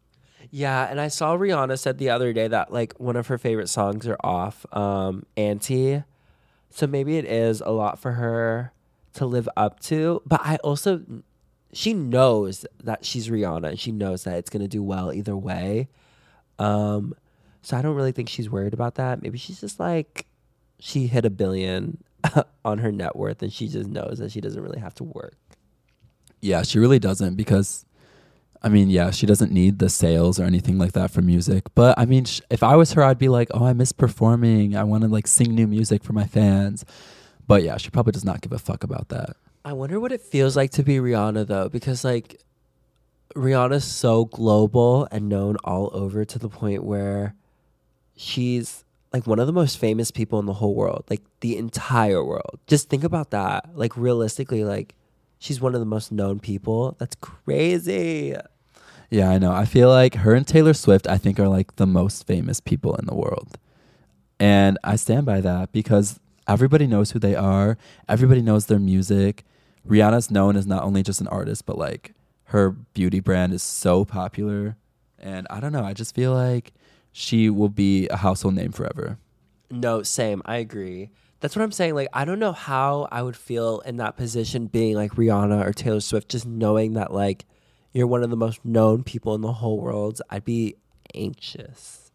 Yeah, 0.51 0.87
and 0.89 1.01
I 1.01 1.07
saw 1.07 1.35
Rihanna 1.35 1.79
said 1.79 1.97
the 1.97 2.11
other 2.11 2.31
day 2.31 2.47
that 2.47 2.71
like 2.71 2.93
one 2.99 3.15
of 3.15 3.27
her 3.27 3.37
favorite 3.37 3.69
songs 3.69 4.07
are 4.07 4.17
off 4.23 4.65
um 4.71 5.25
Anti. 5.35 6.03
So 6.69 6.87
maybe 6.87 7.17
it 7.17 7.25
is 7.25 7.61
a 7.61 7.71
lot 7.71 7.99
for 7.99 8.13
her 8.13 8.71
to 9.15 9.25
live 9.25 9.49
up 9.55 9.79
to, 9.81 10.21
but 10.25 10.41
I 10.43 10.57
also 10.57 11.01
she 11.71 11.93
knows 11.93 12.65
that 12.83 13.03
she's 13.03 13.29
Rihanna 13.29 13.69
and 13.69 13.79
she 13.79 13.91
knows 13.91 14.25
that 14.25 14.37
it's 14.37 14.49
going 14.51 14.61
to 14.61 14.67
do 14.67 14.83
well 14.83 15.11
either 15.11 15.35
way. 15.35 15.89
Um 16.59 17.15
so 17.63 17.77
I 17.77 17.81
don't 17.81 17.95
really 17.95 18.11
think 18.11 18.29
she's 18.29 18.49
worried 18.49 18.73
about 18.73 18.95
that. 18.95 19.23
Maybe 19.23 19.37
she's 19.37 19.59
just 19.61 19.79
like 19.79 20.27
she 20.79 21.07
hit 21.07 21.25
a 21.25 21.29
billion 21.29 22.03
on 22.65 22.77
her 22.79 22.91
net 22.91 23.15
worth 23.15 23.41
and 23.41 23.51
she 23.51 23.67
just 23.67 23.89
knows 23.89 24.19
that 24.19 24.31
she 24.31 24.41
doesn't 24.41 24.61
really 24.61 24.79
have 24.79 24.95
to 24.95 25.03
work. 25.03 25.35
Yeah, 26.41 26.63
she 26.63 26.79
really 26.79 26.99
doesn't 26.99 27.35
because, 27.35 27.85
I 28.61 28.69
mean, 28.69 28.89
yeah, 28.89 29.11
she 29.11 29.25
doesn't 29.25 29.51
need 29.51 29.79
the 29.79 29.89
sales 29.89 30.39
or 30.39 30.43
anything 30.43 30.77
like 30.77 30.91
that 30.93 31.11
for 31.11 31.21
music. 31.21 31.63
But 31.75 31.97
I 31.97 32.05
mean, 32.05 32.25
sh- 32.25 32.41
if 32.49 32.63
I 32.63 32.75
was 32.75 32.93
her, 32.93 33.03
I'd 33.03 33.19
be 33.19 33.29
like, 33.29 33.49
oh, 33.53 33.65
I 33.65 33.73
miss 33.73 33.91
performing. 33.91 34.75
I 34.75 34.83
want 34.83 35.03
to 35.03 35.07
like 35.07 35.27
sing 35.27 35.55
new 35.55 35.67
music 35.67 36.03
for 36.03 36.13
my 36.13 36.25
fans. 36.25 36.83
But 37.47 37.63
yeah, 37.63 37.77
she 37.77 37.89
probably 37.89 38.11
does 38.11 38.25
not 38.25 38.41
give 38.41 38.51
a 38.51 38.59
fuck 38.59 38.83
about 38.83 39.09
that. 39.09 39.35
I 39.65 39.73
wonder 39.73 39.99
what 39.99 40.11
it 40.11 40.21
feels 40.21 40.57
like 40.57 40.71
to 40.71 40.83
be 40.83 40.97
Rihanna 40.97 41.47
though, 41.47 41.69
because 41.69 42.03
like 42.03 42.41
Rihanna's 43.35 43.85
so 43.85 44.25
global 44.25 45.07
and 45.11 45.29
known 45.29 45.55
all 45.63 45.89
over 45.93 46.25
to 46.25 46.39
the 46.39 46.49
point 46.49 46.83
where 46.83 47.35
she's 48.15 48.83
like 49.13 49.27
one 49.27 49.39
of 49.39 49.45
the 49.45 49.53
most 49.53 49.77
famous 49.77 50.09
people 50.09 50.39
in 50.39 50.47
the 50.47 50.53
whole 50.53 50.73
world, 50.73 51.05
like 51.09 51.21
the 51.41 51.55
entire 51.55 52.23
world. 52.23 52.59
Just 52.65 52.89
think 52.89 53.03
about 53.03 53.29
that. 53.29 53.69
Like 53.75 53.95
realistically, 53.95 54.63
like 54.63 54.95
she's 55.37 55.61
one 55.61 55.75
of 55.75 55.79
the 55.79 55.85
most 55.85 56.11
known 56.11 56.39
people. 56.39 56.95
That's 56.99 57.15
crazy. 57.15 58.35
Yeah, 59.11 59.29
I 59.29 59.37
know. 59.37 59.51
I 59.51 59.65
feel 59.65 59.89
like 59.89 60.15
her 60.15 60.33
and 60.33 60.47
Taylor 60.47 60.73
Swift, 60.73 61.07
I 61.07 61.19
think, 61.19 61.39
are 61.39 61.47
like 61.47 61.75
the 61.75 61.85
most 61.85 62.25
famous 62.25 62.59
people 62.59 62.95
in 62.95 63.05
the 63.05 63.13
world. 63.13 63.59
And 64.39 64.79
I 64.83 64.95
stand 64.95 65.27
by 65.27 65.39
that 65.41 65.71
because 65.71 66.19
everybody 66.47 66.87
knows 66.87 67.11
who 67.11 67.19
they 67.19 67.35
are, 67.35 67.77
everybody 68.09 68.41
knows 68.41 68.65
their 68.65 68.79
music. 68.79 69.45
Rihanna's 69.87 70.31
known 70.31 70.55
as 70.55 70.65
not 70.65 70.83
only 70.83 71.03
just 71.03 71.21
an 71.21 71.27
artist, 71.27 71.67
but 71.67 71.77
like 71.77 72.13
her 72.45 72.71
beauty 72.71 73.19
brand 73.19 73.53
is 73.53 73.61
so 73.61 74.05
popular. 74.05 74.75
And 75.19 75.45
I 75.51 75.59
don't 75.59 75.71
know, 75.71 75.83
I 75.83 75.93
just 75.93 76.15
feel 76.15 76.33
like 76.33 76.73
she 77.13 77.49
will 77.49 77.69
be 77.69 78.09
a 78.09 78.17
household 78.17 78.55
name 78.55 78.73
forever. 78.73 79.17
No, 79.71 80.03
same. 80.03 80.41
I 80.45 80.57
agree. 80.57 81.11
That's 81.39 81.55
what 81.55 81.61
I'm 81.61 81.71
saying. 81.71 81.95
Like, 81.95 82.09
I 82.11 82.25
don't 82.25 82.39
know 82.39 82.51
how 82.51 83.07
I 83.11 83.21
would 83.21 83.37
feel 83.37 83.79
in 83.81 83.97
that 83.97 84.17
position 84.17 84.67
being 84.67 84.95
like 84.95 85.11
Rihanna 85.11 85.65
or 85.65 85.71
Taylor 85.71 85.99
Swift, 85.99 86.29
just 86.29 86.45
knowing 86.45 86.93
that 86.93 87.13
like 87.13 87.45
you're 87.93 88.07
one 88.07 88.23
of 88.23 88.29
the 88.29 88.35
most 88.35 88.65
known 88.65 89.03
people 89.03 89.35
in 89.35 89.41
the 89.41 89.53
whole 89.53 89.79
world. 89.79 90.21
I'd 90.29 90.43
be 90.43 90.75
anxious. 91.13 92.11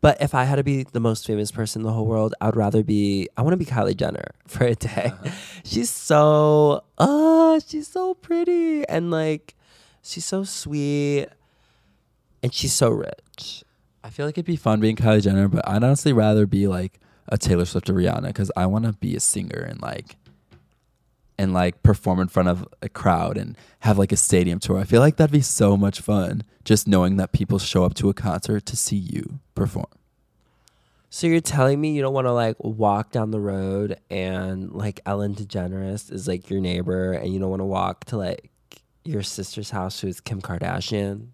But 0.00 0.20
if 0.20 0.34
I 0.34 0.44
had 0.44 0.56
to 0.56 0.64
be 0.64 0.82
the 0.84 1.00
most 1.00 1.26
famous 1.26 1.50
person 1.50 1.80
in 1.80 1.86
the 1.86 1.92
whole 1.92 2.06
world, 2.06 2.34
I 2.40 2.46
would 2.46 2.56
rather 2.56 2.82
be, 2.82 3.28
I 3.36 3.42
want 3.42 3.54
to 3.54 3.56
be 3.56 3.64
Kylie 3.64 3.96
Jenner 3.96 4.32
for 4.46 4.64
a 4.64 4.74
day. 4.74 5.12
Uh-huh. 5.14 5.30
she's 5.64 5.90
so, 5.90 6.84
oh, 6.98 7.60
she's 7.66 7.88
so 7.88 8.14
pretty. 8.14 8.86
And 8.88 9.10
like, 9.10 9.54
she's 10.02 10.24
so 10.24 10.44
sweet. 10.44 11.28
And 12.42 12.52
she's 12.52 12.74
so 12.74 12.90
rich. 12.90 13.63
I 14.04 14.10
feel 14.10 14.26
like 14.26 14.34
it'd 14.34 14.44
be 14.44 14.56
fun 14.56 14.80
being 14.80 14.96
Kylie 14.96 15.22
Jenner, 15.22 15.48
but 15.48 15.66
I'd 15.66 15.82
honestly 15.82 16.12
rather 16.12 16.46
be 16.46 16.68
like 16.68 17.00
a 17.26 17.38
Taylor 17.38 17.64
Swift 17.64 17.88
or 17.88 17.94
Rihanna 17.94 18.26
because 18.26 18.52
I 18.54 18.66
want 18.66 18.84
to 18.84 18.92
be 18.92 19.16
a 19.16 19.20
singer 19.20 19.66
and 19.66 19.80
like 19.80 20.16
and 21.38 21.54
like 21.54 21.82
perform 21.82 22.20
in 22.20 22.28
front 22.28 22.50
of 22.50 22.68
a 22.82 22.88
crowd 22.90 23.38
and 23.38 23.56
have 23.80 23.98
like 23.98 24.12
a 24.12 24.16
stadium 24.16 24.60
tour. 24.60 24.78
I 24.78 24.84
feel 24.84 25.00
like 25.00 25.16
that'd 25.16 25.32
be 25.32 25.40
so 25.40 25.74
much 25.74 26.00
fun 26.00 26.42
just 26.64 26.86
knowing 26.86 27.16
that 27.16 27.32
people 27.32 27.58
show 27.58 27.82
up 27.84 27.94
to 27.94 28.10
a 28.10 28.14
concert 28.14 28.66
to 28.66 28.76
see 28.76 28.96
you 28.96 29.40
perform. 29.54 29.86
So 31.08 31.26
you're 31.26 31.40
telling 31.40 31.80
me 31.80 31.92
you 31.92 32.02
don't 32.02 32.12
want 32.12 32.26
to 32.26 32.32
like 32.32 32.56
walk 32.58 33.10
down 33.10 33.30
the 33.30 33.40
road 33.40 33.98
and 34.10 34.70
like 34.72 35.00
Ellen 35.06 35.34
DeGeneres 35.34 36.12
is 36.12 36.28
like 36.28 36.50
your 36.50 36.60
neighbor 36.60 37.12
and 37.12 37.32
you 37.32 37.40
don't 37.40 37.50
want 37.50 37.60
to 37.60 37.66
walk 37.66 38.04
to 38.06 38.18
like 38.18 38.50
your 39.02 39.22
sister's 39.22 39.70
house 39.70 40.00
who's 40.00 40.20
Kim 40.20 40.42
Kardashian? 40.42 41.28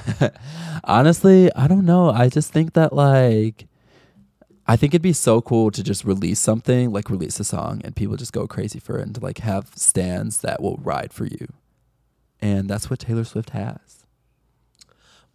Honestly, 0.84 1.50
I 1.54 1.68
don't 1.68 1.84
know. 1.84 2.10
I 2.10 2.28
just 2.28 2.52
think 2.52 2.74
that 2.74 2.92
like 2.92 3.66
I 4.66 4.76
think 4.76 4.94
it'd 4.94 5.02
be 5.02 5.12
so 5.12 5.40
cool 5.40 5.70
to 5.70 5.82
just 5.82 6.04
release 6.04 6.38
something, 6.38 6.92
like 6.92 7.10
release 7.10 7.40
a 7.40 7.44
song 7.44 7.82
and 7.84 7.96
people 7.96 8.16
just 8.16 8.32
go 8.32 8.46
crazy 8.46 8.78
for 8.78 8.98
it 8.98 9.02
and 9.02 9.14
to 9.16 9.20
like 9.20 9.38
have 9.38 9.70
stands 9.74 10.40
that 10.42 10.62
will 10.62 10.76
ride 10.76 11.12
for 11.12 11.26
you. 11.26 11.48
And 12.40 12.68
that's 12.68 12.88
what 12.88 13.00
Taylor 13.00 13.24
Swift 13.24 13.50
has. 13.50 14.04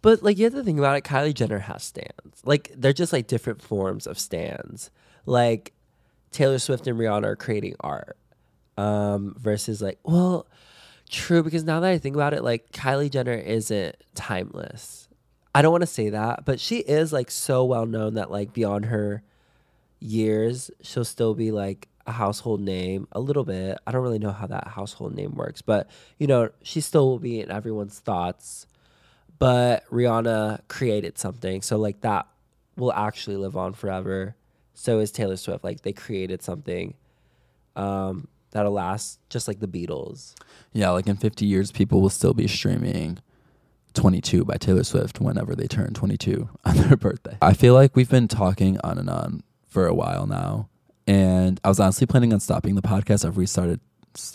But 0.00 0.22
like 0.22 0.38
you 0.38 0.44
have 0.44 0.54
to 0.54 0.62
think 0.62 0.78
about 0.78 0.96
it, 0.96 1.04
Kylie 1.04 1.34
Jenner 1.34 1.58
has 1.58 1.82
stands. 1.82 2.40
Like 2.44 2.72
they're 2.74 2.92
just 2.92 3.12
like 3.12 3.26
different 3.26 3.60
forms 3.60 4.06
of 4.06 4.18
stands. 4.18 4.90
Like 5.26 5.72
Taylor 6.30 6.58
Swift 6.58 6.86
and 6.86 6.98
Rihanna 6.98 7.24
are 7.24 7.36
creating 7.36 7.74
art. 7.80 8.16
Um, 8.76 9.34
versus 9.36 9.82
like, 9.82 9.98
well, 10.04 10.46
true, 11.08 11.42
because 11.42 11.64
now 11.64 11.80
that 11.80 11.90
I 11.90 11.98
think 11.98 12.16
about 12.16 12.34
it, 12.34 12.44
like 12.44 12.70
Kylie 12.72 13.10
Jenner 13.10 13.34
isn't 13.34 13.96
timeless. 14.14 15.08
I 15.54 15.62
don't 15.62 15.72
want 15.72 15.82
to 15.82 15.86
say 15.86 16.10
that, 16.10 16.44
but 16.44 16.60
she 16.60 16.78
is 16.78 17.12
like 17.12 17.30
so 17.30 17.64
well 17.64 17.86
known 17.86 18.14
that 18.14 18.30
like 18.30 18.52
beyond 18.52 18.86
her 18.86 19.22
years, 20.00 20.70
she'll 20.82 21.04
still 21.04 21.34
be 21.34 21.50
like 21.50 21.88
a 22.06 22.12
household 22.12 22.60
name 22.60 23.08
a 23.12 23.20
little 23.20 23.44
bit. 23.44 23.78
I 23.86 23.92
don't 23.92 24.02
really 24.02 24.18
know 24.18 24.32
how 24.32 24.46
that 24.46 24.68
household 24.68 25.14
name 25.14 25.34
works, 25.34 25.62
but 25.62 25.88
you 26.18 26.26
know, 26.26 26.50
she 26.62 26.80
still 26.80 27.08
will 27.08 27.18
be 27.18 27.40
in 27.40 27.50
everyone's 27.50 27.98
thoughts. 27.98 28.66
But 29.38 29.84
Rihanna 29.90 30.62
created 30.68 31.18
something, 31.18 31.62
so 31.62 31.76
like 31.76 32.00
that 32.00 32.26
will 32.76 32.92
actually 32.92 33.36
live 33.36 33.56
on 33.56 33.72
forever. 33.72 34.36
So 34.74 35.00
is 35.00 35.10
Taylor 35.10 35.36
Swift. 35.36 35.64
Like 35.64 35.82
they 35.82 35.92
created 35.92 36.42
something 36.42 36.94
um, 37.76 38.28
that'll 38.50 38.72
last, 38.72 39.20
just 39.28 39.48
like 39.48 39.60
the 39.60 39.68
Beatles. 39.68 40.34
Yeah, 40.72 40.90
like 40.90 41.06
in 41.06 41.16
50 41.16 41.46
years, 41.46 41.72
people 41.72 42.00
will 42.00 42.10
still 42.10 42.34
be 42.34 42.48
streaming 42.48 43.18
22 43.94 44.44
by 44.44 44.56
Taylor 44.56 44.84
Swift 44.84 45.20
whenever 45.20 45.54
they 45.54 45.66
turn 45.66 45.94
22 45.94 46.48
on 46.64 46.76
their 46.76 46.96
birthday. 46.96 47.36
I 47.42 47.52
feel 47.52 47.74
like 47.74 47.96
we've 47.96 48.10
been 48.10 48.28
talking 48.28 48.78
on 48.84 48.98
and 48.98 49.10
on 49.10 49.42
for 49.66 49.86
a 49.86 49.94
while 49.94 50.26
now. 50.26 50.68
And 51.06 51.58
I 51.64 51.68
was 51.68 51.80
honestly 51.80 52.06
planning 52.06 52.32
on 52.34 52.40
stopping 52.40 52.74
the 52.74 52.82
podcast 52.82 53.24
I've 53.24 53.48
started 53.48 53.80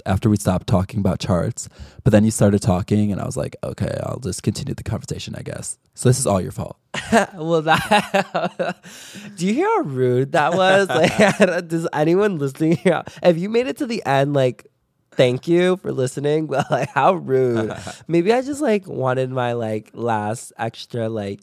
after 0.05 0.29
we 0.29 0.37
stopped 0.37 0.67
talking 0.67 0.99
about 0.99 1.19
charts. 1.19 1.69
But 2.03 2.11
then 2.11 2.23
you 2.23 2.31
started 2.31 2.61
talking 2.61 3.11
and 3.11 3.19
I 3.21 3.25
was 3.25 3.37
like, 3.37 3.55
okay, 3.63 3.99
I'll 4.03 4.19
just 4.19 4.43
continue 4.43 4.73
the 4.73 4.83
conversation, 4.83 5.35
I 5.35 5.41
guess. 5.41 5.77
So 5.93 6.09
this 6.09 6.19
is 6.19 6.27
all 6.27 6.41
your 6.41 6.51
fault. 6.51 6.77
well, 7.33 7.61
that 7.63 8.77
do 9.37 9.47
you 9.47 9.53
hear 9.53 9.67
how 9.67 9.81
rude 9.81 10.31
that 10.33 10.53
was? 10.53 10.89
Like, 10.93 11.67
does 11.67 11.87
anyone 11.93 12.37
listening 12.37 12.77
here? 12.77 13.03
If 13.21 13.37
you 13.37 13.49
made 13.49 13.67
it 13.67 13.77
to 13.77 13.87
the 13.87 14.05
end, 14.05 14.33
like, 14.33 14.67
thank 15.11 15.47
you 15.47 15.77
for 15.77 15.91
listening. 15.91 16.47
But 16.47 16.69
like, 16.69 16.89
how 16.89 17.15
rude? 17.15 17.75
Maybe 18.07 18.33
I 18.33 18.41
just 18.41 18.61
like 18.61 18.87
wanted 18.87 19.29
my 19.31 19.53
like 19.53 19.91
last 19.93 20.53
extra 20.57 21.09
like 21.09 21.41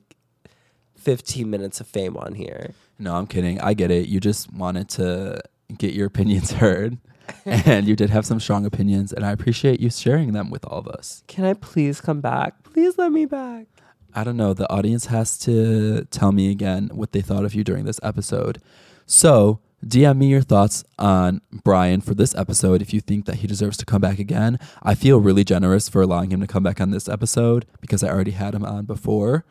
fifteen 0.97 1.51
minutes 1.51 1.81
of 1.81 1.87
fame 1.87 2.17
on 2.17 2.35
here. 2.35 2.75
No, 2.99 3.17
I'm 3.17 3.27
kidding. 3.27 3.61
I 3.61 3.75
get 3.75 3.91
it. 3.91 4.09
You 4.09 4.21
just 4.21 4.53
wanted 4.53 4.89
to 4.91 5.41
get 5.77 5.95
your 5.95 6.07
opinions 6.07 6.53
heard. 6.53 6.99
and 7.45 7.87
you 7.87 7.97
did 7.97 8.11
have 8.11 8.27
some 8.27 8.41
strong 8.41 8.67
opinions, 8.67 9.13
and 9.13 9.25
I 9.25 9.33
appreciate 9.33 9.81
you 9.81 9.91
sharing 9.91 10.33
them 10.33 10.51
with 10.51 10.65
all 10.65 10.79
of 10.79 10.89
us. 10.89 11.23
Can 11.27 11.45
I 11.45 11.55
please 11.55 12.01
come 12.01 12.21
back? 12.21 12.63
Please 12.63 12.99
let 12.99 13.13
me 13.13 13.27
back. 13.27 13.67
I 14.15 14.25
don't 14.25 14.37
know. 14.37 14.55
The 14.55 14.71
audience 14.71 15.07
has 15.07 15.39
to 15.41 16.05
tell 16.07 16.33
me 16.33 16.51
again 16.51 16.91
what 16.93 17.13
they 17.13 17.21
thought 17.21 17.45
of 17.45 17.55
you 17.55 17.63
during 17.63 17.85
this 17.85 18.01
episode. 18.03 18.61
So, 19.07 19.61
DM 19.85 20.19
me 20.19 20.27
your 20.27 20.43
thoughts 20.43 20.85
on 20.99 21.41
Brian 21.65 22.01
for 22.01 22.15
this 22.15 22.35
episode 22.35 22.83
if 22.83 22.93
you 22.93 23.01
think 23.01 23.25
that 23.25 23.37
he 23.37 23.47
deserves 23.47 23.77
to 23.79 23.87
come 23.87 24.01
back 24.01 24.19
again. 24.19 24.59
I 24.83 24.95
feel 24.95 25.21
really 25.21 25.45
generous 25.45 25.89
for 25.89 26.03
allowing 26.03 26.33
him 26.33 26.41
to 26.41 26.47
come 26.47 26.63
back 26.63 26.81
on 26.81 26.91
this 26.91 27.09
episode 27.09 27.67
because 27.81 28.05
I 28.05 28.11
already 28.11 28.33
had 28.33 28.55
him 28.55 28.65
on 28.65 28.85
before. 28.85 29.45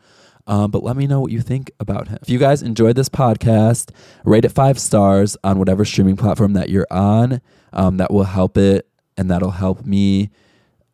Um, 0.50 0.72
but 0.72 0.82
let 0.82 0.96
me 0.96 1.06
know 1.06 1.20
what 1.20 1.30
you 1.30 1.40
think 1.40 1.70
about 1.78 2.08
him. 2.08 2.18
If 2.20 2.28
you 2.28 2.40
guys 2.40 2.60
enjoyed 2.60 2.96
this 2.96 3.08
podcast, 3.08 3.92
rate 4.24 4.44
it 4.44 4.48
five 4.48 4.80
stars 4.80 5.36
on 5.44 5.60
whatever 5.60 5.84
streaming 5.84 6.16
platform 6.16 6.54
that 6.54 6.68
you're 6.68 6.88
on. 6.90 7.40
Um, 7.72 7.98
that 7.98 8.12
will 8.12 8.24
help 8.24 8.58
it 8.58 8.88
and 9.16 9.30
that'll 9.30 9.52
help 9.52 9.86
me. 9.86 10.30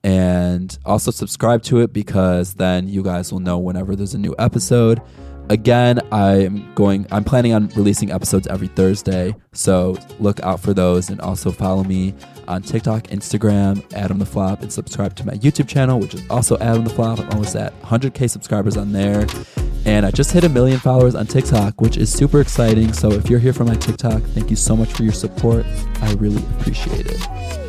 And 0.04 0.78
also 0.84 1.10
subscribe 1.10 1.62
to 1.64 1.80
it 1.80 1.94
because 1.94 2.54
then 2.54 2.86
you 2.86 3.02
guys 3.02 3.32
will 3.32 3.40
know 3.40 3.58
whenever 3.58 3.96
there's 3.96 4.12
a 4.12 4.18
new 4.18 4.34
episode. 4.38 5.00
Again, 5.48 6.00
I'm 6.10 6.74
going 6.74 7.06
I'm 7.12 7.22
planning 7.22 7.52
on 7.52 7.68
releasing 7.68 8.10
episodes 8.10 8.46
every 8.48 8.66
Thursday. 8.68 9.34
So 9.52 9.96
look 10.18 10.40
out 10.40 10.60
for 10.60 10.74
those 10.74 11.08
and 11.08 11.20
also 11.20 11.52
follow 11.52 11.84
me 11.84 12.14
on 12.48 12.62
TikTok, 12.62 13.04
Instagram, 13.04 13.84
Adam 13.92 14.18
the 14.18 14.26
Flop, 14.26 14.62
and 14.62 14.72
subscribe 14.72 15.14
to 15.16 15.26
my 15.26 15.34
YouTube 15.34 15.68
channel, 15.68 16.00
which 16.00 16.14
is 16.14 16.22
also 16.30 16.58
Adam 16.58 16.84
the 16.84 16.90
Flop. 16.90 17.20
I'm 17.20 17.30
almost 17.30 17.54
at 17.54 17.80
100k 17.82 18.28
subscribers 18.28 18.76
on 18.76 18.92
there. 18.92 19.26
And 19.84 20.04
I 20.04 20.10
just 20.10 20.32
hit 20.32 20.42
a 20.42 20.48
million 20.48 20.80
followers 20.80 21.14
on 21.14 21.26
TikTok, 21.26 21.80
which 21.80 21.96
is 21.96 22.12
super 22.12 22.40
exciting. 22.40 22.92
So 22.92 23.12
if 23.12 23.30
you're 23.30 23.38
here 23.38 23.52
for 23.52 23.64
my 23.64 23.76
TikTok, 23.76 24.22
thank 24.22 24.50
you 24.50 24.56
so 24.56 24.74
much 24.74 24.92
for 24.92 25.04
your 25.04 25.12
support. 25.12 25.64
I 26.02 26.12
really 26.14 26.42
appreciate 26.58 27.06
it. 27.06 27.65